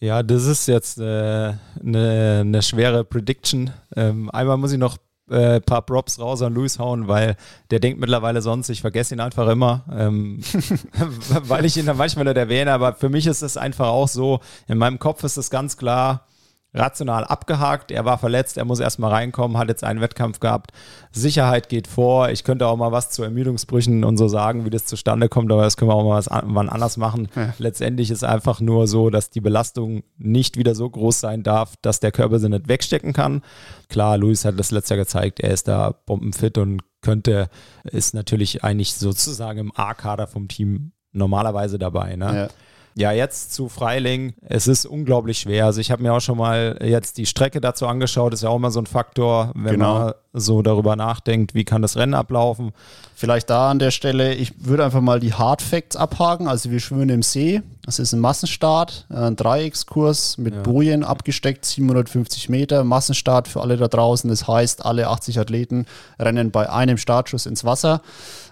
Ja, 0.02 0.24
das 0.24 0.46
ist 0.46 0.68
jetzt 0.68 0.98
äh, 0.98 1.04
eine, 1.04 2.40
eine 2.42 2.62
schwere 2.64 3.04
Prediction. 3.04 3.70
Ähm, 3.96 4.32
einmal 4.32 4.58
muss 4.58 4.72
ich 4.72 4.80
noch 4.80 4.98
ein 5.30 5.38
äh, 5.38 5.62
paar 5.62 5.84
Props 5.84 6.20
raus 6.20 6.42
an 6.42 6.56
Luis 6.56 6.80
hauen, 6.80 7.08
weil 7.08 7.36
der 7.70 7.80
denkt 7.80 8.00
mittlerweile 8.00 8.42
sonst, 8.42 8.70
ich 8.70 8.82
vergesse 8.82 9.14
ihn 9.14 9.20
einfach 9.20 9.48
immer, 9.48 9.86
ähm, 9.96 10.42
weil 11.44 11.66
ich 11.66 11.78
ihn 11.78 11.86
dann 11.86 11.98
manchmal 11.98 12.26
nicht 12.26 12.36
erwähne, 12.36 12.74
aber 12.74 12.94
für 12.94 13.10
mich 13.10 13.28
ist 13.28 13.44
es 13.44 13.58
einfach 13.58 13.90
auch 13.90 14.08
so, 14.08 14.40
in 14.68 14.80
meinem 14.80 14.98
Kopf 14.98 15.24
ist 15.24 15.38
es 15.38 15.52
ganz 15.52 15.78
klar, 15.78 16.26
rational 16.74 17.26
abgehakt. 17.26 17.92
Er 17.92 18.06
war 18.06 18.18
verletzt, 18.18 18.58
er 18.58 18.66
muss 18.66 18.80
erstmal 18.80 19.12
reinkommen, 19.12 19.58
hat 19.58 19.68
jetzt 19.68 19.84
einen 19.84 20.02
Wettkampf 20.02 20.40
gehabt. 20.40 20.72
Sicherheit 21.12 21.70
geht 21.70 21.88
vor. 21.88 22.30
Ich 22.30 22.44
könnte 22.44 22.68
auch 22.68 22.78
mal 22.78 22.92
was 22.92 23.10
zu 23.10 23.24
Ermüdungsbrüchen 23.24 24.04
und 24.04 24.18
so 24.18 24.28
sagen, 24.28 24.66
wie 24.66 24.70
das 24.70 24.86
zustande 24.86 25.28
kommt, 25.28 25.52
aber 25.52 25.64
das 25.64 25.76
können 25.76 25.92
wir 25.92 25.96
auch 25.96 26.06
mal 26.06 26.18
was 26.18 26.30
an, 26.30 26.44
wann 26.48 26.70
anders 26.70 26.98
machen. 26.98 27.28
Ja. 27.36 27.54
Letztendlich 27.58 28.10
ist 28.10 28.24
einfach 28.24 28.62
nur 28.62 28.88
so, 28.88 29.10
dass 29.10 29.30
die 29.30 29.42
Belastung 29.42 30.04
nicht 30.18 30.58
wieder 30.58 30.76
so 30.76 30.90
groß 30.90 31.20
sein 31.20 31.44
darf, 31.44 31.76
dass 31.82 32.00
der 32.00 32.12
Körper 32.12 32.40
sie 32.40 32.50
nicht 32.50 32.68
wegstecken 32.68 33.14
kann. 33.14 33.42
Klar, 33.90 34.18
Luis 34.18 34.46
hat 34.46 34.58
das 34.58 34.72
letzte 34.72 34.94
Jahr 34.94 35.04
gezeigt, 35.04 35.42
er 35.42 35.52
ist 35.52 35.68
da 35.68 35.92
bombenfit 36.06 36.58
und 36.58 36.84
könnte, 37.02 37.50
ist 37.84 38.14
natürlich 38.14 38.64
eigentlich 38.64 38.94
sozusagen 38.94 39.60
im 39.60 39.72
A-Kader 39.76 40.28
vom 40.28 40.48
Team 40.48 40.92
normalerweise 41.12 41.78
dabei. 41.80 42.16
Ne? 42.16 42.36
Ja. 42.36 42.48
Ja, 42.96 43.12
jetzt 43.12 43.54
zu 43.54 43.70
Freiling. 43.70 44.34
Es 44.42 44.68
ist 44.68 44.86
unglaublich 44.86 45.40
schwer. 45.40 45.66
Also 45.66 45.82
ich 45.82 45.92
habe 45.92 46.04
mir 46.04 46.14
auch 46.14 46.20
schon 46.20 46.38
mal 46.38 46.78
jetzt 46.82 47.18
die 47.18 47.26
Strecke 47.26 47.62
dazu 47.62 47.88
angeschaut. 47.88 48.34
Ist 48.34 48.44
ja 48.44 48.50
auch 48.50 48.58
immer 48.58 48.72
so 48.72 48.80
ein 48.80 48.86
Faktor, 48.86 49.52
wenn 49.56 49.74
genau. 49.74 50.00
man 50.00 50.14
so 50.34 50.62
darüber 50.62 50.96
nachdenkt, 50.96 51.54
wie 51.54 51.66
kann 51.66 51.82
das 51.82 51.98
Rennen 51.98 52.14
ablaufen. 52.14 52.72
Vielleicht 53.16 53.50
da 53.50 53.70
an 53.70 53.80
der 53.80 53.92
Stelle, 53.92 54.34
ich 54.34 54.66
würde 54.66 54.86
einfach 54.86 55.02
mal 55.02 55.20
die 55.20 55.34
Hard 55.34 55.62
Facts 55.62 55.96
abhaken. 55.96 56.48
Also 56.48 56.72
wir 56.72 56.80
schwimmen 56.80 57.10
im 57.10 57.22
See. 57.22 57.62
Das 57.84 58.00
ist 58.00 58.14
ein 58.14 58.20
Massenstart, 58.20 59.06
ein 59.10 59.36
Dreieckskurs 59.36 60.38
mit 60.38 60.54
ja. 60.54 60.62
Bojen 60.62 61.04
abgesteckt, 61.04 61.66
750 61.66 62.48
Meter. 62.48 62.84
Massenstart 62.84 63.48
für 63.48 63.62
alle 63.62 63.76
da 63.76 63.88
draußen. 63.88 64.30
Das 64.30 64.48
heißt, 64.48 64.86
alle 64.86 65.08
80 65.08 65.40
Athleten 65.40 65.86
rennen 66.20 66.52
bei 66.52 66.70
einem 66.70 66.98
Startschuss 66.98 67.46
ins 67.46 67.66
Wasser. 67.66 68.02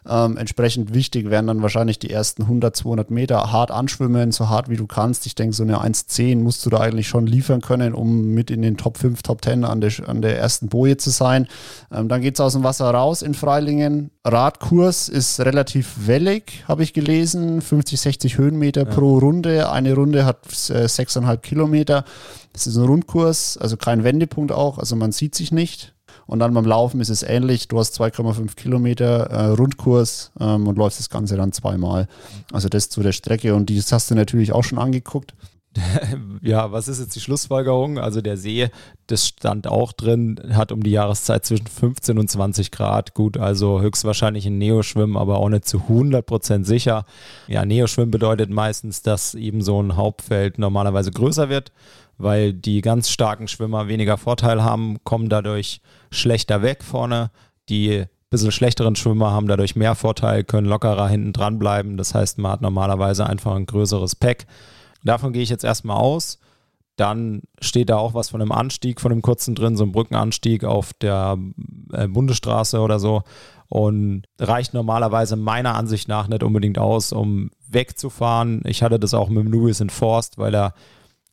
Ähm, 0.08 0.38
entsprechend 0.38 0.94
wichtig 0.94 1.30
wären 1.30 1.48
dann 1.48 1.62
wahrscheinlich 1.62 2.00
die 2.00 2.10
ersten 2.10 2.44
100, 2.44 2.76
200 2.76 3.12
Meter 3.12 3.52
hart 3.52 3.72
anschwimmen, 3.72 4.32
so 4.32 4.50
hart 4.50 4.70
wie 4.70 4.78
du 4.78 4.88
kannst. 4.88 5.26
Ich 5.26 5.36
denke, 5.36 5.56
so 5.56 5.64
eine 5.64 5.78
1,10 5.78 6.38
musst 6.38 6.66
du 6.66 6.70
da 6.70 6.80
eigentlich 6.80 7.08
schon 7.08 7.28
liefern 7.28 7.62
können, 7.62 7.94
um 7.94 8.34
mit 8.34 8.50
in 8.50 8.62
den 8.62 8.78
Top 8.78 8.98
5, 8.98 9.22
Top 9.22 9.44
10 9.44 9.64
an 9.64 9.82
der, 9.82 9.92
an 10.08 10.22
der 10.22 10.38
ersten 10.38 10.70
Boje 10.70 10.98
zu 10.98 11.12
sein. 11.12 11.48
Ähm, 11.92 12.08
dann 12.08 12.22
geht 12.22 12.36
es 12.36 12.40
aus 12.40 12.54
dem 12.54 12.64
Wasser 12.64 12.90
raus 12.90 13.22
in 13.22 13.34
Freilingen. 13.34 14.12
Radkurs 14.26 15.10
ist 15.10 15.40
relativ 15.40 16.08
wellig, 16.08 16.64
habe 16.68 16.84
ich 16.84 16.94
gelesen. 16.94 17.62
50, 17.62 18.00
60 18.00 18.38
Höhenmeter 18.38 18.86
ja. 18.86 18.94
pro 18.94 19.18
Runde. 19.18 19.72
Eine 19.72 19.94
Runde 19.94 20.26
hat 20.26 20.46
äh, 20.70 20.86
6,5 20.86 21.38
Kilometer. 21.38 22.06
Das 22.54 22.68
ist 22.68 22.76
ein 22.76 22.86
Rundkurs, 22.86 23.58
also 23.58 23.78
kein 23.78 24.04
Wendepunkt 24.04 24.52
auch, 24.52 24.80
also 24.80 24.96
man 24.96 25.12
sieht 25.12 25.36
sich 25.36 25.52
nicht. 25.52 25.94
Und 26.30 26.40
dann 26.40 26.54
beim 26.54 26.66
Laufen 26.66 27.02
ist 27.02 27.10
es 27.10 27.24
ähnlich. 27.24 27.68
Du 27.68 27.80
hast 27.80 28.00
2,5 28.00 28.56
Kilometer 28.56 29.32
äh, 29.32 29.46
Rundkurs 29.48 30.32
ähm, 30.40 30.68
und 30.68 30.78
läufst 30.78 31.00
das 31.00 31.10
Ganze 31.10 31.36
dann 31.38 31.54
zweimal. 31.54 32.08
Also 32.52 32.70
das 32.70 32.90
zu 32.90 33.02
der 33.02 33.14
Strecke. 33.14 33.56
Und 33.56 33.76
das 33.76 33.92
hast 33.92 34.12
du 34.12 34.16
natürlich 34.16 34.52
auch 34.52 34.64
schon 34.64 34.78
angeguckt. 34.78 35.34
Ja, 36.42 36.72
was 36.72 36.88
ist 36.88 37.00
jetzt 37.00 37.16
die 37.16 37.20
Schlussfolgerung? 37.20 38.00
Also 38.00 38.22
der 38.22 38.38
See, 38.38 38.70
das 39.08 39.28
stand 39.28 39.68
auch 39.68 39.92
drin, 39.92 40.40
hat 40.54 40.72
um 40.72 40.82
die 40.82 40.92
Jahreszeit 40.92 41.46
zwischen 41.46 41.68
15 41.68 42.18
und 42.18 42.30
20 42.30 42.72
Grad. 42.72 43.14
Gut, 43.14 43.38
also 43.38 43.82
höchstwahrscheinlich 43.82 44.46
ein 44.46 44.58
Neoschwimmen, 44.58 45.18
aber 45.18 45.40
auch 45.40 45.50
nicht 45.50 45.68
zu 45.68 45.80
100 45.80 46.26
Prozent 46.26 46.66
sicher. 46.66 47.06
Ja, 47.48 47.66
Neoschwimmen 47.66 48.12
bedeutet 48.12 48.50
meistens, 48.50 49.02
dass 49.02 49.36
eben 49.36 49.62
so 49.62 49.82
ein 49.82 49.98
Hauptfeld 49.98 50.60
normalerweise 50.60 51.12
größer 51.12 51.50
wird 51.50 51.72
weil 52.20 52.54
die 52.54 52.82
ganz 52.82 53.10
starken 53.10 53.48
Schwimmer 53.48 53.88
weniger 53.88 54.18
Vorteil 54.18 54.62
haben, 54.62 54.98
kommen 55.06 55.30
dadurch 55.30 55.82
schlechter 56.12 56.62
weg 56.62 56.84
vorne. 56.84 57.32
Die 57.70 58.04
bisschen 58.30 58.52
schlechteren 58.52 58.96
Schwimmer 58.96 59.32
haben 59.32 59.48
dadurch 59.48 59.76
mehr 59.76 59.96
Vorteil, 59.96 60.44
können 60.44 60.68
lockerer 60.68 61.08
hinten 61.08 61.34
dran 61.34 61.58
bleiben. 61.58 61.98
Das 61.98 62.14
heißt, 62.14 62.38
man 62.38 62.52
hat 62.52 62.62
normalerweise 62.62 63.26
einfach 63.26 63.56
ein 63.56 63.66
größeres 63.66 64.16
Pack. 64.16 64.46
Davon 65.04 65.34
gehe 65.34 65.44
ich 65.44 65.50
jetzt 65.50 65.64
erstmal 65.64 65.98
aus. 65.98 66.40
Dann 66.96 67.44
steht 67.62 67.90
da 67.90 67.98
auch 67.98 68.14
was 68.14 68.30
von 68.30 68.42
einem 68.42 68.52
Anstieg, 68.52 69.00
von 69.00 69.12
einem 69.12 69.22
kurzen 69.22 69.56
drin, 69.56 69.78
so 69.78 69.86
ein 69.86 69.94
Brückenanstieg 69.94 70.66
auf 70.66 70.94
der 70.94 71.38
äh, 71.94 72.08
Bundesstraße 72.08 72.80
oder 72.82 73.00
so. 73.00 73.24
Und 73.70 74.24
reicht 74.40 74.74
normalerweise 74.74 75.36
meiner 75.36 75.76
Ansicht 75.76 76.08
nach 76.08 76.28
nicht 76.28 76.44
unbedingt 76.44 76.78
aus, 76.78 77.14
um 77.14 77.52
wegzufahren. 77.68 78.62
Ich 78.66 78.84
hatte 78.84 79.00
das 79.00 79.14
auch 79.14 79.30
mit 79.30 79.46
dem 79.46 79.52
Lewis 79.52 79.80
in 79.80 79.90
Forst, 79.90 80.38
weil 80.38 80.54
er 80.54 80.74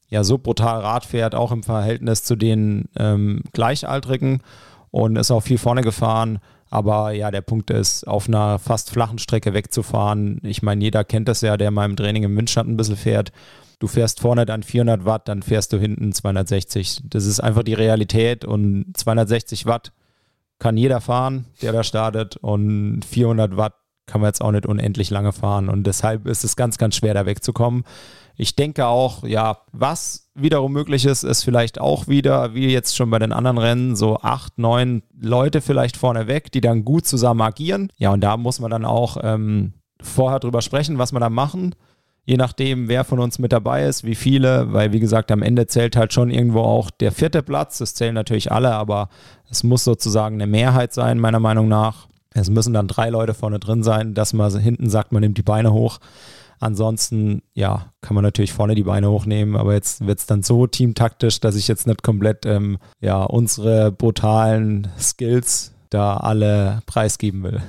ja 0.09 0.23
so 0.23 0.39
brutal 0.39 0.81
Rad 0.81 1.05
fährt, 1.05 1.35
auch 1.35 1.51
im 1.51 1.63
Verhältnis 1.63 2.23
zu 2.23 2.37
den 2.37 2.89
ähm, 2.97 3.43
Gleichaltrigen 3.53 4.43
und 4.91 5.17
ist 5.17 5.31
auch 5.31 5.41
viel 5.41 5.59
vorne 5.59 5.83
gefahren. 5.83 6.39
Aber 6.71 7.13
ja, 7.13 7.31
der 7.31 7.43
Punkt 7.43 7.71
ist, 7.71 8.07
auf 8.07 8.29
einer 8.29 8.59
fast 8.59 8.91
flachen 8.91 9.19
Strecke 9.19 9.55
wegzufahren. 9.55 10.41
Ich 10.43 10.63
meine, 10.63 10.83
jeder 10.83 11.05
kennt 11.05 11.29
das 11.29 11.41
ja, 11.41 11.57
der 11.57 11.71
mal 11.71 11.85
im 11.85 11.97
Training 11.97 12.25
im 12.25 12.37
Windschatten 12.37 12.75
ein 12.75 12.77
bisschen 12.77 12.97
fährt. 12.97 13.33
Du 13.79 13.87
fährst 13.87 14.21
vorne 14.21 14.47
dann 14.47 14.63
400 14.63 15.05
Watt, 15.05 15.29
dann 15.29 15.43
fährst 15.43 15.73
du 15.73 15.79
hinten 15.79 16.13
260. 16.13 17.03
Das 17.05 17.27
ist 17.27 17.41
einfach 17.41 17.63
die 17.63 17.75
Realität 17.75 18.45
und 18.45 18.87
260 18.95 19.67
Watt 19.67 19.93
kann 20.59 20.77
jeder 20.77 21.01
fahren, 21.01 21.47
der 21.61 21.73
da 21.73 21.83
startet 21.83 22.37
und 22.39 23.05
400 23.05 23.57
Watt 23.57 23.75
kann 24.07 24.21
man 24.21 24.29
jetzt 24.29 24.41
auch 24.41 24.53
nicht 24.53 24.67
unendlich 24.67 25.11
lange 25.11 25.33
fahren 25.33 25.69
und 25.69 25.85
deshalb 25.85 26.27
ist 26.27 26.45
es 26.45 26.57
ganz, 26.57 26.79
ganz 26.79 26.97
schwer 26.97 27.13
da 27.13 27.27
wegzukommen. 27.27 27.85
Ich 28.37 28.55
denke 28.55 28.87
auch, 28.87 29.25
ja, 29.25 29.59
was 29.73 30.31
wiederum 30.35 30.73
möglich 30.73 31.07
ist, 31.07 31.23
ist 31.23 31.43
vielleicht 31.43 31.81
auch 31.81 32.07
wieder, 32.09 32.55
wie 32.55 32.69
jetzt 32.69 32.95
schon 32.97 33.11
bei 33.11 33.19
den 33.19 33.33
anderen 33.33 33.59
Rennen, 33.59 33.97
so 33.97 34.19
acht, 34.21 34.59
neun 34.59 35.03
Leute 35.19 35.61
vielleicht 35.61 35.97
vorne 35.97 36.27
weg, 36.27 36.53
die 36.53 36.61
dann 36.61 36.85
gut 36.85 37.07
zusammen 37.07 37.41
agieren. 37.41 37.91
Ja, 37.97 38.13
und 38.13 38.21
da 38.21 38.37
muss 38.37 38.61
man 38.61 38.71
dann 38.71 38.85
auch 38.85 39.17
ähm, 39.23 39.73
vorher 40.01 40.39
drüber 40.39 40.61
sprechen, 40.61 40.99
was 40.99 41.13
wir 41.13 41.21
da 41.21 41.31
machen. 41.31 41.75
Je 42.25 42.37
nachdem, 42.37 42.89
wer 42.89 43.05
von 43.05 43.21
uns 43.21 43.39
mit 43.39 43.53
dabei 43.53 43.85
ist, 43.85 44.05
wie 44.05 44.17
viele, 44.17 44.73
weil 44.73 44.93
wie 44.93 45.01
gesagt, 45.01 45.31
am 45.31 45.43
Ende 45.43 45.69
zählt 45.69 45.97
halt 45.97 46.13
schon 46.13 46.29
irgendwo 46.29 46.61
auch 46.61 46.91
der 46.91 47.13
vierte 47.13 47.43
Platz. 47.43 47.79
Das 47.79 47.95
zählen 47.95 48.15
natürlich 48.15 48.51
alle, 48.51 48.75
aber 48.75 49.09
es 49.49 49.63
muss 49.63 49.85
sozusagen 49.85 50.35
eine 50.35 50.49
Mehrheit 50.49 50.93
sein, 50.93 51.21
meiner 51.21 51.41
Meinung 51.41 51.69
nach. 51.69 52.09
Es 52.35 52.51
müssen 52.51 52.75
dann 52.75 52.89
drei 52.89 53.09
Leute 53.11 53.33
vorne 53.33 53.61
drin 53.61 53.83
sein, 53.83 54.13
dass 54.13 54.33
man 54.33 54.59
hinten 54.59 54.91
sagt, 54.91 55.13
man 55.13 55.23
nimmt 55.23 55.39
die 55.39 55.43
Beine 55.43 55.73
hoch. 55.73 56.01
Ansonsten, 56.59 57.43
ja, 57.55 57.87
kann 58.01 58.15
man 58.15 58.25
natürlich 58.25 58.53
vorne 58.53 58.75
die 58.75 58.85
Beine 58.85 59.11
hochnehmen, 59.11 59.57
aber 59.57 59.75
jetzt 59.75 60.07
wird 60.07 60.19
es 60.19 60.27
dann 60.27 60.43
so 60.43 60.67
teamtaktisch, 60.67 61.41
dass 61.41 61.57
ich 61.57 61.69
jetzt 61.69 61.87
nicht 61.87 62.03
komplett 62.03 62.47
ähm, 62.47 62.79
ja, 63.01 63.23
unsere 63.23 63.93
brutalen 63.93 64.89
Skills 64.99 65.73
da 65.91 66.17
alle 66.17 66.83
preisgeben 66.87 67.43
will. 67.43 67.63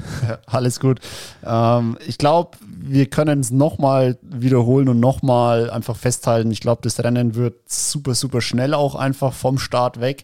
Alles 0.46 0.80
gut. 0.80 1.00
Ähm, 1.46 1.98
ich 2.06 2.18
glaube, 2.18 2.58
wir 2.62 3.08
können 3.08 3.40
es 3.40 3.52
nochmal 3.52 4.18
wiederholen 4.22 4.90
und 4.90 5.00
nochmal 5.00 5.70
einfach 5.70 5.96
festhalten. 5.96 6.52
Ich 6.52 6.62
glaube, 6.62 6.82
das 6.84 7.04
Rennen 7.04 7.36
wird 7.36 7.56
super, 7.70 8.16
super 8.16 8.42
schnell 8.42 8.74
auch 8.74 8.96
einfach 8.96 9.34
vom 9.34 9.60
Start 9.60 10.00
weg. 10.00 10.24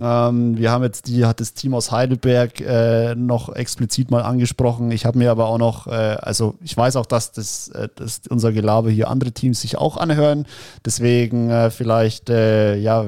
Ähm, 0.00 0.58
wir 0.58 0.70
haben 0.70 0.84
jetzt 0.84 1.06
die, 1.06 1.24
hat 1.24 1.40
das 1.40 1.54
Team 1.54 1.74
aus 1.74 1.90
Heidelberg 1.90 2.60
äh, 2.60 3.14
noch 3.14 3.54
explizit 3.54 4.10
mal 4.10 4.22
angesprochen. 4.22 4.90
Ich 4.90 5.06
habe 5.06 5.18
mir 5.18 5.30
aber 5.30 5.46
auch 5.46 5.58
noch, 5.58 5.86
äh, 5.86 5.90
also 5.90 6.54
ich 6.62 6.76
weiß 6.76 6.96
auch, 6.96 7.06
dass, 7.06 7.32
das, 7.32 7.68
äh, 7.68 7.88
dass 7.94 8.20
unser 8.28 8.52
Gelaber 8.52 8.90
hier 8.90 9.08
andere 9.08 9.32
Teams 9.32 9.60
sich 9.60 9.78
auch 9.78 9.96
anhören. 9.96 10.46
Deswegen 10.84 11.50
äh, 11.50 11.70
vielleicht, 11.70 12.28
äh, 12.28 12.76
ja, 12.76 13.06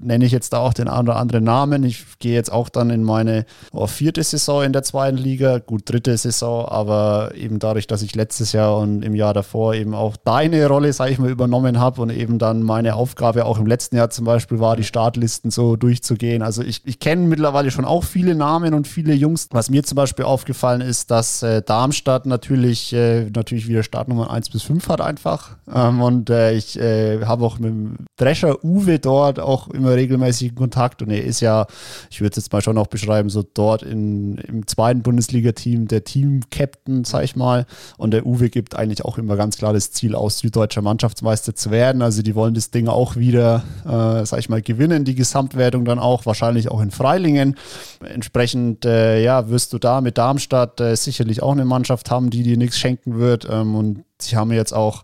nenne 0.00 0.26
ich 0.26 0.32
jetzt 0.32 0.52
da 0.52 0.58
auch 0.58 0.74
den 0.74 0.88
einen 0.88 1.08
oder 1.08 1.16
anderen 1.16 1.44
Namen. 1.44 1.84
Ich 1.84 2.04
gehe 2.18 2.34
jetzt 2.34 2.52
auch 2.52 2.68
dann 2.68 2.90
in 2.90 3.02
meine 3.02 3.46
oh, 3.72 3.86
vierte 3.86 4.22
Saison 4.22 4.62
in 4.62 4.72
der 4.72 4.82
zweiten 4.82 5.16
Liga, 5.16 5.58
gut 5.58 5.82
dritte 5.86 6.16
Saison, 6.16 6.66
aber 6.66 7.32
eben 7.34 7.58
dadurch, 7.58 7.86
dass 7.86 8.02
ich 8.02 8.14
letztes 8.14 8.52
Jahr 8.52 8.76
und 8.76 9.02
im 9.02 9.14
Jahr 9.14 9.32
davor 9.32 9.74
eben 9.74 9.94
auch 9.94 10.16
deine 10.16 10.66
Rolle, 10.66 10.92
sage 10.92 11.12
ich 11.12 11.18
mal, 11.18 11.30
übernommen 11.30 11.80
habe 11.80 12.02
und 12.02 12.10
eben 12.10 12.38
dann 12.38 12.62
meine 12.62 12.94
Aufgabe 12.94 13.46
auch 13.46 13.58
im 13.58 13.66
letzten 13.66 13.96
Jahr 13.96 14.10
zum 14.10 14.26
Beispiel 14.26 14.60
war, 14.60 14.76
die 14.76 14.84
Startlisten 14.84 15.50
so 15.50 15.76
durchzugehen 15.76 16.25
gehen. 16.26 16.42
Also 16.42 16.62
ich, 16.62 16.82
ich 16.84 16.98
kenne 16.98 17.22
mittlerweile 17.22 17.70
schon 17.70 17.84
auch 17.84 18.04
viele 18.04 18.34
Namen 18.34 18.74
und 18.74 18.88
viele 18.88 19.14
Jungs. 19.14 19.48
Was 19.52 19.70
mir 19.70 19.82
zum 19.84 19.96
Beispiel 19.96 20.24
aufgefallen 20.24 20.80
ist, 20.80 21.10
dass 21.10 21.42
äh, 21.42 21.62
Darmstadt 21.62 22.26
natürlich, 22.26 22.92
äh, 22.92 23.30
natürlich 23.34 23.68
wieder 23.68 23.82
Startnummer 23.82 24.30
1 24.30 24.50
bis 24.50 24.62
5 24.62 24.88
hat 24.88 25.00
einfach. 25.00 25.56
Ähm, 25.72 26.02
und 26.02 26.30
äh, 26.30 26.52
ich 26.54 26.78
äh, 26.78 27.24
habe 27.24 27.44
auch 27.44 27.58
mit 27.58 27.70
dem 27.70 27.96
Drescher 28.16 28.64
Uwe 28.64 28.98
dort 28.98 29.38
auch 29.38 29.68
immer 29.68 29.92
regelmäßig 29.92 30.54
Kontakt. 30.54 31.02
Und 31.02 31.10
er 31.10 31.24
ist 31.24 31.40
ja, 31.40 31.66
ich 32.10 32.20
würde 32.20 32.30
es 32.30 32.36
jetzt 32.36 32.52
mal 32.52 32.62
schon 32.62 32.78
auch 32.78 32.88
beschreiben, 32.88 33.30
so 33.30 33.44
dort 33.54 33.82
in, 33.82 34.38
im 34.38 34.66
zweiten 34.66 35.02
Bundesliga-Team 35.02 35.86
der 35.88 36.04
Team-Captain, 36.04 37.04
sag 37.04 37.24
ich 37.24 37.36
mal. 37.36 37.66
Und 37.98 38.10
der 38.10 38.26
Uwe 38.26 38.50
gibt 38.50 38.74
eigentlich 38.76 39.04
auch 39.04 39.18
immer 39.18 39.36
ganz 39.36 39.56
klar 39.58 39.72
das 39.72 39.92
Ziel 39.92 40.14
aus, 40.14 40.38
süddeutscher 40.38 40.82
Mannschaftsmeister 40.82 41.54
zu 41.54 41.70
werden. 41.70 42.02
Also 42.02 42.22
die 42.22 42.34
wollen 42.34 42.54
das 42.54 42.70
Ding 42.70 42.88
auch 42.88 43.16
wieder, 43.16 43.62
äh, 43.84 44.26
sag 44.26 44.40
ich 44.40 44.48
mal, 44.48 44.62
gewinnen, 44.62 45.04
die 45.04 45.14
Gesamtwertung 45.14 45.84
dann 45.84 45.98
auch, 45.98 46.15
wahrscheinlich 46.24 46.70
auch 46.70 46.80
in 46.80 46.90
Freilingen. 46.90 47.56
Entsprechend, 48.02 48.84
äh, 48.86 49.22
ja, 49.22 49.50
wirst 49.50 49.72
du 49.72 49.78
da 49.78 50.00
mit 50.00 50.16
Darmstadt 50.16 50.80
äh, 50.80 50.96
sicherlich 50.96 51.42
auch 51.42 51.52
eine 51.52 51.64
Mannschaft 51.64 52.10
haben, 52.10 52.30
die 52.30 52.42
dir 52.42 52.56
nichts 52.56 52.78
schenken 52.78 53.18
wird. 53.18 53.46
Ähm, 53.50 53.74
und 53.74 54.04
sie 54.18 54.36
haben 54.36 54.52
jetzt 54.52 54.72
auch, 54.72 55.02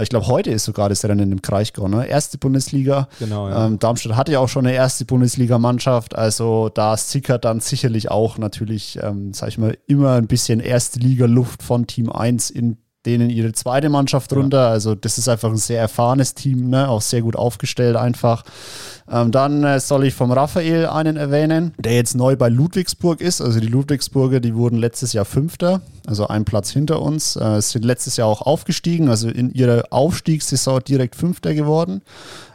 ich 0.00 0.08
glaube, 0.08 0.26
heute 0.26 0.50
ist 0.50 0.64
sogar 0.64 0.88
das 0.88 1.04
Rennen 1.04 1.32
im 1.32 1.42
Kraichgau, 1.42 1.88
ne? 1.88 2.06
Erste 2.06 2.38
Bundesliga. 2.38 3.08
Genau, 3.18 3.48
ja. 3.48 3.66
Ähm, 3.66 3.78
Darmstadt 3.78 4.16
hatte 4.16 4.32
ja 4.32 4.40
auch 4.40 4.48
schon 4.48 4.66
eine 4.66 4.74
erste 4.74 5.04
Bundesliga-Mannschaft, 5.04 6.14
also 6.16 6.68
da 6.68 6.96
sickert 6.96 7.44
dann 7.44 7.60
sicherlich 7.60 8.10
auch 8.10 8.38
natürlich, 8.38 8.98
ähm, 9.02 9.32
sag 9.32 9.48
ich 9.48 9.58
mal, 9.58 9.76
immer 9.86 10.14
ein 10.14 10.26
bisschen 10.26 10.60
erste 10.60 10.98
Liga-Luft 11.00 11.62
von 11.62 11.86
Team 11.86 12.10
1 12.10 12.50
in 12.50 12.78
denen 13.06 13.30
ihre 13.30 13.52
zweite 13.52 13.88
Mannschaft 13.88 14.32
runter. 14.32 14.58
Ja. 14.58 14.68
Also 14.68 14.94
das 14.94 15.18
ist 15.18 15.28
einfach 15.28 15.50
ein 15.50 15.56
sehr 15.56 15.80
erfahrenes 15.80 16.34
Team, 16.34 16.70
ne? 16.70 16.88
auch 16.88 17.02
sehr 17.02 17.22
gut 17.22 17.36
aufgestellt 17.36 17.96
einfach. 17.96 18.44
Ähm, 19.10 19.32
dann 19.32 19.64
äh, 19.64 19.80
soll 19.80 20.04
ich 20.04 20.14
vom 20.14 20.30
Raphael 20.30 20.86
einen 20.86 21.16
erwähnen, 21.16 21.74
der 21.78 21.94
jetzt 21.94 22.14
neu 22.14 22.36
bei 22.36 22.48
Ludwigsburg 22.48 23.20
ist. 23.20 23.40
Also 23.40 23.60
die 23.60 23.66
Ludwigsburger, 23.66 24.40
die 24.40 24.54
wurden 24.54 24.78
letztes 24.78 25.12
Jahr 25.12 25.24
Fünfter, 25.24 25.80
also 26.06 26.26
ein 26.26 26.44
Platz 26.44 26.70
hinter 26.70 27.00
uns. 27.00 27.36
Äh, 27.36 27.60
sind 27.60 27.84
letztes 27.84 28.16
Jahr 28.16 28.28
auch 28.28 28.42
aufgestiegen, 28.42 29.08
also 29.08 29.28
in 29.28 29.52
ihrer 29.52 29.84
Aufstiegssaison 29.90 30.80
direkt 30.84 31.16
Fünfter 31.16 31.54
geworden. 31.54 32.02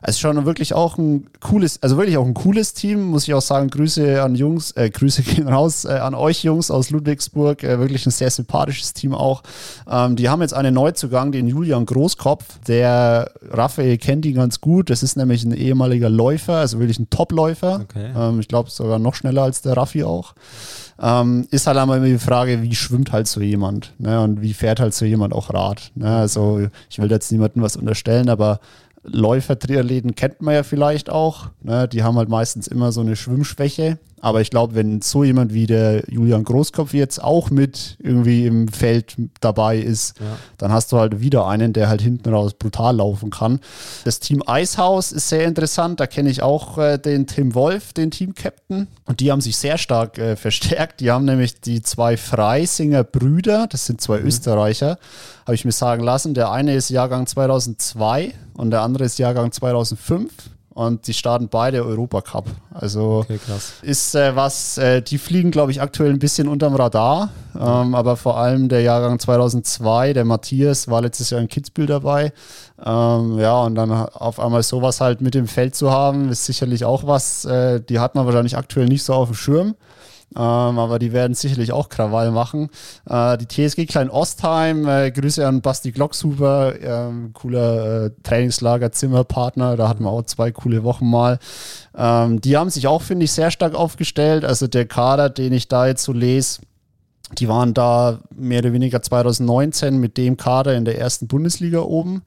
Es 0.01 0.15
ist 0.15 0.19
schon 0.19 0.45
wirklich 0.45 0.73
auch 0.73 0.97
ein 0.97 1.27
cooles, 1.39 1.81
also 1.81 1.97
wirklich 1.97 2.17
auch 2.17 2.25
ein 2.25 2.33
cooles 2.33 2.73
Team, 2.73 3.03
muss 3.07 3.27
ich 3.27 3.33
auch 3.33 3.41
sagen. 3.41 3.69
Grüße 3.69 4.21
an 4.21 4.35
Jungs, 4.35 4.71
äh, 4.71 4.89
Grüße 4.89 5.21
gehen 5.23 5.47
raus 5.47 5.85
äh, 5.85 5.93
an 5.93 6.15
euch 6.15 6.43
Jungs 6.43 6.71
aus 6.71 6.89
Ludwigsburg. 6.89 7.63
Äh, 7.63 7.79
wirklich 7.79 8.05
ein 8.05 8.11
sehr 8.11 8.29
sympathisches 8.29 8.93
Team 8.93 9.13
auch. 9.13 9.43
Ähm, 9.89 10.15
die 10.15 10.29
haben 10.29 10.41
jetzt 10.41 10.53
einen 10.53 10.73
Neuzugang, 10.73 11.31
den 11.31 11.47
Julian 11.47 11.85
Großkopf. 11.85 12.45
Der 12.67 13.31
Raphael 13.49 13.97
kennt 13.97 14.25
ihn 14.25 14.35
ganz 14.35 14.61
gut. 14.61 14.89
Das 14.89 15.03
ist 15.03 15.17
nämlich 15.17 15.43
ein 15.43 15.53
ehemaliger 15.53 16.09
Läufer, 16.09 16.55
also 16.55 16.79
wirklich 16.79 16.99
ein 16.99 17.09
Topläufer. 17.09 17.81
Okay. 17.83 18.11
Ähm, 18.15 18.39
ich 18.39 18.47
glaube 18.47 18.69
sogar 18.69 18.99
noch 18.99 19.15
schneller 19.15 19.43
als 19.43 19.61
der 19.61 19.75
Raffi 19.75 20.03
auch. 20.03 20.33
Ähm, 20.99 21.47
ist 21.51 21.67
halt 21.67 21.77
einmal 21.77 21.97
immer 21.97 22.07
die 22.07 22.17
Frage, 22.17 22.63
wie 22.63 22.73
schwimmt 22.73 23.11
halt 23.11 23.27
so 23.27 23.39
jemand 23.39 23.93
ne? 23.99 24.19
und 24.21 24.41
wie 24.41 24.53
fährt 24.53 24.79
halt 24.79 24.93
so 24.93 25.05
jemand 25.05 25.33
auch 25.33 25.53
Rad. 25.53 25.91
Ne? 25.95 26.07
Also 26.07 26.67
ich 26.89 26.99
will 26.99 27.11
jetzt 27.11 27.31
niemandem 27.31 27.61
was 27.61 27.75
unterstellen, 27.75 28.29
aber 28.29 28.59
Läufer-Triathleten 29.03 30.15
kennt 30.15 30.41
man 30.41 30.55
ja 30.55 30.63
vielleicht 30.63 31.09
auch. 31.09 31.49
Ne? 31.61 31.87
Die 31.87 32.03
haben 32.03 32.17
halt 32.17 32.29
meistens 32.29 32.67
immer 32.67 32.91
so 32.91 33.01
eine 33.01 33.15
Schwimmschwäche. 33.15 33.99
Aber 34.19 34.41
ich 34.41 34.49
glaube, 34.49 34.73
wenn 34.73 35.01
so 35.01 35.23
jemand 35.23 35.53
wie 35.53 35.67
der 35.67 36.03
Julian 36.09 36.43
Großkopf 36.43 36.93
jetzt 36.93 37.23
auch 37.23 37.51
mit 37.51 37.97
irgendwie 37.99 38.47
im 38.47 38.67
Feld 38.67 39.15
dabei 39.41 39.77
ist, 39.77 40.19
ja. 40.19 40.25
dann 40.57 40.71
hast 40.71 40.91
du 40.91 40.97
halt 40.97 41.19
wieder 41.21 41.45
einen, 41.47 41.71
der 41.71 41.87
halt 41.87 42.01
hinten 42.01 42.33
raus 42.33 42.55
brutal 42.55 42.95
laufen 42.95 43.29
kann. 43.29 43.59
Das 44.05 44.19
Team 44.19 44.41
Eishaus 44.45 45.11
ist 45.11 45.29
sehr 45.29 45.45
interessant. 45.45 45.99
Da 45.99 46.07
kenne 46.07 46.29
ich 46.29 46.41
auch 46.41 46.79
äh, 46.79 46.97
den 46.97 47.27
Tim 47.27 47.53
Wolf, 47.53 47.93
den 47.93 48.09
Team-Captain. 48.09 48.87
Und 49.05 49.19
die 49.19 49.31
haben 49.31 49.41
sich 49.41 49.57
sehr 49.57 49.77
stark 49.77 50.17
äh, 50.17 50.35
verstärkt. 50.47 50.99
Die 50.99 51.11
haben 51.11 51.25
nämlich 51.25 51.61
die 51.61 51.83
zwei 51.83 52.17
Freisinger 52.17 53.03
Brüder, 53.03 53.67
das 53.67 53.85
sind 53.85 54.01
zwei 54.01 54.19
mhm. 54.19 54.27
Österreicher, 54.27 54.97
habe 55.45 55.53
ich 55.53 55.63
mir 55.63 55.71
sagen 55.71 56.03
lassen. 56.03 56.33
Der 56.33 56.51
eine 56.51 56.73
ist 56.73 56.89
Jahrgang 56.89 57.27
2002 57.27 58.33
und 58.55 58.71
der 58.71 58.81
andere 58.81 59.03
ist 59.03 59.19
Jahrgang 59.19 59.51
2005 59.51 60.31
und 60.77 61.07
die 61.07 61.15
starten 61.15 61.49
beide 61.49 61.83
Europacup. 61.83 62.45
Also 62.71 63.25
okay, 63.27 63.39
ist 63.81 64.13
äh, 64.13 64.35
was, 64.35 64.77
äh, 64.77 65.01
die 65.01 65.17
fliegen, 65.17 65.49
glaube 65.49 65.71
ich, 65.71 65.81
aktuell 65.81 66.11
ein 66.11 66.19
bisschen 66.19 66.47
unterm 66.47 66.75
Radar, 66.75 67.29
ähm, 67.55 67.95
aber 67.95 68.15
vor 68.15 68.37
allem 68.37 68.69
der 68.69 68.81
Jahrgang 68.81 69.17
2002, 69.17 70.13
der 70.13 70.23
Matthias 70.23 70.87
war 70.87 71.01
letztes 71.01 71.31
Jahr 71.31 71.41
in 71.41 71.47
Kitzbühel 71.47 71.87
dabei. 71.87 72.31
Ähm, 72.85 73.39
ja, 73.39 73.59
und 73.63 73.73
dann 73.73 73.91
auf 73.91 74.39
einmal 74.39 74.61
sowas 74.61 75.01
halt 75.01 75.19
mit 75.19 75.33
dem 75.33 75.47
Feld 75.47 75.73
zu 75.73 75.89
haben, 75.89 76.29
ist 76.29 76.45
sicherlich 76.45 76.85
auch 76.85 77.07
was, 77.07 77.43
äh, 77.45 77.81
die 77.81 77.97
hat 77.97 78.13
man 78.13 78.27
wahrscheinlich 78.27 78.55
aktuell 78.55 78.85
nicht 78.85 79.01
so 79.01 79.15
auf 79.15 79.29
dem 79.29 79.35
Schirm. 79.35 79.75
Ähm, 80.35 80.41
aber 80.41 80.99
die 80.99 81.13
werden 81.13 81.33
sicherlich 81.33 81.71
auch 81.71 81.89
Krawall 81.89 82.31
machen. 82.31 82.69
Äh, 83.09 83.37
die 83.37 83.47
TSG 83.47 83.85
Klein 83.85 84.09
Ostheim, 84.09 84.87
äh, 84.87 85.09
Grüße 85.11 85.47
an 85.47 85.61
Basti 85.61 85.91
Glockshuber, 85.91 86.73
ähm, 86.81 87.31
cooler 87.33 88.05
äh, 88.05 88.11
Trainingslager, 88.23 88.91
Zimmerpartner, 88.91 89.77
da 89.77 89.87
hatten 89.87 90.03
wir 90.03 90.09
auch 90.09 90.23
zwei 90.23 90.51
coole 90.51 90.83
Wochen 90.83 91.09
mal. 91.09 91.39
Ähm, 91.95 92.41
die 92.41 92.57
haben 92.57 92.69
sich 92.69 92.87
auch, 92.87 93.01
finde 93.01 93.23
ich, 93.23 93.31
sehr 93.31 93.51
stark 93.51 93.73
aufgestellt. 93.73 94.43
Also 94.43 94.67
der 94.67 94.85
Kader, 94.85 95.29
den 95.29 95.53
ich 95.53 95.69
da 95.69 95.87
jetzt 95.87 96.03
so 96.03 96.11
lese, 96.11 96.59
die 97.37 97.47
waren 97.47 97.73
da 97.73 98.19
mehr 98.35 98.59
oder 98.59 98.73
weniger 98.73 99.01
2019 99.01 99.97
mit 99.97 100.17
dem 100.17 100.37
Kader 100.37 100.75
in 100.75 100.85
der 100.85 100.97
ersten 100.97 101.27
Bundesliga 101.27 101.79
oben. 101.79 102.23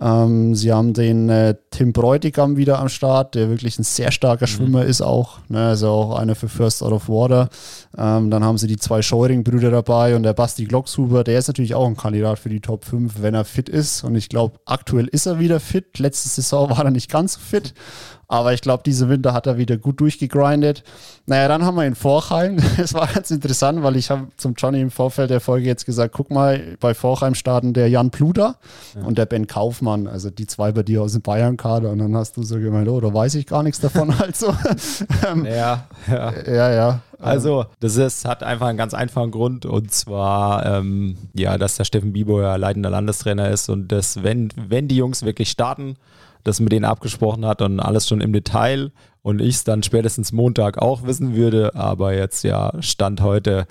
Ähm, 0.00 0.54
sie 0.54 0.72
haben 0.72 0.92
den 0.92 1.28
äh, 1.28 1.54
Tim 1.70 1.92
Bräutigam 1.92 2.56
wieder 2.56 2.78
am 2.78 2.88
Start, 2.88 3.34
der 3.34 3.48
wirklich 3.48 3.78
ein 3.78 3.82
sehr 3.82 4.12
starker 4.12 4.46
mhm. 4.46 4.50
Schwimmer 4.50 4.84
ist 4.84 5.00
auch. 5.00 5.38
Ne, 5.48 5.68
also 5.68 5.88
auch 5.88 6.18
einer 6.18 6.34
für 6.34 6.48
First 6.48 6.82
Out 6.82 6.92
of 6.92 7.08
Water. 7.08 7.48
Ähm, 7.96 8.30
dann 8.30 8.44
haben 8.44 8.58
sie 8.58 8.66
die 8.66 8.76
zwei 8.76 9.02
Scheuring-Brüder 9.02 9.70
dabei 9.70 10.16
und 10.16 10.22
der 10.22 10.34
Basti 10.34 10.64
Glockshuber, 10.64 11.24
der 11.24 11.38
ist 11.38 11.48
natürlich 11.48 11.74
auch 11.74 11.86
ein 11.86 11.96
Kandidat 11.96 12.38
für 12.38 12.48
die 12.48 12.60
Top 12.60 12.84
5, 12.84 13.22
wenn 13.22 13.34
er 13.34 13.44
fit 13.44 13.68
ist. 13.68 14.04
Und 14.04 14.14
ich 14.16 14.28
glaube, 14.28 14.58
aktuell 14.66 15.06
ist 15.06 15.26
er 15.26 15.38
wieder 15.38 15.60
fit. 15.60 15.98
Letzte 15.98 16.28
Saison 16.28 16.70
war 16.70 16.84
er 16.84 16.90
nicht 16.90 17.10
ganz 17.10 17.34
so 17.34 17.40
fit. 17.40 17.74
Aber 18.28 18.52
ich 18.52 18.60
glaube, 18.60 18.82
diesen 18.84 19.08
Winter 19.08 19.32
hat 19.32 19.46
er 19.46 19.56
wieder 19.56 19.76
gut 19.76 20.00
durchgegrindet. 20.00 20.82
Naja, 21.26 21.46
dann 21.46 21.64
haben 21.64 21.76
wir 21.76 21.86
in 21.86 21.94
Vorheim. 21.94 22.58
Es 22.78 22.92
war 22.92 23.06
ganz 23.06 23.30
interessant, 23.30 23.82
weil 23.82 23.96
ich 23.96 24.10
habe 24.10 24.28
zum 24.36 24.54
Johnny 24.54 24.80
im 24.80 24.90
Vorfeld 24.90 25.30
der 25.30 25.40
Folge 25.40 25.66
jetzt 25.66 25.86
gesagt, 25.86 26.14
guck 26.14 26.30
mal, 26.30 26.76
bei 26.80 26.94
Vorheim 26.94 27.34
starten 27.34 27.72
der 27.72 27.88
Jan 27.88 28.10
Pluder 28.10 28.56
ja. 28.94 29.02
und 29.02 29.18
der 29.18 29.26
Ben 29.26 29.46
Kaufmann, 29.46 29.85
also 29.86 30.30
die 30.30 30.46
zwei 30.46 30.72
bei 30.72 30.82
dir 30.82 31.02
aus 31.02 31.12
dem 31.12 31.22
Bayern-Kader. 31.22 31.90
Und 31.90 31.98
dann 31.98 32.16
hast 32.16 32.36
du 32.36 32.42
so 32.42 32.58
gemeint, 32.58 32.88
oh, 32.88 33.00
da 33.00 33.12
weiß 33.12 33.34
ich 33.36 33.46
gar 33.46 33.62
nichts 33.62 33.80
davon. 33.80 34.14
Also, 34.26 34.54
ähm, 35.28 35.44
ja, 35.44 35.86
ja. 36.10 36.32
ja, 36.46 36.72
ja. 36.72 37.00
Also, 37.18 37.66
das 37.80 37.96
ist, 37.96 38.24
hat 38.24 38.42
einfach 38.42 38.66
einen 38.66 38.78
ganz 38.78 38.92
einfachen 38.92 39.30
Grund 39.30 39.64
und 39.64 39.92
zwar, 39.92 40.66
ähm, 40.66 41.16
ja, 41.34 41.58
dass 41.58 41.76
der 41.76 41.84
Steffen 41.84 42.12
Bibo 42.12 42.40
ja 42.40 42.56
leitender 42.56 42.90
Landestrainer 42.90 43.50
ist 43.50 43.68
und 43.68 43.88
dass, 43.92 44.22
wenn, 44.22 44.48
wenn 44.56 44.88
die 44.88 44.96
Jungs 44.96 45.22
wirklich 45.22 45.50
starten, 45.50 45.96
das 46.44 46.60
mit 46.60 46.72
denen 46.72 46.84
abgesprochen 46.84 47.46
hat 47.46 47.62
und 47.62 47.80
alles 47.80 48.08
schon 48.08 48.20
im 48.20 48.32
Detail 48.32 48.92
und 49.22 49.40
ich 49.40 49.56
es 49.56 49.64
dann 49.64 49.82
spätestens 49.82 50.32
Montag 50.32 50.78
auch 50.78 51.04
wissen 51.04 51.34
würde, 51.34 51.74
aber 51.74 52.14
jetzt 52.14 52.44
ja 52.44 52.72
Stand 52.80 53.20
heute 53.20 53.66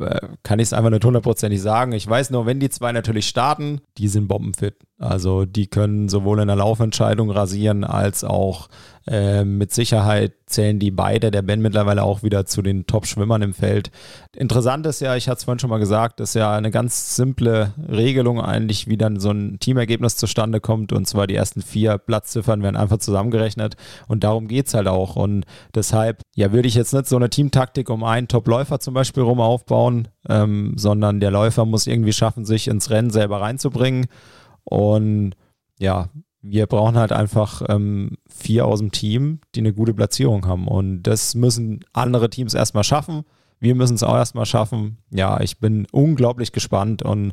äh, 0.00 0.20
kann 0.42 0.58
ich 0.58 0.64
es 0.64 0.72
einfach 0.72 0.90
nicht 0.90 1.04
hundertprozentig 1.04 1.60
sagen. 1.60 1.92
Ich 1.92 2.08
weiß 2.08 2.30
nur, 2.30 2.46
wenn 2.46 2.60
die 2.60 2.70
zwei 2.70 2.92
natürlich 2.92 3.28
starten, 3.28 3.80
die 3.98 4.08
sind 4.08 4.28
bombenfit. 4.28 4.76
Also 4.98 5.44
die 5.44 5.66
können 5.66 6.08
sowohl 6.08 6.40
in 6.40 6.46
der 6.46 6.56
Laufentscheidung 6.56 7.30
rasieren 7.30 7.84
als 7.84 8.24
auch 8.24 8.68
äh, 9.08 9.44
mit 9.44 9.72
Sicherheit 9.72 10.32
zählen 10.46 10.78
die 10.78 10.90
beide, 10.90 11.30
der 11.30 11.42
Ben 11.42 11.60
mittlerweile 11.60 12.02
auch 12.02 12.22
wieder 12.22 12.46
zu 12.46 12.62
den 12.62 12.86
Top-Schwimmern 12.86 13.42
im 13.42 13.54
Feld. 13.54 13.90
Interessant 14.34 14.86
ist 14.86 15.00
ja, 15.00 15.14
ich 15.16 15.28
hatte 15.28 15.38
es 15.38 15.44
vorhin 15.44 15.58
schon 15.58 15.70
mal 15.70 15.78
gesagt, 15.78 16.18
dass 16.18 16.34
ja 16.34 16.52
eine 16.56 16.70
ganz 16.70 17.14
simple 17.14 17.72
Regelung 17.88 18.40
eigentlich, 18.40 18.88
wie 18.88 18.96
dann 18.96 19.20
so 19.20 19.30
ein 19.30 19.58
Teamergebnis 19.60 20.16
zustande 20.16 20.60
kommt. 20.60 20.92
Und 20.92 21.06
zwar 21.06 21.26
die 21.26 21.36
ersten 21.36 21.62
vier 21.62 21.98
Platzziffern 21.98 22.62
werden 22.62 22.76
einfach 22.76 22.98
zusammengerechnet. 22.98 23.76
Und 24.08 24.24
darum 24.24 24.48
geht 24.48 24.68
es 24.68 24.74
halt 24.74 24.88
auch. 24.88 25.14
Und 25.14 25.44
deshalb, 25.74 26.22
ja, 26.34 26.52
würde 26.52 26.68
ich 26.68 26.74
jetzt 26.74 26.92
nicht 26.92 27.06
so 27.06 27.16
eine 27.16 27.30
Teamtaktik 27.30 27.90
um 27.90 28.02
einen 28.02 28.28
Top-Läufer 28.28 28.80
zum 28.80 28.94
Beispiel 28.94 29.22
rum 29.22 29.40
aufbauen, 29.40 30.08
ähm, 30.28 30.74
sondern 30.76 31.20
der 31.20 31.30
Läufer 31.30 31.64
muss 31.64 31.86
irgendwie 31.86 32.12
schaffen, 32.12 32.44
sich 32.44 32.66
ins 32.66 32.90
Rennen 32.90 33.10
selber 33.10 33.40
reinzubringen. 33.40 34.06
Und 34.68 35.34
ja, 35.78 36.10
wir 36.42 36.66
brauchen 36.66 36.96
halt 36.96 37.12
einfach 37.12 37.62
ähm, 37.68 38.18
vier 38.28 38.66
aus 38.66 38.78
dem 38.78 38.92
Team, 38.92 39.40
die 39.54 39.60
eine 39.60 39.72
gute 39.72 39.94
Platzierung 39.94 40.46
haben. 40.46 40.68
Und 40.68 41.02
das 41.02 41.34
müssen 41.34 41.84
andere 41.92 42.30
Teams 42.30 42.54
erstmal 42.54 42.84
schaffen. 42.84 43.24
Wir 43.58 43.74
müssen 43.74 43.94
es 43.94 44.02
auch 44.02 44.16
erstmal 44.16 44.46
schaffen. 44.46 44.98
Ja, 45.10 45.40
ich 45.40 45.58
bin 45.58 45.86
unglaublich 45.90 46.52
gespannt 46.52 47.02
und 47.02 47.32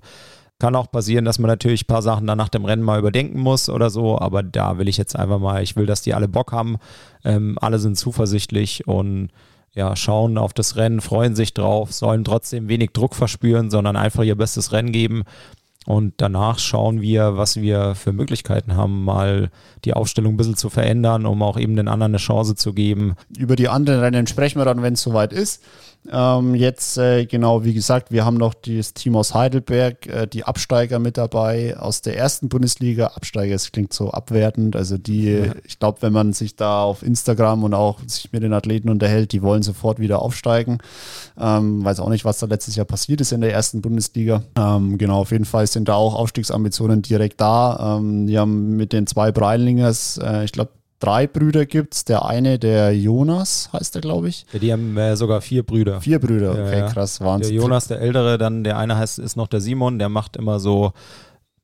kann 0.60 0.76
auch 0.76 0.90
passieren, 0.92 1.26
dass 1.26 1.40
man 1.40 1.50
natürlich 1.50 1.84
ein 1.84 1.88
paar 1.88 2.02
Sachen 2.02 2.26
dann 2.28 2.38
nach 2.38 2.50
dem 2.50 2.66
Rennen 2.66 2.84
mal 2.84 3.00
überdenken 3.00 3.40
muss 3.40 3.70
oder 3.70 3.90
so. 3.90 4.18
Aber 4.20 4.44
da 4.44 4.78
will 4.78 4.88
ich 4.88 4.98
jetzt 4.98 5.16
einfach 5.16 5.40
mal, 5.40 5.62
ich 5.62 5.76
will, 5.76 5.86
dass 5.86 6.02
die 6.02 6.14
alle 6.14 6.28
Bock 6.28 6.52
haben. 6.52 6.78
Ähm, 7.26 7.58
alle 7.60 7.80
sind 7.80 7.98
zuversichtlich 7.98 8.88
und 8.88 9.30
ja, 9.74 9.96
schauen 9.96 10.38
auf 10.38 10.54
das 10.54 10.76
Rennen, 10.76 11.02
freuen 11.02 11.36
sich 11.36 11.54
drauf, 11.54 11.92
sollen 11.92 12.24
trotzdem 12.24 12.70
wenig 12.70 12.92
Druck 12.92 13.16
verspüren, 13.16 13.72
sondern 13.72 13.96
einfach 13.96 14.24
ihr 14.24 14.36
bestes 14.36 14.72
Rennen 14.72 14.92
geben. 14.92 15.24
Und 15.86 16.14
danach 16.18 16.60
schauen 16.60 17.02
wir, 17.02 17.36
was 17.38 17.58
wir 17.58 17.96
für 17.96 18.14
Möglichkeiten 18.14 18.76
haben, 18.76 19.04
mal 19.04 19.50
die 19.84 19.94
Aufstellung 19.94 20.34
ein 20.34 20.38
bisschen 20.38 20.56
zu 20.56 20.70
verändern, 20.70 21.26
um 21.26 21.42
auch 21.44 21.60
eben 21.60 21.76
den 21.76 21.88
anderen 21.88 22.12
eine 22.12 22.18
Chance 22.18 22.56
zu 22.56 22.74
geben. 22.74 23.16
Über 23.38 23.56
die 23.56 23.68
anderen 23.68 24.00
Rennen 24.00 24.28
sprechen 24.28 24.60
wir 24.60 24.66
dann, 24.66 24.82
wenn 24.82 24.94
es 24.94 25.02
soweit 25.02 25.34
ist. 25.34 25.62
Ähm, 26.12 26.54
jetzt, 26.56 26.98
äh, 26.98 27.26
genau, 27.26 27.64
wie 27.64 27.74
gesagt, 27.74 28.12
wir 28.12 28.26
haben 28.26 28.36
noch 28.36 28.54
das 28.54 28.94
Team 28.94 29.16
aus 29.16 29.34
Heidelberg, 29.34 30.06
äh, 30.08 30.28
die 30.28 30.44
Absteiger 30.44 31.00
mit 31.00 31.18
dabei 31.18 31.78
aus 31.78 32.02
der 32.02 32.18
ersten 32.18 32.50
Bundesliga. 32.50 33.08
Absteiger, 33.08 33.56
es 33.56 33.72
klingt 33.72 33.94
so 33.94 34.12
abwertend. 34.12 34.76
Also 34.76 34.98
die, 34.98 35.30
ja. 35.30 35.54
ich 35.64 35.80
glaube, 35.80 36.02
wenn 36.02 36.12
man 36.12 36.34
sich 36.34 36.56
da 36.56 36.84
auf 36.84 37.04
Instagram 37.04 37.64
und 37.64 37.74
auch 37.74 38.00
sich 38.06 38.32
mit 38.34 38.44
den 38.44 38.54
Athleten 38.54 38.90
unterhält, 38.90 39.32
die 39.32 39.42
wollen 39.42 39.64
sofort 39.64 40.00
wieder 40.00 40.22
aufsteigen. 40.22 40.80
Ähm, 41.40 41.86
weiß 41.86 42.00
auch 42.02 42.10
nicht, 42.10 42.26
was 42.26 42.40
da 42.40 42.48
letztes 42.48 42.76
Jahr 42.76 42.86
passiert 42.86 43.22
ist 43.22 43.32
in 43.32 43.42
der 43.42 43.54
ersten 43.54 43.82
Bundesliga. 43.82 44.44
Ähm, 44.58 44.98
genau, 44.98 45.20
auf 45.20 45.32
jeden 45.32 45.46
Fall 45.46 45.68
sind 45.68 45.88
da 45.88 45.96
auch 45.96 46.16
Aufstiegsambitionen 46.16 47.02
direkt 47.02 47.40
da. 47.40 47.98
Ähm, 47.98 48.28
die 48.28 48.38
haben 48.38 48.76
mit 48.76 48.92
den 48.92 49.08
zwei 49.08 49.32
Breilingers, 49.32 50.20
äh, 50.22 50.44
ich 50.44 50.52
glaube, 50.52 50.72
drei 51.04 51.28
Brüder 51.28 51.66
gibt 51.66 51.96
es. 51.96 52.06
Der 52.06 52.26
eine, 52.26 52.60
der 52.60 52.96
Jonas, 52.96 53.70
heißt 53.74 53.96
er, 53.96 54.02
glaube 54.02 54.30
ich. 54.30 54.46
Ja, 54.54 54.60
die 54.60 54.72
haben 54.72 54.98
äh, 54.98 55.16
sogar 55.18 55.42
vier 55.42 55.64
Brüder. 55.64 56.00
Vier 56.02 56.20
Brüder, 56.20 56.52
okay, 56.52 56.80
ja, 56.80 56.90
krass, 56.90 57.20
Wahnsinn. 57.20 57.54
Der 57.54 57.62
Jonas, 57.62 57.88
der 57.88 58.00
Ältere, 58.00 58.38
dann 58.38 58.64
der 58.64 58.78
eine 58.78 58.98
heißt, 58.98 59.20
ist 59.20 59.36
noch 59.36 59.48
der 59.48 59.60
Simon, 59.62 60.00
der 60.00 60.10
macht 60.10 60.38
immer 60.38 60.60
so 60.60 60.94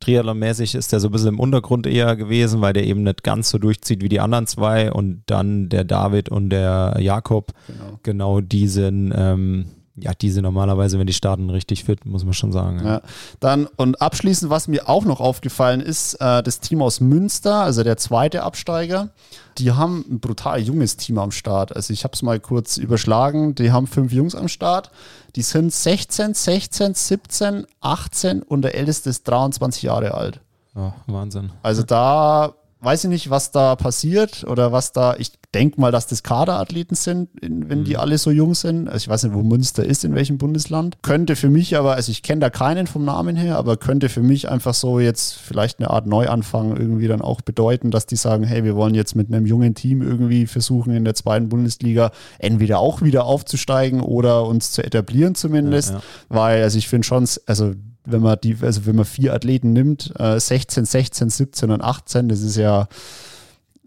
Triathlon-mäßig 0.01 0.75
ist 0.75 0.93
der 0.93 1.01
so 1.01 1.09
ein 1.09 1.11
bisschen 1.11 1.29
im 1.29 1.39
Untergrund 1.39 1.85
eher 1.85 2.15
gewesen, 2.15 2.61
weil 2.61 2.71
der 2.71 2.85
eben 2.85 3.03
nicht 3.03 3.23
ganz 3.23 3.49
so 3.49 3.57
durchzieht 3.57 4.01
wie 4.01 4.07
die 4.07 4.21
anderen 4.21 4.47
zwei. 4.47 4.91
Und 4.91 5.23
dann 5.25 5.67
der 5.67 5.83
David 5.83 6.29
und 6.29 6.49
der 6.51 6.97
Jakob, 6.99 7.51
genau, 7.67 7.99
genau 8.03 8.41
die 8.41 8.67
sind 8.69 9.13
ähm, 9.13 9.65
ja, 10.01 10.13
die 10.13 10.29
sind 10.29 10.43
normalerweise, 10.43 10.99
wenn 10.99 11.07
die 11.07 11.13
starten, 11.13 11.49
richtig 11.49 11.83
fit, 11.83 12.05
muss 12.05 12.23
man 12.23 12.33
schon 12.33 12.51
sagen. 12.51 12.81
Ja. 12.85 13.01
Dann 13.39 13.67
und 13.77 14.01
abschließend, 14.01 14.49
was 14.49 14.67
mir 14.67 14.87
auch 14.89 15.05
noch 15.05 15.19
aufgefallen 15.19 15.81
ist, 15.81 16.15
äh, 16.15 16.43
das 16.43 16.59
Team 16.59 16.81
aus 16.81 16.99
Münster, 16.99 17.55
also 17.55 17.83
der 17.83 17.97
zweite 17.97 18.43
Absteiger, 18.43 19.09
die 19.57 19.71
haben 19.71 20.05
ein 20.09 20.19
brutal 20.19 20.59
junges 20.59 20.97
Team 20.97 21.17
am 21.17 21.31
Start. 21.31 21.75
Also 21.75 21.93
ich 21.93 22.03
habe 22.03 22.13
es 22.13 22.21
mal 22.21 22.39
kurz 22.39 22.77
überschlagen, 22.77 23.55
die 23.55 23.71
haben 23.71 23.87
fünf 23.87 24.11
Jungs 24.13 24.35
am 24.35 24.47
Start. 24.47 24.91
Die 25.35 25.41
sind 25.41 25.73
16, 25.73 26.33
16, 26.33 26.93
17, 26.93 27.67
18 27.81 28.41
und 28.41 28.61
der 28.61 28.75
älteste 28.75 29.09
ist 29.09 29.27
23 29.27 29.83
Jahre 29.83 30.13
alt. 30.13 30.41
Oh, 30.75 30.91
Wahnsinn. 31.07 31.51
Also 31.61 31.83
da 31.83 32.53
weiß 32.81 33.05
ich 33.05 33.09
nicht, 33.09 33.29
was 33.29 33.51
da 33.51 33.75
passiert 33.75 34.43
oder 34.45 34.71
was 34.71 34.91
da, 34.91 35.15
ich 35.17 35.38
denke 35.55 35.81
mal, 35.81 35.91
dass 35.91 36.05
das 36.05 36.21
Kaderathleten 36.21 36.95
sind, 36.95 37.29
wenn 37.41 37.83
die 37.83 37.93
mhm. 37.93 37.99
alle 37.99 38.17
so 38.19 38.29
jung 38.29 38.53
sind. 38.53 38.87
Also 38.87 38.97
ich 38.97 39.07
weiß 39.07 39.23
nicht, 39.23 39.33
wo 39.33 39.41
Münster 39.41 39.83
ist, 39.83 40.05
in 40.05 40.13
welchem 40.13 40.37
Bundesland. 40.37 40.97
Könnte 41.01 41.35
für 41.35 41.49
mich 41.49 41.75
aber, 41.75 41.95
also 41.95 42.11
ich 42.11 42.21
kenne 42.21 42.41
da 42.41 42.49
keinen 42.51 42.85
vom 42.85 43.03
Namen 43.03 43.35
her, 43.35 43.57
aber 43.57 43.75
könnte 43.77 44.09
für 44.09 44.21
mich 44.21 44.49
einfach 44.49 44.75
so 44.75 44.99
jetzt 44.99 45.33
vielleicht 45.33 45.79
eine 45.79 45.89
Art 45.89 46.05
Neuanfang 46.05 46.77
irgendwie 46.77 47.07
dann 47.07 47.21
auch 47.21 47.41
bedeuten, 47.41 47.89
dass 47.89 48.05
die 48.05 48.15
sagen, 48.15 48.43
hey, 48.43 48.63
wir 48.63 48.75
wollen 48.75 48.93
jetzt 48.93 49.15
mit 49.15 49.33
einem 49.33 49.47
jungen 49.47 49.73
Team 49.73 50.03
irgendwie 50.03 50.45
versuchen, 50.45 50.93
in 50.93 51.03
der 51.03 51.15
zweiten 51.15 51.49
Bundesliga 51.49 52.11
entweder 52.37 52.79
auch 52.79 53.01
wieder 53.01 53.25
aufzusteigen 53.25 54.01
oder 54.01 54.45
uns 54.45 54.71
zu 54.71 54.83
etablieren 54.83 55.33
zumindest. 55.33 55.89
Ja, 55.89 55.95
ja. 55.95 56.03
Weil, 56.29 56.63
also 56.63 56.77
ich 56.77 56.87
finde 56.87 57.07
schon, 57.07 57.27
also 57.47 57.73
wenn 58.05 58.21
man 58.21 58.37
die, 58.43 58.57
also 58.61 58.85
wenn 58.85 58.95
man 58.95 59.05
vier 59.05 59.33
Athleten 59.33 59.73
nimmt, 59.73 60.13
äh, 60.19 60.39
16, 60.39 60.85
16, 60.85 61.29
17 61.29 61.71
und 61.71 61.81
18, 61.81 62.29
das 62.29 62.41
ist 62.41 62.55
ja, 62.55 62.87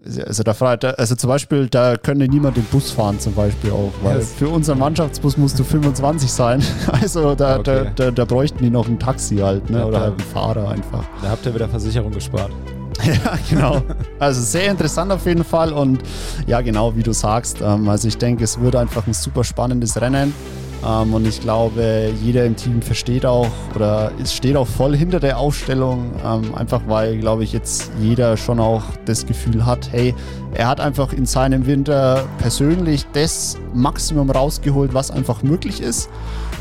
also 0.04 0.42
da 0.42 0.52
also 0.52 1.14
zum 1.14 1.28
Beispiel, 1.28 1.68
da 1.68 1.96
könnte 1.96 2.26
niemand 2.26 2.56
den 2.56 2.64
Bus 2.64 2.90
fahren 2.90 3.20
zum 3.20 3.34
Beispiel 3.34 3.70
auch, 3.70 3.92
weil 4.02 4.18
yes. 4.18 4.32
für 4.32 4.48
unseren 4.48 4.78
Mannschaftsbus 4.78 5.36
musst 5.36 5.58
du 5.58 5.64
25 5.64 6.30
sein. 6.30 6.62
Also 6.92 7.34
da, 7.34 7.58
okay. 7.58 7.90
da, 7.96 8.04
da, 8.04 8.10
da, 8.10 8.24
bräuchten 8.24 8.62
die 8.62 8.70
noch 8.70 8.86
ein 8.86 8.98
Taxi 8.98 9.36
halt, 9.36 9.70
ne? 9.70 9.86
oder 9.86 10.00
halt 10.00 10.12
einen 10.12 10.20
Fahrer 10.20 10.68
einfach. 10.68 11.04
Da 11.20 11.30
habt 11.30 11.44
ihr 11.46 11.54
wieder 11.54 11.68
Versicherung 11.68 12.12
gespart. 12.12 12.50
ja, 13.04 13.38
genau. 13.48 13.82
Also 14.18 14.40
sehr 14.40 14.70
interessant 14.70 15.10
auf 15.10 15.26
jeden 15.26 15.44
Fall 15.44 15.72
und 15.72 16.00
ja, 16.46 16.60
genau 16.60 16.94
wie 16.96 17.02
du 17.02 17.12
sagst. 17.12 17.60
Ähm, 17.60 17.88
also 17.88 18.08
ich 18.08 18.18
denke, 18.18 18.44
es 18.44 18.60
wird 18.60 18.76
einfach 18.76 19.06
ein 19.06 19.14
super 19.14 19.42
spannendes 19.44 20.00
Rennen. 20.00 20.32
Ähm, 20.84 21.14
und 21.14 21.26
ich 21.26 21.40
glaube, 21.40 22.12
jeder 22.22 22.44
im 22.44 22.56
Team 22.56 22.82
versteht 22.82 23.24
auch 23.24 23.48
oder 23.74 24.12
es 24.20 24.34
steht 24.34 24.56
auch 24.56 24.66
voll 24.66 24.96
hinter 24.96 25.20
der 25.20 25.38
Aufstellung, 25.38 26.10
ähm, 26.24 26.54
einfach 26.54 26.82
weil, 26.86 27.18
glaube 27.18 27.44
ich, 27.44 27.52
jetzt 27.52 27.90
jeder 28.00 28.36
schon 28.36 28.58
auch 28.60 28.82
das 29.04 29.26
Gefühl 29.26 29.64
hat, 29.64 29.90
hey, 29.92 30.14
er 30.54 30.68
hat 30.68 30.80
einfach 30.80 31.12
in 31.12 31.24
seinem 31.24 31.66
Winter 31.66 32.24
persönlich 32.38 33.06
das 33.12 33.56
Maximum 33.72 34.30
rausgeholt, 34.30 34.92
was 34.92 35.10
einfach 35.10 35.42
möglich 35.42 35.80
ist. 35.80 36.10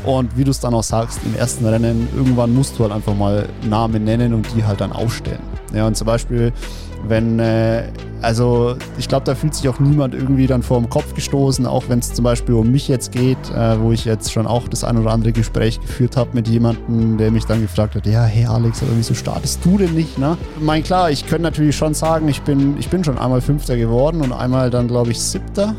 Und 0.04 0.36
wie 0.36 0.44
du 0.44 0.50
es 0.50 0.58
dann 0.58 0.74
auch 0.74 0.82
sagst, 0.82 1.20
im 1.24 1.36
ersten 1.36 1.64
Rennen, 1.64 2.08
irgendwann 2.16 2.54
musst 2.54 2.78
du 2.78 2.84
halt 2.84 2.92
einfach 2.92 3.14
mal 3.14 3.48
Namen 3.68 4.04
nennen 4.04 4.34
und 4.34 4.46
die 4.56 4.64
halt 4.64 4.80
dann 4.80 4.92
aufstellen. 4.92 5.42
Ja, 5.72 5.86
und 5.86 5.96
zum 5.96 6.06
Beispiel 6.06 6.52
wenn, 7.06 7.38
äh, 7.38 7.84
also 8.22 8.76
ich 8.98 9.08
glaube, 9.08 9.24
da 9.24 9.34
fühlt 9.34 9.54
sich 9.54 9.68
auch 9.68 9.78
niemand 9.80 10.14
irgendwie 10.14 10.46
dann 10.46 10.62
vor 10.62 10.78
dem 10.78 10.88
Kopf 10.88 11.14
gestoßen, 11.14 11.66
auch 11.66 11.84
wenn 11.88 11.98
es 11.98 12.12
zum 12.12 12.24
Beispiel 12.24 12.54
um 12.54 12.70
mich 12.70 12.88
jetzt 12.88 13.12
geht, 13.12 13.38
äh, 13.50 13.80
wo 13.80 13.92
ich 13.92 14.04
jetzt 14.04 14.32
schon 14.32 14.46
auch 14.46 14.68
das 14.68 14.84
ein 14.84 14.96
oder 14.96 15.10
andere 15.10 15.32
Gespräch 15.32 15.80
geführt 15.80 16.16
habe 16.16 16.30
mit 16.32 16.48
jemandem, 16.48 17.18
der 17.18 17.30
mich 17.30 17.44
dann 17.44 17.60
gefragt 17.60 17.94
hat, 17.94 18.06
ja, 18.06 18.24
hey 18.24 18.46
Alex, 18.46 18.82
aber 18.82 18.92
wieso 18.96 19.14
startest 19.14 19.64
du 19.64 19.78
denn 19.78 19.94
nicht? 19.94 20.18
Ne? 20.18 20.36
Ich 20.56 20.62
meine, 20.62 20.82
klar, 20.82 21.10
ich 21.10 21.26
könnte 21.26 21.42
natürlich 21.42 21.76
schon 21.76 21.94
sagen, 21.94 22.28
ich 22.28 22.42
bin, 22.42 22.76
ich 22.78 22.88
bin 22.88 23.04
schon 23.04 23.18
einmal 23.18 23.40
Fünfter 23.40 23.76
geworden 23.76 24.20
und 24.20 24.32
einmal 24.32 24.70
dann, 24.70 24.88
glaube 24.88 25.10
ich, 25.10 25.20
Siebter. 25.20 25.74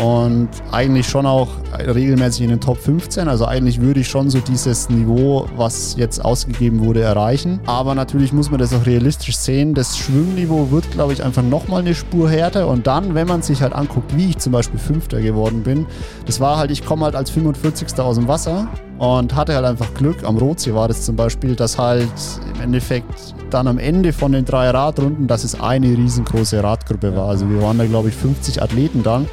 Und 0.00 0.48
eigentlich 0.72 1.06
schon 1.06 1.26
auch 1.26 1.48
regelmäßig 1.78 2.42
in 2.42 2.48
den 2.48 2.60
Top 2.60 2.78
15. 2.78 3.28
Also 3.28 3.44
eigentlich 3.44 3.80
würde 3.80 4.00
ich 4.00 4.08
schon 4.08 4.30
so 4.30 4.38
dieses 4.38 4.88
Niveau, 4.88 5.46
was 5.56 5.94
jetzt 5.96 6.24
ausgegeben 6.24 6.80
wurde, 6.80 7.02
erreichen. 7.02 7.60
Aber 7.66 7.94
natürlich 7.94 8.32
muss 8.32 8.50
man 8.50 8.58
das 8.58 8.72
auch 8.72 8.86
realistisch 8.86 9.36
sehen. 9.36 9.74
Das 9.74 9.98
Schwimmniveau 9.98 10.70
wird, 10.70 10.90
glaube 10.92 11.12
ich, 11.12 11.22
einfach 11.22 11.42
nochmal 11.42 11.80
eine 11.80 11.94
Spur 11.94 12.30
härter. 12.30 12.68
Und 12.68 12.86
dann, 12.86 13.14
wenn 13.14 13.28
man 13.28 13.42
sich 13.42 13.60
halt 13.60 13.74
anguckt, 13.74 14.16
wie 14.16 14.30
ich 14.30 14.38
zum 14.38 14.52
Beispiel 14.52 14.80
Fünfter 14.80 15.20
geworden 15.20 15.62
bin, 15.62 15.86
das 16.24 16.40
war 16.40 16.56
halt, 16.56 16.70
ich 16.70 16.84
komme 16.84 17.04
halt 17.04 17.14
als 17.14 17.28
45. 17.30 17.98
aus 17.98 18.16
dem 18.16 18.26
Wasser 18.26 18.68
und 18.98 19.34
hatte 19.36 19.54
halt 19.54 19.66
einfach 19.66 19.92
Glück. 19.92 20.24
Am 20.24 20.38
Rotsee 20.38 20.74
war 20.74 20.88
das 20.88 21.02
zum 21.02 21.16
Beispiel, 21.16 21.54
dass 21.54 21.76
halt 21.76 22.08
im 22.54 22.62
Endeffekt 22.62 23.34
dann 23.50 23.66
am 23.66 23.78
Ende 23.78 24.12
von 24.12 24.32
den 24.32 24.44
drei 24.46 24.70
Radrunden, 24.70 25.26
dass 25.26 25.44
es 25.44 25.60
eine 25.60 25.88
riesengroße 25.88 26.62
Radgruppe 26.62 27.14
war. 27.14 27.28
Also 27.28 27.50
wir 27.50 27.60
waren 27.60 27.76
da, 27.76 27.84
glaube 27.84 28.08
ich, 28.08 28.14
50 28.14 28.62
Athleten 28.62 29.02
dann. 29.02 29.26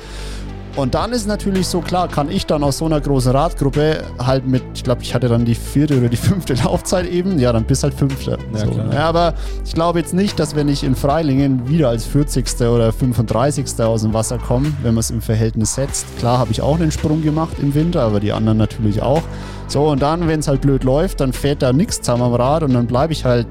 Und 0.77 0.93
dann 0.93 1.11
ist 1.11 1.27
natürlich 1.27 1.67
so 1.67 1.81
klar, 1.81 2.07
kann 2.07 2.29
ich 2.29 2.45
dann 2.45 2.63
aus 2.63 2.77
so 2.77 2.85
einer 2.85 3.01
großen 3.01 3.31
Radgruppe 3.31 4.03
halt 4.19 4.45
mit, 4.45 4.61
ich 4.75 4.83
glaube, 4.83 5.01
ich 5.01 5.15
hatte 5.15 5.27
dann 5.27 5.43
die 5.43 5.55
vierte 5.55 5.97
oder 5.97 6.07
die 6.07 6.17
fünfte 6.17 6.53
Laufzeit 6.63 7.07
eben, 7.07 7.39
ja, 7.39 7.51
dann 7.51 7.63
bist 7.63 7.81
halt 7.81 7.95
Fünfter. 7.95 8.37
Ja, 8.53 8.59
so. 8.59 8.79
ja, 8.93 8.99
aber 8.99 9.33
ich 9.65 9.73
glaube 9.73 9.97
jetzt 9.97 10.13
nicht, 10.13 10.39
dass 10.39 10.55
wenn 10.55 10.69
ich 10.69 10.83
in 10.83 10.95
Freilingen 10.95 11.67
wieder 11.67 11.89
als 11.89 12.05
40. 12.05 12.61
oder 12.61 12.93
35. 12.93 13.79
aus 13.79 14.03
dem 14.03 14.13
Wasser 14.13 14.37
komme, 14.37 14.71
wenn 14.83 14.93
man 14.93 14.99
es 14.99 15.09
im 15.09 15.21
Verhältnis 15.21 15.73
setzt. 15.73 16.05
Klar 16.19 16.37
habe 16.37 16.51
ich 16.51 16.61
auch 16.61 16.77
den 16.77 16.91
Sprung 16.91 17.23
gemacht 17.23 17.57
im 17.59 17.73
Winter, 17.73 18.03
aber 18.03 18.19
die 18.19 18.31
anderen 18.31 18.59
natürlich 18.59 19.01
auch. 19.01 19.23
So, 19.69 19.89
und 19.89 20.01
dann, 20.01 20.29
wenn 20.29 20.39
es 20.39 20.47
halt 20.47 20.61
blöd 20.61 20.85
läuft, 20.85 21.19
dann 21.19 21.33
fährt 21.33 21.61
da 21.61 21.73
nichts 21.73 21.97
zusammen 21.97 22.23
am 22.23 22.33
Rad 22.33 22.63
und 22.63 22.73
dann 22.73 22.87
bleibe 22.87 23.11
ich 23.11 23.25
halt 23.25 23.47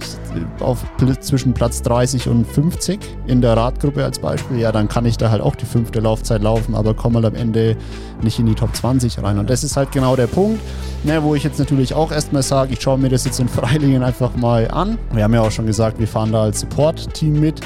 auf 0.61 0.83
zwischen 1.21 1.53
Platz 1.53 1.83
30 1.83 2.29
und 2.29 2.47
50 2.47 2.99
in 3.27 3.43
der 3.43 3.55
Radgruppe 3.55 4.03
als 4.03 4.19
Beispiel. 4.19 4.59
Ja, 4.59 4.73
dann 4.73 4.89
kann 4.89 5.05
ich 5.05 5.19
da 5.19 5.31
halt 5.31 5.43
auch 5.43 5.55
die 5.55 5.67
fünfte 5.67 6.01
Laufzeit 6.01 6.43
laufen, 6.43 6.75
aber 6.75 6.95
komme 6.95 7.17
halt 7.17 7.27
am 7.27 7.35
Ende 7.35 7.77
nicht 8.23 8.39
in 8.39 8.47
die 8.47 8.55
Top 8.55 8.75
20 8.75 9.23
rein. 9.23 9.39
Und 9.39 9.51
das 9.51 9.62
ist 9.62 9.77
halt 9.77 9.93
genau 9.93 10.17
der 10.17 10.27
Punkt, 10.27 10.61
ne, 11.05 11.23
wo 11.23 11.35
ich 11.35 11.45
jetzt 11.45 11.59
natürlich 11.59 11.93
auch 11.93 12.11
erstmal 12.11 12.43
sage, 12.43 12.73
ich 12.73 12.81
schaue 12.81 12.99
mir 12.99 13.11
das 13.11 13.27
jetzt 13.27 13.39
in 13.39 13.49
Freilingen 13.49 14.03
einfach 14.03 14.35
mal 14.37 14.71
an. 14.71 14.99
Wir 15.12 15.25
haben 15.25 15.35
ja 15.35 15.43
auch 15.43 15.51
schon 15.51 15.67
gesagt, 15.67 15.99
wir 15.99 16.09
fahren 16.09 16.33
da 16.33 16.45
als 16.45 16.61
Support-Team 16.61 17.39
mit 17.39 17.61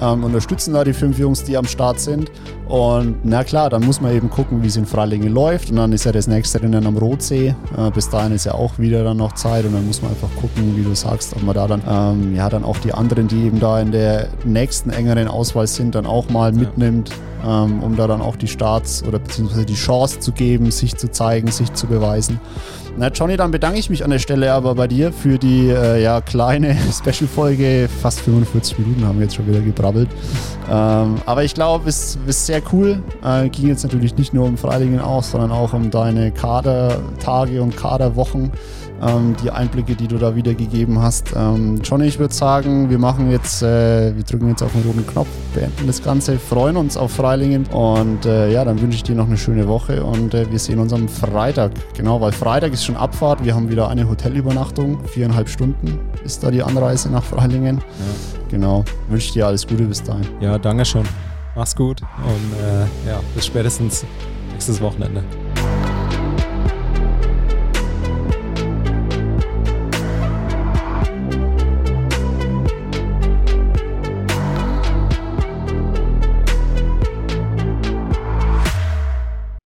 ähm, 0.00 0.24
unterstützen 0.24 0.74
da 0.74 0.84
die 0.84 0.92
fünf 0.92 1.18
Jungs, 1.18 1.44
die 1.44 1.56
am 1.56 1.66
Start 1.66 2.00
sind. 2.00 2.30
Und 2.68 3.16
na 3.24 3.44
klar, 3.44 3.68
dann 3.68 3.84
muss 3.84 4.00
man 4.00 4.14
eben 4.14 4.30
gucken, 4.30 4.62
wie 4.62 4.68
es 4.68 4.76
in 4.76 4.86
Freilingen 4.86 5.32
läuft. 5.32 5.70
Und 5.70 5.76
dann 5.76 5.92
ist 5.92 6.04
ja 6.04 6.12
das 6.12 6.26
nächste 6.26 6.62
Rennen 6.62 6.86
am 6.86 6.96
Rotsee. 6.96 7.54
Äh, 7.76 7.90
bis 7.90 8.08
dahin 8.08 8.32
ist 8.32 8.46
ja 8.46 8.54
auch 8.54 8.78
wieder 8.78 9.04
dann 9.04 9.16
noch 9.16 9.34
Zeit. 9.34 9.64
Und 9.64 9.74
dann 9.74 9.86
muss 9.86 10.02
man 10.02 10.12
einfach 10.12 10.30
gucken, 10.40 10.76
wie 10.76 10.82
du 10.82 10.94
sagst, 10.94 11.34
ob 11.34 11.42
man 11.42 11.54
da 11.54 11.66
dann, 11.66 11.82
ähm, 11.88 12.34
ja, 12.34 12.48
dann 12.48 12.64
auch 12.64 12.78
die 12.78 12.94
anderen, 12.94 13.28
die 13.28 13.44
eben 13.44 13.60
da 13.60 13.80
in 13.80 13.92
der 13.92 14.28
nächsten 14.44 14.90
engeren 14.90 15.28
Auswahl 15.28 15.66
sind, 15.66 15.94
dann 15.94 16.06
auch 16.06 16.28
mal 16.30 16.52
mitnimmt. 16.52 17.10
Ähm, 17.42 17.82
um 17.82 17.96
da 17.96 18.06
dann 18.06 18.20
auch 18.20 18.36
die 18.36 18.48
Starts 18.48 19.02
oder 19.02 19.18
beziehungsweise 19.18 19.64
die 19.64 19.74
Chance 19.74 20.20
zu 20.20 20.30
geben, 20.30 20.70
sich 20.70 20.96
zu 20.96 21.10
zeigen, 21.10 21.50
sich 21.50 21.72
zu 21.72 21.86
beweisen. 21.86 22.38
Na, 22.96 23.08
Johnny, 23.08 23.36
dann 23.36 23.50
bedanke 23.50 23.78
ich 23.78 23.88
mich 23.88 24.04
an 24.04 24.10
der 24.10 24.18
Stelle 24.18 24.52
aber 24.52 24.74
bei 24.74 24.86
dir 24.86 25.12
für 25.12 25.38
die 25.38 25.68
äh, 25.68 26.02
ja, 26.02 26.20
kleine 26.20 26.76
Special-Folge. 26.92 27.88
Fast 28.02 28.20
45 28.20 28.78
Minuten 28.78 29.06
haben 29.06 29.18
wir 29.18 29.24
jetzt 29.24 29.36
schon 29.36 29.46
wieder 29.46 29.60
gebrabbelt. 29.60 30.08
Ähm, 30.70 31.16
aber 31.24 31.44
ich 31.44 31.54
glaube, 31.54 31.88
es 31.88 32.18
ist 32.26 32.46
sehr 32.46 32.60
cool. 32.72 33.02
Äh, 33.24 33.48
ging 33.48 33.68
jetzt 33.68 33.84
natürlich 33.84 34.16
nicht 34.16 34.34
nur 34.34 34.46
um 34.46 34.58
Freilingen 34.58 35.00
aus, 35.00 35.30
sondern 35.30 35.52
auch 35.52 35.72
um 35.72 35.90
deine 35.90 36.30
Kadertage 36.32 37.62
und 37.62 37.76
Kaderwochen 37.76 38.50
ähm, 39.02 39.36
die 39.42 39.50
Einblicke, 39.50 39.94
die 39.94 40.08
du 40.08 40.18
da 40.18 40.34
wiedergegeben 40.34 41.00
hast. 41.00 41.32
Ähm, 41.36 41.80
Johnny, 41.82 42.06
ich 42.06 42.18
würde 42.18 42.34
sagen, 42.34 42.90
wir 42.90 42.98
machen 42.98 43.30
jetzt, 43.30 43.62
äh, 43.62 44.14
wir 44.14 44.22
drücken 44.24 44.48
jetzt 44.48 44.62
auf 44.62 44.72
den 44.72 44.82
roten 44.82 45.06
Knopf, 45.06 45.28
beenden 45.54 45.86
das 45.86 46.02
Ganze, 46.02 46.38
freuen 46.38 46.76
uns 46.76 46.96
auf 46.96 47.12
Freilingen 47.12 47.66
und 47.66 48.26
äh, 48.26 48.52
ja, 48.52 48.64
dann 48.64 48.80
wünsche 48.80 48.96
ich 48.96 49.02
dir 49.02 49.14
noch 49.14 49.26
eine 49.26 49.36
schöne 49.36 49.66
Woche 49.68 50.04
und 50.04 50.34
äh, 50.34 50.50
wir 50.50 50.58
sehen 50.58 50.78
uns 50.78 50.92
am 50.92 51.08
Freitag. 51.08 51.72
Genau, 51.96 52.20
weil 52.20 52.32
Freitag 52.32 52.72
ist 52.72 52.84
schon 52.84 52.96
Abfahrt, 52.96 53.44
wir 53.44 53.54
haben 53.54 53.70
wieder 53.70 53.88
eine 53.88 54.08
Hotelübernachtung, 54.08 55.04
viereinhalb 55.06 55.48
Stunden 55.48 55.98
ist 56.24 56.42
da 56.42 56.50
die 56.50 56.62
Anreise 56.62 57.10
nach 57.10 57.24
Freilingen. 57.24 57.78
Ja. 57.78 58.40
Genau, 58.50 58.84
wünsche 59.08 59.26
ich 59.26 59.32
dir 59.32 59.46
alles 59.46 59.66
Gute 59.66 59.84
bis 59.84 60.02
dahin. 60.02 60.26
Ja, 60.40 60.58
danke 60.58 60.84
schön. 60.84 61.04
Mach's 61.56 61.74
gut 61.74 62.00
und 62.02 62.58
äh, 62.58 63.10
ja, 63.10 63.20
bis 63.34 63.46
spätestens 63.46 64.04
nächstes 64.52 64.80
Wochenende. 64.80 65.22